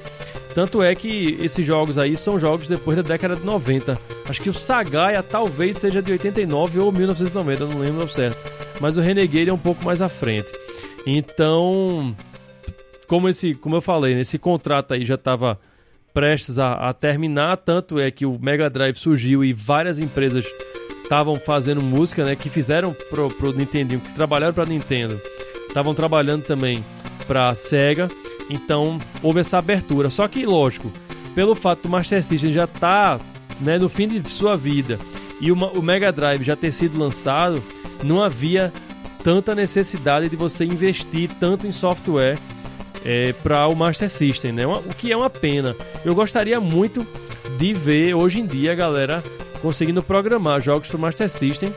Tanto 0.54 0.82
é 0.82 0.94
que 0.94 1.36
esses 1.40 1.64
jogos 1.64 1.98
aí 1.98 2.16
são 2.16 2.38
jogos 2.38 2.66
depois 2.66 2.96
da 2.96 3.02
década 3.02 3.36
de 3.36 3.44
90. 3.44 3.98
Acho 4.28 4.40
que 4.40 4.50
o 4.50 4.54
Sagaia 4.54 5.22
talvez 5.22 5.76
seja 5.76 6.02
de 6.02 6.10
89 6.12 6.78
ou 6.78 6.90
1990, 6.90 7.66
não 7.66 7.78
lembro 7.78 8.08
certo. 8.08 8.38
Mas 8.80 8.96
o 8.96 9.00
Renegade 9.00 9.50
é 9.50 9.52
um 9.52 9.58
pouco 9.58 9.84
mais 9.84 10.00
à 10.00 10.08
frente. 10.08 10.48
Então, 11.06 12.16
como 13.06 13.28
esse, 13.28 13.54
como 13.54 13.76
eu 13.76 13.82
falei, 13.82 14.18
esse 14.18 14.38
contrato 14.38 14.94
aí 14.94 15.04
já 15.04 15.14
estava 15.14 15.60
prestes 16.12 16.58
a, 16.58 16.72
a, 16.72 16.94
terminar, 16.94 17.58
tanto 17.58 18.00
é 18.00 18.10
que 18.10 18.24
o 18.24 18.38
Mega 18.40 18.70
Drive 18.70 18.96
surgiu 18.96 19.44
e 19.44 19.52
várias 19.52 19.98
empresas 19.98 20.46
estavam 21.02 21.36
fazendo 21.36 21.82
música, 21.82 22.24
né, 22.24 22.34
que 22.34 22.48
fizeram 22.48 22.96
pro, 23.10 23.28
pro 23.28 23.52
Nintendo, 23.52 23.98
que 23.98 24.14
trabalharam 24.14 24.54
para 24.54 24.64
Nintendo, 24.64 25.20
estavam 25.68 25.94
trabalhando 25.94 26.44
também 26.44 26.82
para 27.26 27.54
Sega. 27.54 28.08
Então 28.48 28.98
houve 29.22 29.40
essa 29.40 29.58
abertura. 29.58 30.10
Só 30.10 30.26
que, 30.28 30.46
lógico, 30.46 30.92
pelo 31.34 31.54
fato 31.54 31.82
do 31.82 31.88
Master 31.88 32.22
System 32.22 32.52
já 32.52 32.66
tá, 32.66 33.18
né, 33.60 33.78
no 33.78 33.88
fim 33.88 34.06
de 34.08 34.28
sua 34.28 34.56
vida 34.56 34.98
e 35.40 35.52
o, 35.52 35.54
o 35.54 35.82
Mega 35.82 36.10
Drive 36.10 36.42
já 36.42 36.56
ter 36.56 36.72
sido 36.72 36.98
lançado, 36.98 37.62
não 38.02 38.22
havia 38.22 38.72
tanta 39.22 39.54
necessidade 39.54 40.28
de 40.28 40.36
você 40.36 40.64
investir 40.64 41.30
tanto 41.40 41.66
em 41.66 41.72
software 41.72 42.38
é, 43.04 43.32
para 43.42 43.66
o 43.66 43.74
Master 43.74 44.08
System, 44.08 44.52
né? 44.52 44.66
o 44.66 44.94
que 44.94 45.12
é 45.12 45.16
uma 45.16 45.30
pena. 45.30 45.74
Eu 46.04 46.14
gostaria 46.14 46.60
muito 46.60 47.06
de 47.58 47.72
ver 47.74 48.14
hoje 48.14 48.40
em 48.40 48.46
dia 48.46 48.72
a 48.72 48.74
galera 48.74 49.22
conseguindo 49.60 50.02
programar 50.02 50.60
jogos 50.60 50.88
para 50.88 50.96
o 50.96 51.00
Master 51.00 51.28
System, 51.28 51.72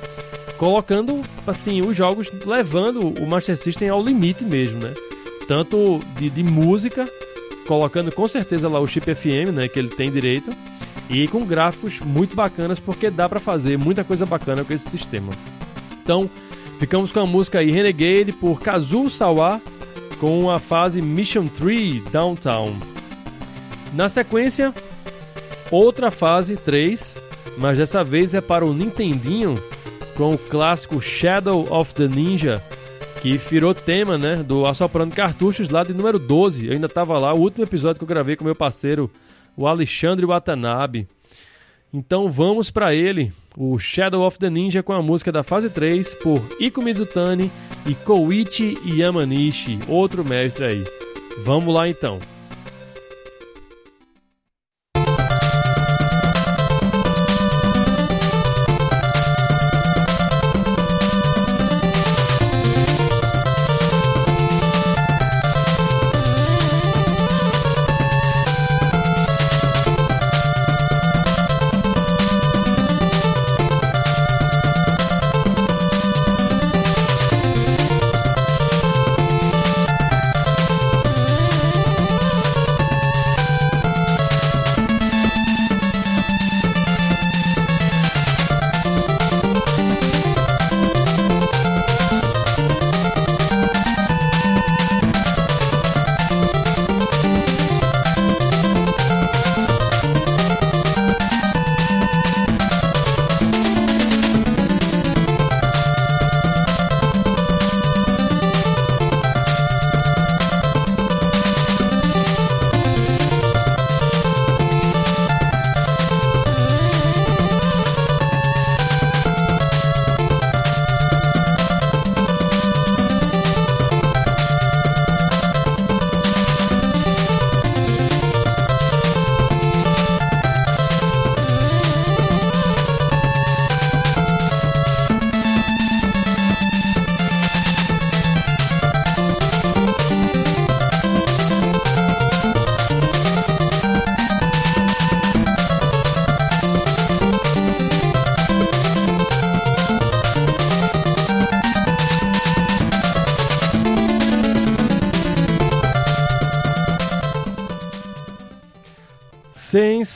colocando 0.57 1.21
assim 1.47 1.81
os 1.81 1.95
jogos 1.95 2.31
levando 2.45 3.01
o 3.19 3.27
Master 3.27 3.57
System 3.57 3.89
ao 3.89 4.03
limite 4.03 4.43
mesmo, 4.43 4.79
né? 4.79 4.93
Tanto 5.49 5.99
de, 6.15 6.29
de 6.29 6.43
música, 6.43 7.09
colocando 7.65 8.11
com 8.11 8.27
certeza 8.27 8.69
lá 8.69 8.79
o 8.79 8.85
chip 8.85 9.15
FM, 9.15 9.51
né, 9.51 9.67
que 9.67 9.79
ele 9.79 9.89
tem 9.89 10.11
direito, 10.11 10.55
e 11.09 11.27
com 11.27 11.43
gráficos 11.43 11.99
muito 12.01 12.35
bacanas, 12.35 12.79
porque 12.79 13.09
dá 13.09 13.27
para 13.27 13.39
fazer 13.39 13.75
muita 13.75 14.03
coisa 14.03 14.27
bacana 14.27 14.63
com 14.63 14.71
esse 14.71 14.87
sistema. 14.87 15.33
Então, 16.03 16.29
ficamos 16.77 17.11
com 17.11 17.21
a 17.21 17.25
música 17.25 17.57
aí 17.57 17.71
Renegade 17.71 18.31
por 18.31 18.61
Kazuo 18.61 19.09
Sawa, 19.09 19.59
com 20.19 20.51
a 20.51 20.59
fase 20.59 21.01
Mission 21.01 21.47
3 21.47 22.03
Downtown. 22.11 22.75
Na 23.95 24.07
sequência, 24.07 24.71
outra 25.71 26.11
fase 26.11 26.57
3, 26.57 27.17
mas 27.57 27.79
dessa 27.79 28.03
vez 28.03 28.35
é 28.35 28.41
para 28.41 28.63
o 28.63 28.71
Nintendinho, 28.71 29.55
com 30.15 30.31
o 30.31 30.37
clássico 30.37 31.01
Shadow 31.01 31.65
of 31.71 31.95
the 31.95 32.07
Ninja, 32.07 32.61
que 33.21 33.37
virou 33.37 33.73
tema, 33.73 34.17
né, 34.17 34.37
do 34.37 34.65
Assoprando 34.65 35.15
Cartuchos 35.15 35.69
lá 35.69 35.83
de 35.83 35.93
número 35.93 36.17
12. 36.17 36.67
Eu 36.67 36.73
ainda 36.73 36.87
estava 36.87 37.17
lá, 37.17 37.33
o 37.33 37.39
último 37.39 37.63
episódio 37.63 37.99
que 37.99 38.03
eu 38.03 38.07
gravei 38.07 38.35
com 38.35 38.45
meu 38.45 38.55
parceiro, 38.55 39.11
o 39.57 39.67
Alexandre 39.67 40.25
Watanabe. 40.25 41.07
Então 41.93 42.29
vamos 42.29 42.71
para 42.71 42.93
ele, 42.93 43.33
o 43.57 43.77
Shadow 43.77 44.25
of 44.25 44.39
the 44.39 44.49
Ninja 44.49 44.81
com 44.81 44.93
a 44.93 45.01
música 45.01 45.31
da 45.31 45.43
fase 45.43 45.69
3 45.69 46.13
por 46.15 46.41
Iko 46.59 46.81
Mizutani 46.81 47.51
e 47.85 47.93
Koichi 47.93 48.77
Yamanishi, 48.85 49.79
outro 49.87 50.23
mestre 50.23 50.65
aí. 50.65 50.83
Vamos 51.43 51.73
lá 51.73 51.89
então. 51.89 52.19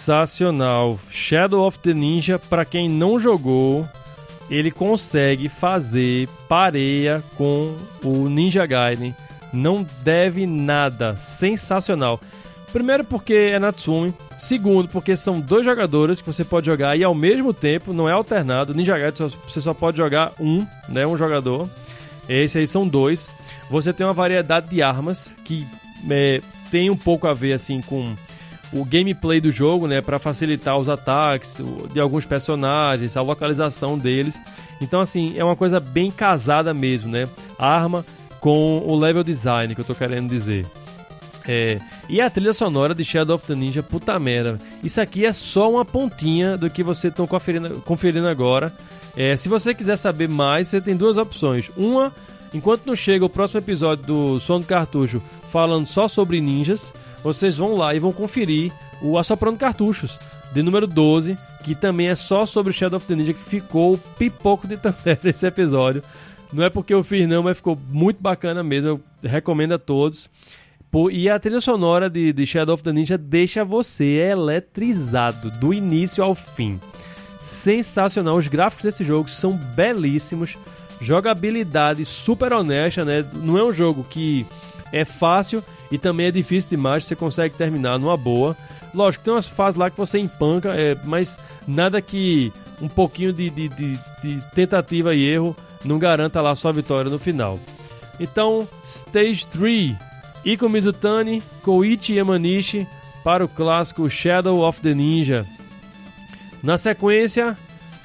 Sensacional. 0.03 0.99
Shadow 1.09 1.65
of 1.65 1.79
the 1.79 1.93
Ninja, 1.93 2.37
para 2.37 2.65
quem 2.65 2.89
não 2.89 3.17
jogou, 3.17 3.87
ele 4.49 4.69
consegue 4.69 5.47
fazer 5.47 6.27
pareia 6.49 7.23
com 7.37 7.73
o 8.03 8.27
Ninja 8.27 8.65
Gaiden. 8.65 9.15
Não 9.53 9.87
deve 10.03 10.45
nada. 10.45 11.15
Sensacional. 11.15 12.19
Primeiro 12.73 13.05
porque 13.05 13.33
é 13.33 13.57
Natsumi. 13.57 14.13
Segundo 14.37 14.89
porque 14.89 15.15
são 15.15 15.39
dois 15.39 15.63
jogadores 15.63 16.19
que 16.19 16.27
você 16.27 16.43
pode 16.43 16.65
jogar 16.65 16.97
e 16.97 17.03
ao 17.05 17.15
mesmo 17.15 17.53
tempo 17.53 17.93
não 17.93 18.09
é 18.09 18.11
alternado. 18.11 18.73
Ninja 18.73 18.97
Gaiden 18.97 19.29
você 19.47 19.61
só 19.61 19.73
pode 19.73 19.95
jogar 19.95 20.33
um, 20.37 20.67
né, 20.89 21.07
um 21.07 21.15
jogador. 21.15 21.69
Esse 22.27 22.57
aí 22.57 22.67
são 22.67 22.85
dois. 22.85 23.29
Você 23.69 23.93
tem 23.93 24.05
uma 24.05 24.11
variedade 24.11 24.67
de 24.67 24.81
armas 24.81 25.33
que 25.45 25.65
é, 26.09 26.41
tem 26.69 26.89
um 26.89 26.97
pouco 26.97 27.25
a 27.25 27.33
ver 27.33 27.53
assim 27.53 27.79
com 27.81 28.13
o 28.73 28.83
gameplay 28.83 29.39
do 29.39 29.51
jogo, 29.51 29.87
né, 29.87 30.01
para 30.01 30.19
facilitar 30.19 30.77
os 30.77 30.89
ataques 30.89 31.61
de 31.93 31.99
alguns 31.99 32.25
personagens, 32.25 33.15
a 33.15 33.21
localização 33.21 33.97
deles. 33.97 34.39
Então 34.81 34.99
assim, 34.99 35.37
é 35.37 35.43
uma 35.43 35.55
coisa 35.55 35.79
bem 35.79 36.11
casada 36.11 36.73
mesmo, 36.73 37.11
né? 37.11 37.29
Arma 37.57 38.05
com 38.39 38.79
o 38.85 38.95
level 38.95 39.23
design 39.23 39.73
que 39.73 39.81
eu 39.81 39.85
tô 39.85 39.95
querendo 39.95 40.29
dizer. 40.29 40.65
É, 41.47 41.79
e 42.09 42.21
a 42.21 42.29
trilha 42.29 42.53
sonora 42.53 42.95
de 42.95 43.03
Shadow 43.03 43.35
of 43.35 43.45
the 43.45 43.55
Ninja, 43.55 43.83
puta 43.83 44.17
merda. 44.17 44.59
Isso 44.83 44.99
aqui 45.01 45.25
é 45.25 45.33
só 45.33 45.69
uma 45.69 45.85
pontinha 45.85 46.57
do 46.57 46.69
que 46.69 46.83
vocês 46.83 47.11
estão 47.11 47.27
conferindo, 47.27 47.81
conferindo 47.85 48.27
agora. 48.27 48.73
É, 49.15 49.35
se 49.35 49.49
você 49.49 49.73
quiser 49.73 49.97
saber 49.97 50.27
mais, 50.27 50.67
você 50.67 50.81
tem 50.81 50.95
duas 50.95 51.17
opções. 51.17 51.69
Uma, 51.77 52.11
enquanto 52.53 52.85
não 52.85 52.95
chega 52.95 53.25
o 53.25 53.29
próximo 53.29 53.59
episódio 53.59 54.05
do 54.05 54.39
Som 54.39 54.59
do 54.61 54.65
Cartucho 54.65 55.21
falando 55.51 55.85
só 55.85 56.07
sobre 56.07 56.41
ninjas, 56.41 56.93
vocês 57.23 57.57
vão 57.57 57.75
lá 57.75 57.95
e 57.95 57.99
vão 57.99 58.11
conferir 58.11 58.71
o 59.01 59.17
Assoprando 59.17 59.57
Cartuchos, 59.57 60.19
de 60.53 60.61
número 60.61 60.85
12, 60.85 61.37
que 61.63 61.73
também 61.73 62.07
é 62.07 62.15
só 62.15 62.45
sobre 62.45 62.73
Shadow 62.73 62.97
of 62.97 63.07
the 63.07 63.15
Ninja, 63.15 63.33
que 63.33 63.43
ficou 63.43 63.97
pipoco 64.17 64.67
de 64.67 64.77
tantera 64.77 65.19
esse 65.29 65.45
episódio. 65.45 66.03
Não 66.51 66.63
é 66.63 66.69
porque 66.69 66.93
eu 66.93 67.03
fiz 67.03 67.27
não, 67.27 67.41
mas 67.41 67.57
ficou 67.57 67.79
muito 67.89 68.21
bacana 68.21 68.61
mesmo, 68.61 68.89
eu 68.89 69.01
recomendo 69.23 69.73
a 69.73 69.79
todos. 69.79 70.29
E 71.11 71.27
a 71.27 71.39
trilha 71.39 71.59
sonora 71.59 72.07
de, 72.07 72.31
de 72.31 72.45
Shadow 72.45 72.75
of 72.75 72.83
the 72.83 72.93
Ninja 72.93 73.17
deixa 73.17 73.63
você 73.63 74.03
eletrizado, 74.03 75.49
do 75.49 75.73
início 75.73 76.23
ao 76.23 76.35
fim. 76.35 76.79
Sensacional, 77.41 78.35
os 78.35 78.47
gráficos 78.47 78.85
desse 78.85 79.03
jogo 79.03 79.27
são 79.27 79.53
belíssimos, 79.53 80.55
jogabilidade 81.01 82.05
super 82.05 82.53
honesta, 82.53 83.03
né? 83.03 83.25
Não 83.33 83.57
é 83.57 83.63
um 83.63 83.71
jogo 83.71 84.05
que 84.07 84.45
é 84.91 85.03
fácil 85.03 85.63
e 85.93 85.97
também 85.99 86.25
é 86.25 86.31
difícil 86.31 86.71
demais, 86.71 87.05
você 87.05 87.15
consegue 87.15 87.53
terminar 87.53 87.99
numa 87.99 88.17
boa. 88.17 88.57
Lógico, 88.95 89.23
tem 89.23 89.31
umas 89.31 89.45
fases 89.45 89.79
lá 89.79 89.91
que 89.91 89.97
você 89.97 90.17
empanca, 90.17 90.69
é, 90.69 90.97
mas 91.03 91.37
nada 91.67 92.01
que 92.01 92.51
um 92.81 92.87
pouquinho 92.87 93.31
de, 93.31 93.47
de, 93.51 93.69
de, 93.69 93.99
de 94.23 94.41
tentativa 94.55 95.13
e 95.13 95.23
erro 95.23 95.55
não 95.85 95.99
garanta 95.99 96.41
lá 96.41 96.55
sua 96.55 96.73
vitória 96.73 97.11
no 97.11 97.19
final. 97.19 97.59
Então, 98.19 98.67
Stage 98.83 99.45
3, 99.45 99.95
Iko 100.43 100.67
Mizutani, 100.67 101.43
Koichi 101.61 102.15
Yamanishi 102.15 102.87
para 103.23 103.45
o 103.45 103.47
clássico 103.47 104.09
Shadow 104.09 104.67
of 104.67 104.81
the 104.81 104.95
Ninja. 104.95 105.45
Na 106.63 106.75
sequência, 106.75 107.55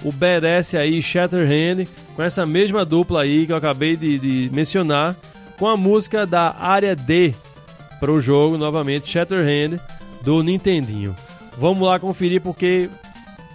o 0.04 0.12
badass 0.12 0.74
aí, 0.74 1.00
Shatterhand, 1.00 1.86
com 2.14 2.22
essa 2.22 2.44
mesma 2.44 2.84
dupla 2.84 3.22
aí 3.22 3.46
que 3.46 3.52
eu 3.52 3.56
acabei 3.56 3.96
de, 3.96 4.18
de 4.18 4.50
mencionar, 4.54 5.16
com 5.58 5.66
a 5.66 5.74
música 5.74 6.26
da 6.26 6.54
área 6.54 6.94
D 6.94 7.34
para 7.98 8.12
o 8.12 8.20
jogo, 8.20 8.56
novamente, 8.56 9.10
Shatterhand, 9.10 9.78
do 10.22 10.42
Nintendinho. 10.42 11.14
Vamos 11.56 11.86
lá 11.86 11.98
conferir 11.98 12.40
porque 12.40 12.88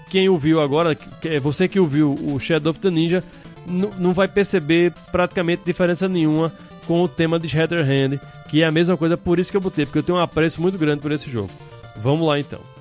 quem 0.09 0.29
ouviu 0.29 0.61
agora, 0.61 0.97
é 1.23 1.39
você 1.39 1.67
que 1.67 1.79
ouviu 1.79 2.13
o 2.13 2.39
Shadow 2.39 2.71
of 2.71 2.79
the 2.79 2.91
Ninja, 2.91 3.23
não 3.65 4.13
vai 4.13 4.27
perceber 4.27 4.93
praticamente 5.11 5.63
diferença 5.65 6.07
nenhuma 6.07 6.51
com 6.85 7.01
o 7.01 7.07
tema 7.07 7.39
de 7.39 7.47
Shatterhand, 7.47 8.19
que 8.49 8.61
é 8.61 8.65
a 8.65 8.71
mesma 8.71 8.97
coisa, 8.97 9.17
por 9.17 9.39
isso 9.39 9.49
que 9.49 9.57
eu 9.57 9.61
botei, 9.61 9.85
porque 9.85 9.99
eu 9.99 10.03
tenho 10.03 10.17
um 10.17 10.21
apreço 10.21 10.61
muito 10.61 10.77
grande 10.77 11.01
por 11.01 11.11
esse 11.11 11.31
jogo. 11.31 11.49
Vamos 11.97 12.27
lá 12.27 12.39
então. 12.39 12.72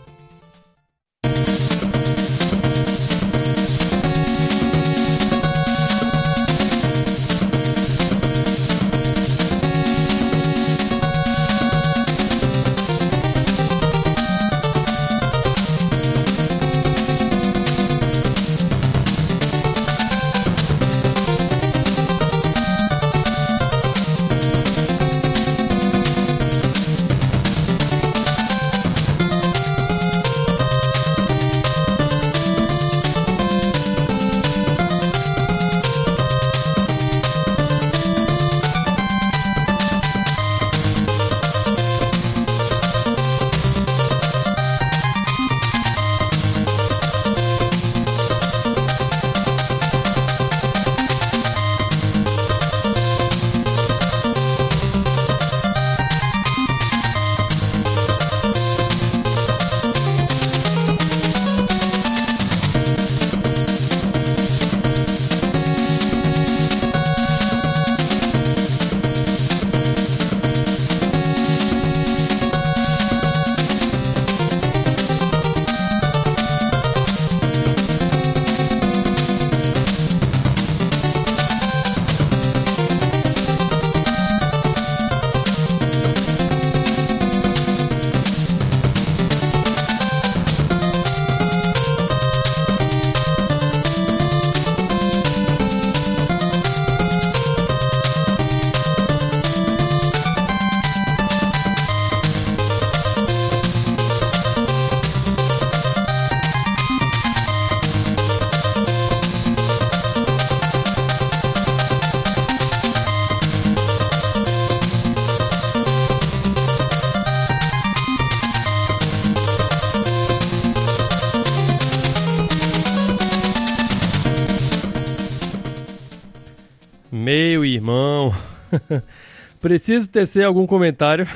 Preciso 129.62 130.10
tecer 130.10 130.44
algum 130.44 130.66
comentário. 130.66 131.26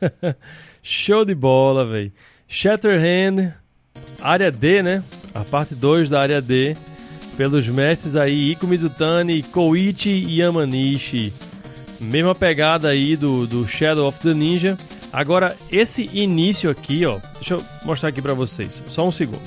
Show 0.80 1.24
de 1.24 1.34
bola, 1.34 1.84
velho. 1.84 2.12
Shatterhand, 2.46 3.52
área 4.22 4.52
D, 4.52 4.84
né? 4.84 5.02
A 5.34 5.40
parte 5.40 5.74
2 5.74 6.08
da 6.08 6.20
área 6.20 6.40
D. 6.40 6.76
Pelos 7.36 7.66
mestres 7.66 8.14
aí, 8.14 8.52
Iko 8.52 8.68
Mizutani, 8.68 9.42
Koichi 9.42 10.38
Yamanishi. 10.38 11.32
Mesma 12.00 12.36
pegada 12.36 12.88
aí 12.88 13.16
do, 13.16 13.48
do 13.48 13.66
Shadow 13.66 14.06
of 14.06 14.20
the 14.20 14.32
Ninja. 14.32 14.78
Agora, 15.12 15.56
esse 15.70 16.08
início 16.12 16.70
aqui, 16.70 17.04
ó. 17.04 17.18
Deixa 17.34 17.54
eu 17.54 17.64
mostrar 17.84 18.10
aqui 18.10 18.22
pra 18.22 18.32
vocês. 18.32 18.80
Só 18.88 19.06
um 19.06 19.12
segundo. 19.12 19.42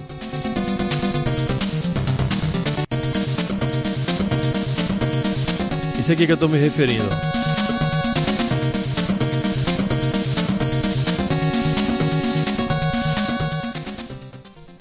Isso 5.97 6.11
aqui 6.11 6.25
que 6.25 6.31
eu 6.33 6.37
tô 6.37 6.49
me 6.49 6.57
referindo, 6.57 7.05
ó. 7.05 7.38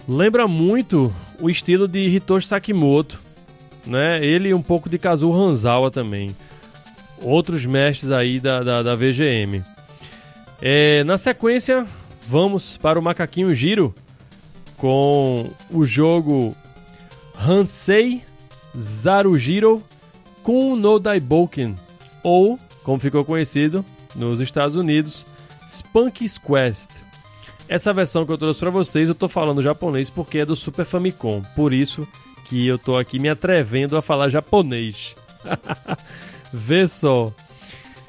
Lembra 0.08 0.48
muito 0.48 1.14
o 1.38 1.50
estilo 1.50 1.86
de 1.86 2.06
Hitoshi 2.08 2.46
Sakimoto, 2.46 3.20
né? 3.86 4.24
Ele 4.24 4.48
e 4.48 4.54
um 4.54 4.62
pouco 4.62 4.88
de 4.88 4.98
Kazuo 4.98 5.38
Hanzawa 5.38 5.90
também. 5.90 6.34
Outros 7.20 7.66
mestres 7.66 8.10
aí 8.10 8.40
da, 8.40 8.62
da, 8.62 8.82
da 8.82 8.94
VGM. 8.94 9.62
É, 10.62 11.04
na 11.04 11.18
sequência, 11.18 11.86
vamos 12.26 12.78
para 12.78 12.98
o 12.98 13.02
Macaquinho 13.02 13.54
Giro 13.54 13.94
com 14.78 15.50
o 15.70 15.84
jogo 15.84 16.56
Hansei 17.38 18.22
Zarujiro 18.74 19.82
Kun 20.42 20.74
no 20.76 20.98
Daiboken, 20.98 21.76
ou, 22.22 22.58
como 22.82 22.98
ficou 22.98 23.24
conhecido 23.26 23.84
nos 24.16 24.40
Estados 24.40 24.74
Unidos, 24.74 25.26
Spunky's 25.68 26.38
Quest. 26.38 27.07
Essa 27.68 27.92
versão 27.92 28.24
que 28.24 28.32
eu 28.32 28.38
trouxe 28.38 28.60
para 28.60 28.70
vocês, 28.70 29.08
eu 29.08 29.14
tô 29.14 29.28
falando 29.28 29.62
japonês 29.62 30.08
porque 30.08 30.38
é 30.38 30.46
do 30.46 30.56
Super 30.56 30.86
Famicom. 30.86 31.42
Por 31.54 31.72
isso 31.72 32.08
que 32.46 32.66
eu 32.66 32.78
tô 32.78 32.96
aqui 32.96 33.18
me 33.18 33.28
atrevendo 33.28 33.96
a 33.96 34.02
falar 34.02 34.30
japonês. 34.30 35.14
Vê 36.52 36.88
só. 36.88 37.30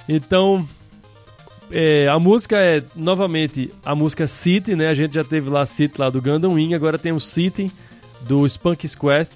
Então, 0.07 0.68
é, 1.72 2.07
a 2.07 2.18
música 2.18 2.57
é 2.57 2.82
novamente 2.95 3.70
a 3.86 3.93
música 3.93 4.28
City, 4.28 4.76
né? 4.76 4.88
A 4.88 4.93
gente 4.93 5.14
já 5.14 5.26
teve 5.26 5.49
lá 5.49 5.66
City 5.66 5.99
lá 5.99 6.10
do 6.10 6.22
Gundam 6.22 6.53
Wing, 6.53 6.74
agora 6.74 6.97
tem 6.97 7.12
o 7.12 7.20
City 7.20 7.70
do 8.22 8.45
Spunky's 8.47 8.95
Quest. 8.95 9.34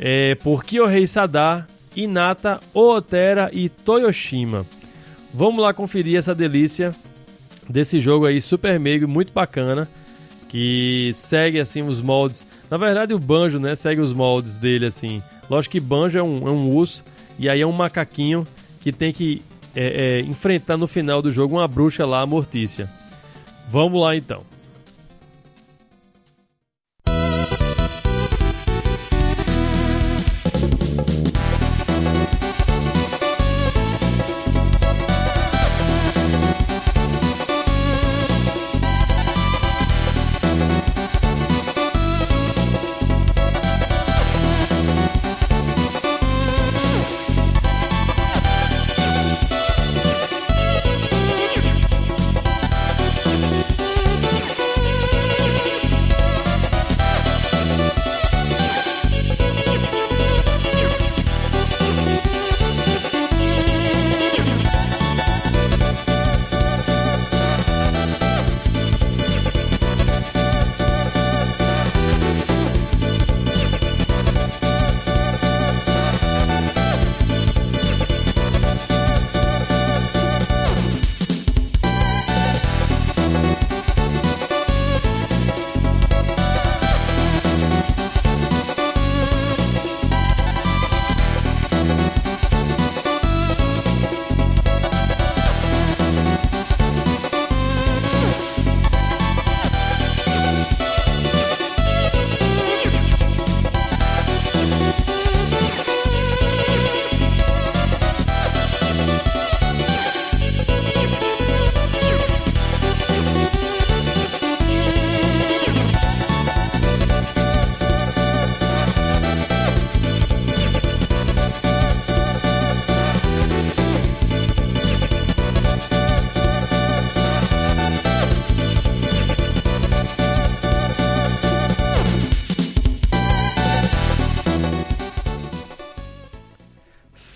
É, 0.00 0.34
por 0.36 0.64
Kyohei 0.64 1.06
Sada, 1.06 1.66
Inata, 1.94 2.58
Ootera 2.72 3.50
e 3.52 3.68
Toyoshima. 3.68 4.66
Vamos 5.32 5.62
lá 5.62 5.74
conferir 5.74 6.16
essa 6.16 6.34
delícia 6.34 6.94
desse 7.72 7.98
jogo 7.98 8.26
aí 8.26 8.40
super 8.40 8.78
meio, 8.78 9.08
muito 9.08 9.32
bacana, 9.32 9.88
que 10.48 11.12
segue 11.14 11.58
assim 11.58 11.82
os 11.82 12.02
moldes. 12.02 12.46
Na 12.70 12.76
verdade, 12.76 13.14
o 13.14 13.18
Banjo, 13.18 13.58
né, 13.58 13.74
segue 13.74 14.00
os 14.00 14.12
moldes 14.12 14.58
dele 14.58 14.86
assim. 14.86 15.22
Lógico 15.48 15.72
que 15.72 15.80
Banjo 15.80 16.18
é 16.18 16.22
um, 16.22 16.46
é 16.46 16.50
um 16.50 16.70
urso 16.70 17.02
e 17.38 17.48
aí 17.48 17.62
é 17.62 17.66
um 17.66 17.72
macaquinho 17.72 18.46
que 18.80 18.92
tem 18.92 19.12
que 19.12 19.42
é, 19.74 20.18
é, 20.18 20.20
enfrentar 20.20 20.76
no 20.76 20.86
final 20.86 21.22
do 21.22 21.32
jogo 21.32 21.56
uma 21.56 21.66
bruxa 21.66 22.04
lá, 22.04 22.20
a 22.20 22.26
Mortícia. 22.26 22.88
Vamos 23.70 24.00
lá 24.00 24.14
então. 24.14 24.51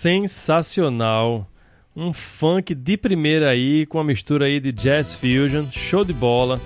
Sensacional. 0.06 1.50
Um 1.96 2.12
funk 2.12 2.76
de 2.76 2.96
primeira 2.96 3.50
aí, 3.50 3.84
com 3.86 3.98
a 3.98 4.04
mistura 4.04 4.44
aí 4.44 4.60
de 4.60 4.70
jazz 4.70 5.14
fusion, 5.14 5.64
show 5.72 6.04
de 6.04 6.12
bola. 6.12 6.60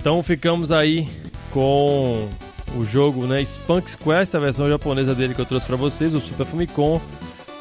Então 0.00 0.20
ficamos 0.20 0.72
aí 0.72 1.06
com 1.52 2.28
o 2.76 2.84
jogo, 2.84 3.24
né, 3.26 3.40
Spunks 3.44 3.94
Quest, 3.94 4.34
a 4.34 4.40
versão 4.40 4.68
japonesa 4.68 5.14
dele 5.14 5.32
que 5.32 5.40
eu 5.40 5.46
trouxe 5.46 5.66
para 5.66 5.76
vocês, 5.76 6.12
o 6.12 6.20
Super 6.20 6.44
Famicom, 6.44 7.00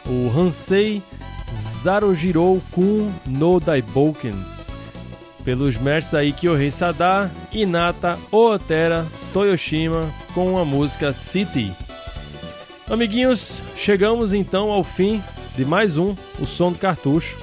o 0.07 0.31
Hansei 0.35 1.03
Zarojiro 1.53 2.59
Kun 2.71 3.13
no 3.27 3.59
Daiboken, 3.59 4.33
pelos 5.45 5.77
mestres 5.77 6.15
aí 6.15 6.33
Kyohei 6.33 6.71
Sada, 6.71 7.31
Inata, 7.51 8.17
Ootera, 8.31 9.05
Toyoshima, 9.33 10.09
com 10.33 10.57
a 10.57 10.65
música 10.65 11.13
City. 11.13 11.71
Amiguinhos, 12.89 13.61
chegamos 13.77 14.33
então 14.33 14.69
ao 14.69 14.83
fim 14.83 15.23
de 15.55 15.63
mais 15.63 15.95
um 15.95 16.13
O 16.39 16.45
Som 16.45 16.73
do 16.73 16.77
Cartucho. 16.77 17.37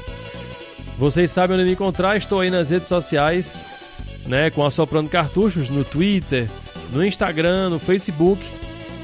Vocês 0.98 1.30
sabem 1.30 1.56
onde 1.56 1.64
me 1.64 1.72
encontrar, 1.72 2.14
estou 2.16 2.40
aí 2.40 2.50
nas 2.50 2.68
redes 2.68 2.88
sociais, 2.88 3.64
né, 4.26 4.50
com 4.50 4.62
Assoprando 4.64 5.08
Cartuchos, 5.08 5.70
no 5.70 5.82
Twitter, 5.82 6.46
no 6.92 7.02
Instagram, 7.04 7.70
no 7.70 7.78
Facebook. 7.78 8.44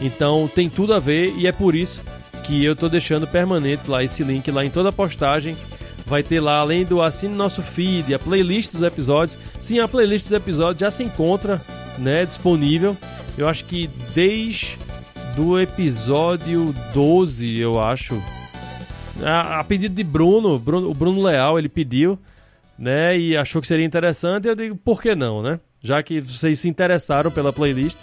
então 0.00 0.48
tem 0.48 0.70
tudo 0.70 0.94
a 0.94 0.98
ver 0.98 1.34
e 1.36 1.46
é 1.46 1.52
por 1.52 1.74
isso 1.74 2.00
que 2.44 2.64
eu 2.64 2.72
estou 2.72 2.88
deixando 2.88 3.26
permanente 3.26 3.90
lá 3.90 4.02
esse 4.02 4.22
link 4.22 4.50
lá 4.50 4.64
em 4.64 4.70
toda 4.70 4.88
a 4.88 4.92
postagem. 4.92 5.56
Vai 6.04 6.22
ter 6.22 6.40
lá, 6.40 6.58
além 6.58 6.84
do 6.84 7.00
assine 7.00 7.34
nosso 7.34 7.62
feed, 7.62 8.12
a 8.12 8.18
playlist 8.18 8.72
dos 8.72 8.82
episódios. 8.82 9.38
Sim, 9.60 9.78
a 9.78 9.88
playlist 9.88 10.26
dos 10.26 10.32
episódios 10.32 10.80
já 10.80 10.90
se 10.90 11.02
encontra 11.02 11.60
né, 11.98 12.26
disponível. 12.26 12.96
Eu 13.38 13.48
acho 13.48 13.64
que 13.64 13.88
desde 14.12 14.78
do 15.36 15.58
episódio 15.58 16.74
12, 16.92 17.58
eu 17.58 17.80
acho. 17.80 18.20
A, 19.22 19.60
a 19.60 19.64
pedido 19.64 19.94
de 19.94 20.04
Bruno, 20.04 20.58
Bruno, 20.58 20.90
o 20.90 20.94
Bruno 20.94 21.22
Leal, 21.22 21.58
ele 21.58 21.68
pediu, 21.68 22.18
né? 22.78 23.18
E 23.18 23.36
achou 23.36 23.62
que 23.62 23.68
seria 23.68 23.86
interessante. 23.86 24.48
Eu 24.48 24.54
digo, 24.54 24.76
por 24.76 25.00
que 25.00 25.14
não, 25.14 25.42
né? 25.42 25.60
Já 25.82 26.02
que 26.02 26.20
vocês 26.20 26.60
se 26.60 26.68
interessaram 26.68 27.30
pela 27.30 27.52
playlist, 27.52 27.98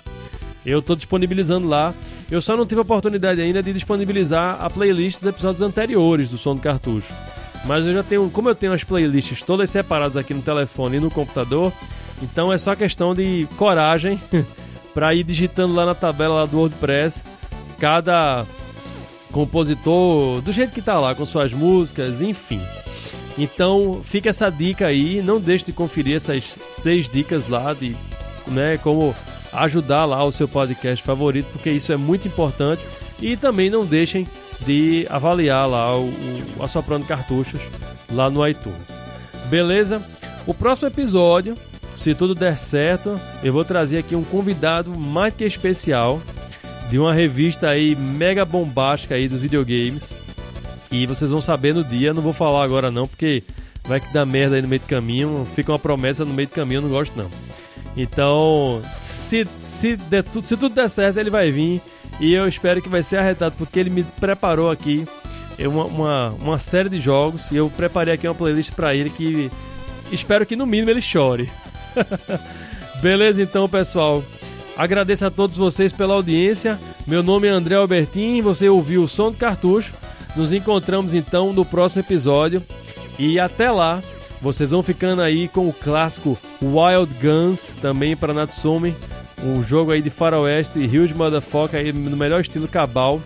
eu 0.65 0.79
estou 0.79 0.95
disponibilizando 0.95 1.67
lá. 1.67 1.93
Eu 2.29 2.41
só 2.41 2.55
não 2.55 2.65
tive 2.65 2.79
a 2.79 2.83
oportunidade 2.83 3.41
ainda 3.41 3.63
de 3.63 3.73
disponibilizar 3.73 4.63
a 4.63 4.69
playlist 4.69 5.19
dos 5.19 5.29
episódios 5.29 5.61
anteriores 5.61 6.29
do 6.29 6.37
Som 6.37 6.55
do 6.55 6.61
Cartucho. 6.61 7.11
Mas 7.65 7.85
eu 7.85 7.93
já 7.93 8.03
tenho, 8.03 8.29
como 8.29 8.49
eu 8.49 8.55
tenho 8.55 8.73
as 8.73 8.83
playlists 8.83 9.41
todas 9.41 9.69
separadas 9.69 10.15
aqui 10.15 10.33
no 10.33 10.41
telefone 10.41 10.97
e 10.97 10.99
no 10.99 11.11
computador, 11.11 11.73
então 12.21 12.53
é 12.53 12.57
só 12.57 12.75
questão 12.75 13.13
de 13.13 13.47
coragem 13.57 14.19
para 14.93 15.13
ir 15.13 15.23
digitando 15.23 15.73
lá 15.73 15.85
na 15.85 15.95
tabela 15.95 16.35
lá 16.35 16.45
do 16.45 16.57
WordPress 16.57 17.23
cada 17.77 18.45
compositor 19.31 20.41
do 20.41 20.51
jeito 20.51 20.73
que 20.73 20.81
tá 20.81 20.99
lá 20.99 21.15
com 21.15 21.25
suas 21.25 21.53
músicas, 21.53 22.21
enfim. 22.21 22.61
Então 23.37 24.01
fica 24.03 24.29
essa 24.29 24.49
dica 24.49 24.87
aí, 24.87 25.21
não 25.21 25.39
deixe 25.39 25.65
de 25.65 25.73
conferir 25.73 26.17
essas 26.17 26.57
seis 26.71 27.07
dicas 27.07 27.47
lá 27.47 27.73
de 27.73 27.95
né, 28.47 28.77
como 28.77 29.15
ajudar 29.53 30.05
lá 30.05 30.23
o 30.23 30.31
seu 30.31 30.47
podcast 30.47 31.03
favorito, 31.03 31.47
porque 31.51 31.69
isso 31.69 31.91
é 31.93 31.97
muito 31.97 32.27
importante. 32.27 32.83
E 33.21 33.35
também 33.35 33.69
não 33.69 33.85
deixem 33.85 34.27
de 34.65 35.05
avaliar 35.09 35.67
lá 35.67 35.97
o, 35.97 36.09
o 36.57 36.63
Assoprando 36.63 37.05
Cartuchos 37.05 37.59
lá 38.11 38.29
no 38.29 38.45
iTunes. 38.47 38.99
Beleza? 39.49 40.01
O 40.47 40.53
próximo 40.53 40.87
episódio, 40.87 41.55
se 41.95 42.15
tudo 42.15 42.33
der 42.33 42.57
certo, 42.57 43.19
eu 43.43 43.51
vou 43.51 43.65
trazer 43.65 43.97
aqui 43.99 44.15
um 44.15 44.23
convidado 44.23 44.97
mais 44.97 45.35
que 45.35 45.43
especial 45.43 46.21
de 46.89 46.97
uma 46.97 47.13
revista 47.13 47.69
aí 47.69 47.95
mega 47.95 48.43
bombástica 48.43 49.15
aí 49.15 49.27
dos 49.27 49.41
videogames. 49.41 50.15
E 50.91 51.05
vocês 51.05 51.29
vão 51.29 51.41
saber 51.41 51.73
no 51.73 51.83
dia, 51.83 52.13
não 52.13 52.21
vou 52.21 52.33
falar 52.33 52.63
agora 52.63 52.89
não, 52.89 53.07
porque 53.07 53.43
vai 53.85 53.99
que 53.99 54.11
dá 54.11 54.25
merda 54.25 54.55
aí 54.55 54.61
no 54.61 54.67
meio 54.67 54.81
do 54.81 54.87
caminho, 54.87 55.47
fica 55.55 55.71
uma 55.71 55.79
promessa 55.79 56.25
no 56.25 56.33
meio 56.33 56.47
do 56.47 56.55
caminho, 56.55 56.79
eu 56.79 56.81
não 56.81 56.89
gosto 56.89 57.15
não. 57.15 57.29
Então, 57.95 58.81
se, 58.99 59.47
se, 59.61 59.95
der, 59.95 60.25
se 60.43 60.57
tudo 60.57 60.73
der 60.73 60.89
certo, 60.89 61.17
ele 61.17 61.29
vai 61.29 61.51
vir 61.51 61.81
e 62.19 62.33
eu 62.33 62.47
espero 62.47 62.81
que 62.81 62.89
vai 62.89 63.03
ser 63.03 63.17
arretado, 63.17 63.55
porque 63.57 63.79
ele 63.79 63.89
me 63.89 64.03
preparou 64.03 64.71
aqui 64.71 65.05
uma, 65.59 65.85
uma, 65.85 66.29
uma 66.41 66.59
série 66.59 66.89
de 66.89 66.99
jogos 66.99 67.51
e 67.51 67.55
eu 67.55 67.69
preparei 67.69 68.13
aqui 68.13 68.27
uma 68.27 68.35
playlist 68.35 68.71
para 68.71 68.95
ele 68.95 69.09
que 69.09 69.51
espero 70.11 70.45
que 70.45 70.55
no 70.55 70.65
mínimo 70.65 70.89
ele 70.89 71.01
chore. 71.01 71.49
Beleza, 73.01 73.41
então, 73.41 73.69
pessoal. 73.69 74.23
Agradeço 74.79 75.25
a 75.25 75.29
todos 75.29 75.57
vocês 75.57 75.91
pela 75.91 76.13
audiência. 76.13 76.79
Meu 77.05 77.21
nome 77.21 77.49
é 77.49 77.51
André 77.51 77.75
Albertin, 77.75 78.41
você 78.41 78.69
ouviu 78.69 79.03
o 79.03 79.09
som 79.09 79.29
do 79.29 79.37
cartucho. 79.37 79.93
Nos 80.37 80.53
encontramos 80.53 81.13
então 81.13 81.51
no 81.51 81.65
próximo 81.65 82.01
episódio 82.01 82.63
e 83.17 83.37
até 83.37 83.69
lá. 83.69 84.01
Vocês 84.41 84.71
vão 84.71 84.81
ficando 84.81 85.21
aí 85.21 85.49
com 85.49 85.67
o 85.67 85.73
clássico 85.73 86.39
Wild 86.61 87.13
Guns, 87.21 87.75
também 87.81 88.15
para 88.15 88.33
Natsume 88.33 88.95
um 89.43 89.61
jogo 89.61 89.91
aí 89.91 90.01
de 90.01 90.09
faroeste, 90.09 90.79
Huge 90.79 91.13
Motherfucker 91.13 91.77
aí 91.77 91.91
no 91.91 92.15
melhor 92.15 92.39
estilo 92.39 92.65
cabal, 92.65 93.21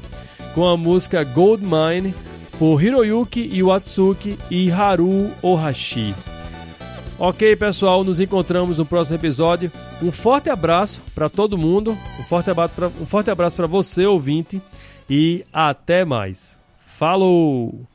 com 0.56 0.66
a 0.66 0.76
música 0.76 1.24
Gold 1.24 1.64
Mine 1.64 2.16
por 2.58 2.82
Hiroyuki 2.82 3.42
Iwatsuki 3.42 4.40
e 4.50 4.72
Haru 4.72 5.30
Ohashi. 5.44 6.16
Ok, 7.20 7.56
pessoal, 7.56 8.04
nos 8.04 8.20
encontramos 8.20 8.80
no 8.80 8.86
próximo 8.86 9.18
episódio. 9.18 9.72
Um 10.02 10.12
forte 10.12 10.50
abraço 10.50 11.00
para 11.14 11.30
todo 11.30 11.58
mundo, 11.58 11.92
um 11.92 12.24
forte 12.24 12.50
abraço 12.50 12.74
para 12.74 12.88
um 12.88 13.06
forte 13.06 13.30
abraço 13.30 13.56
para 13.56 13.68
você 13.68 14.06
ouvinte 14.06 14.62
e 15.10 15.46
até 15.54 16.04
mais. 16.04 16.60
Falou! 16.98 17.93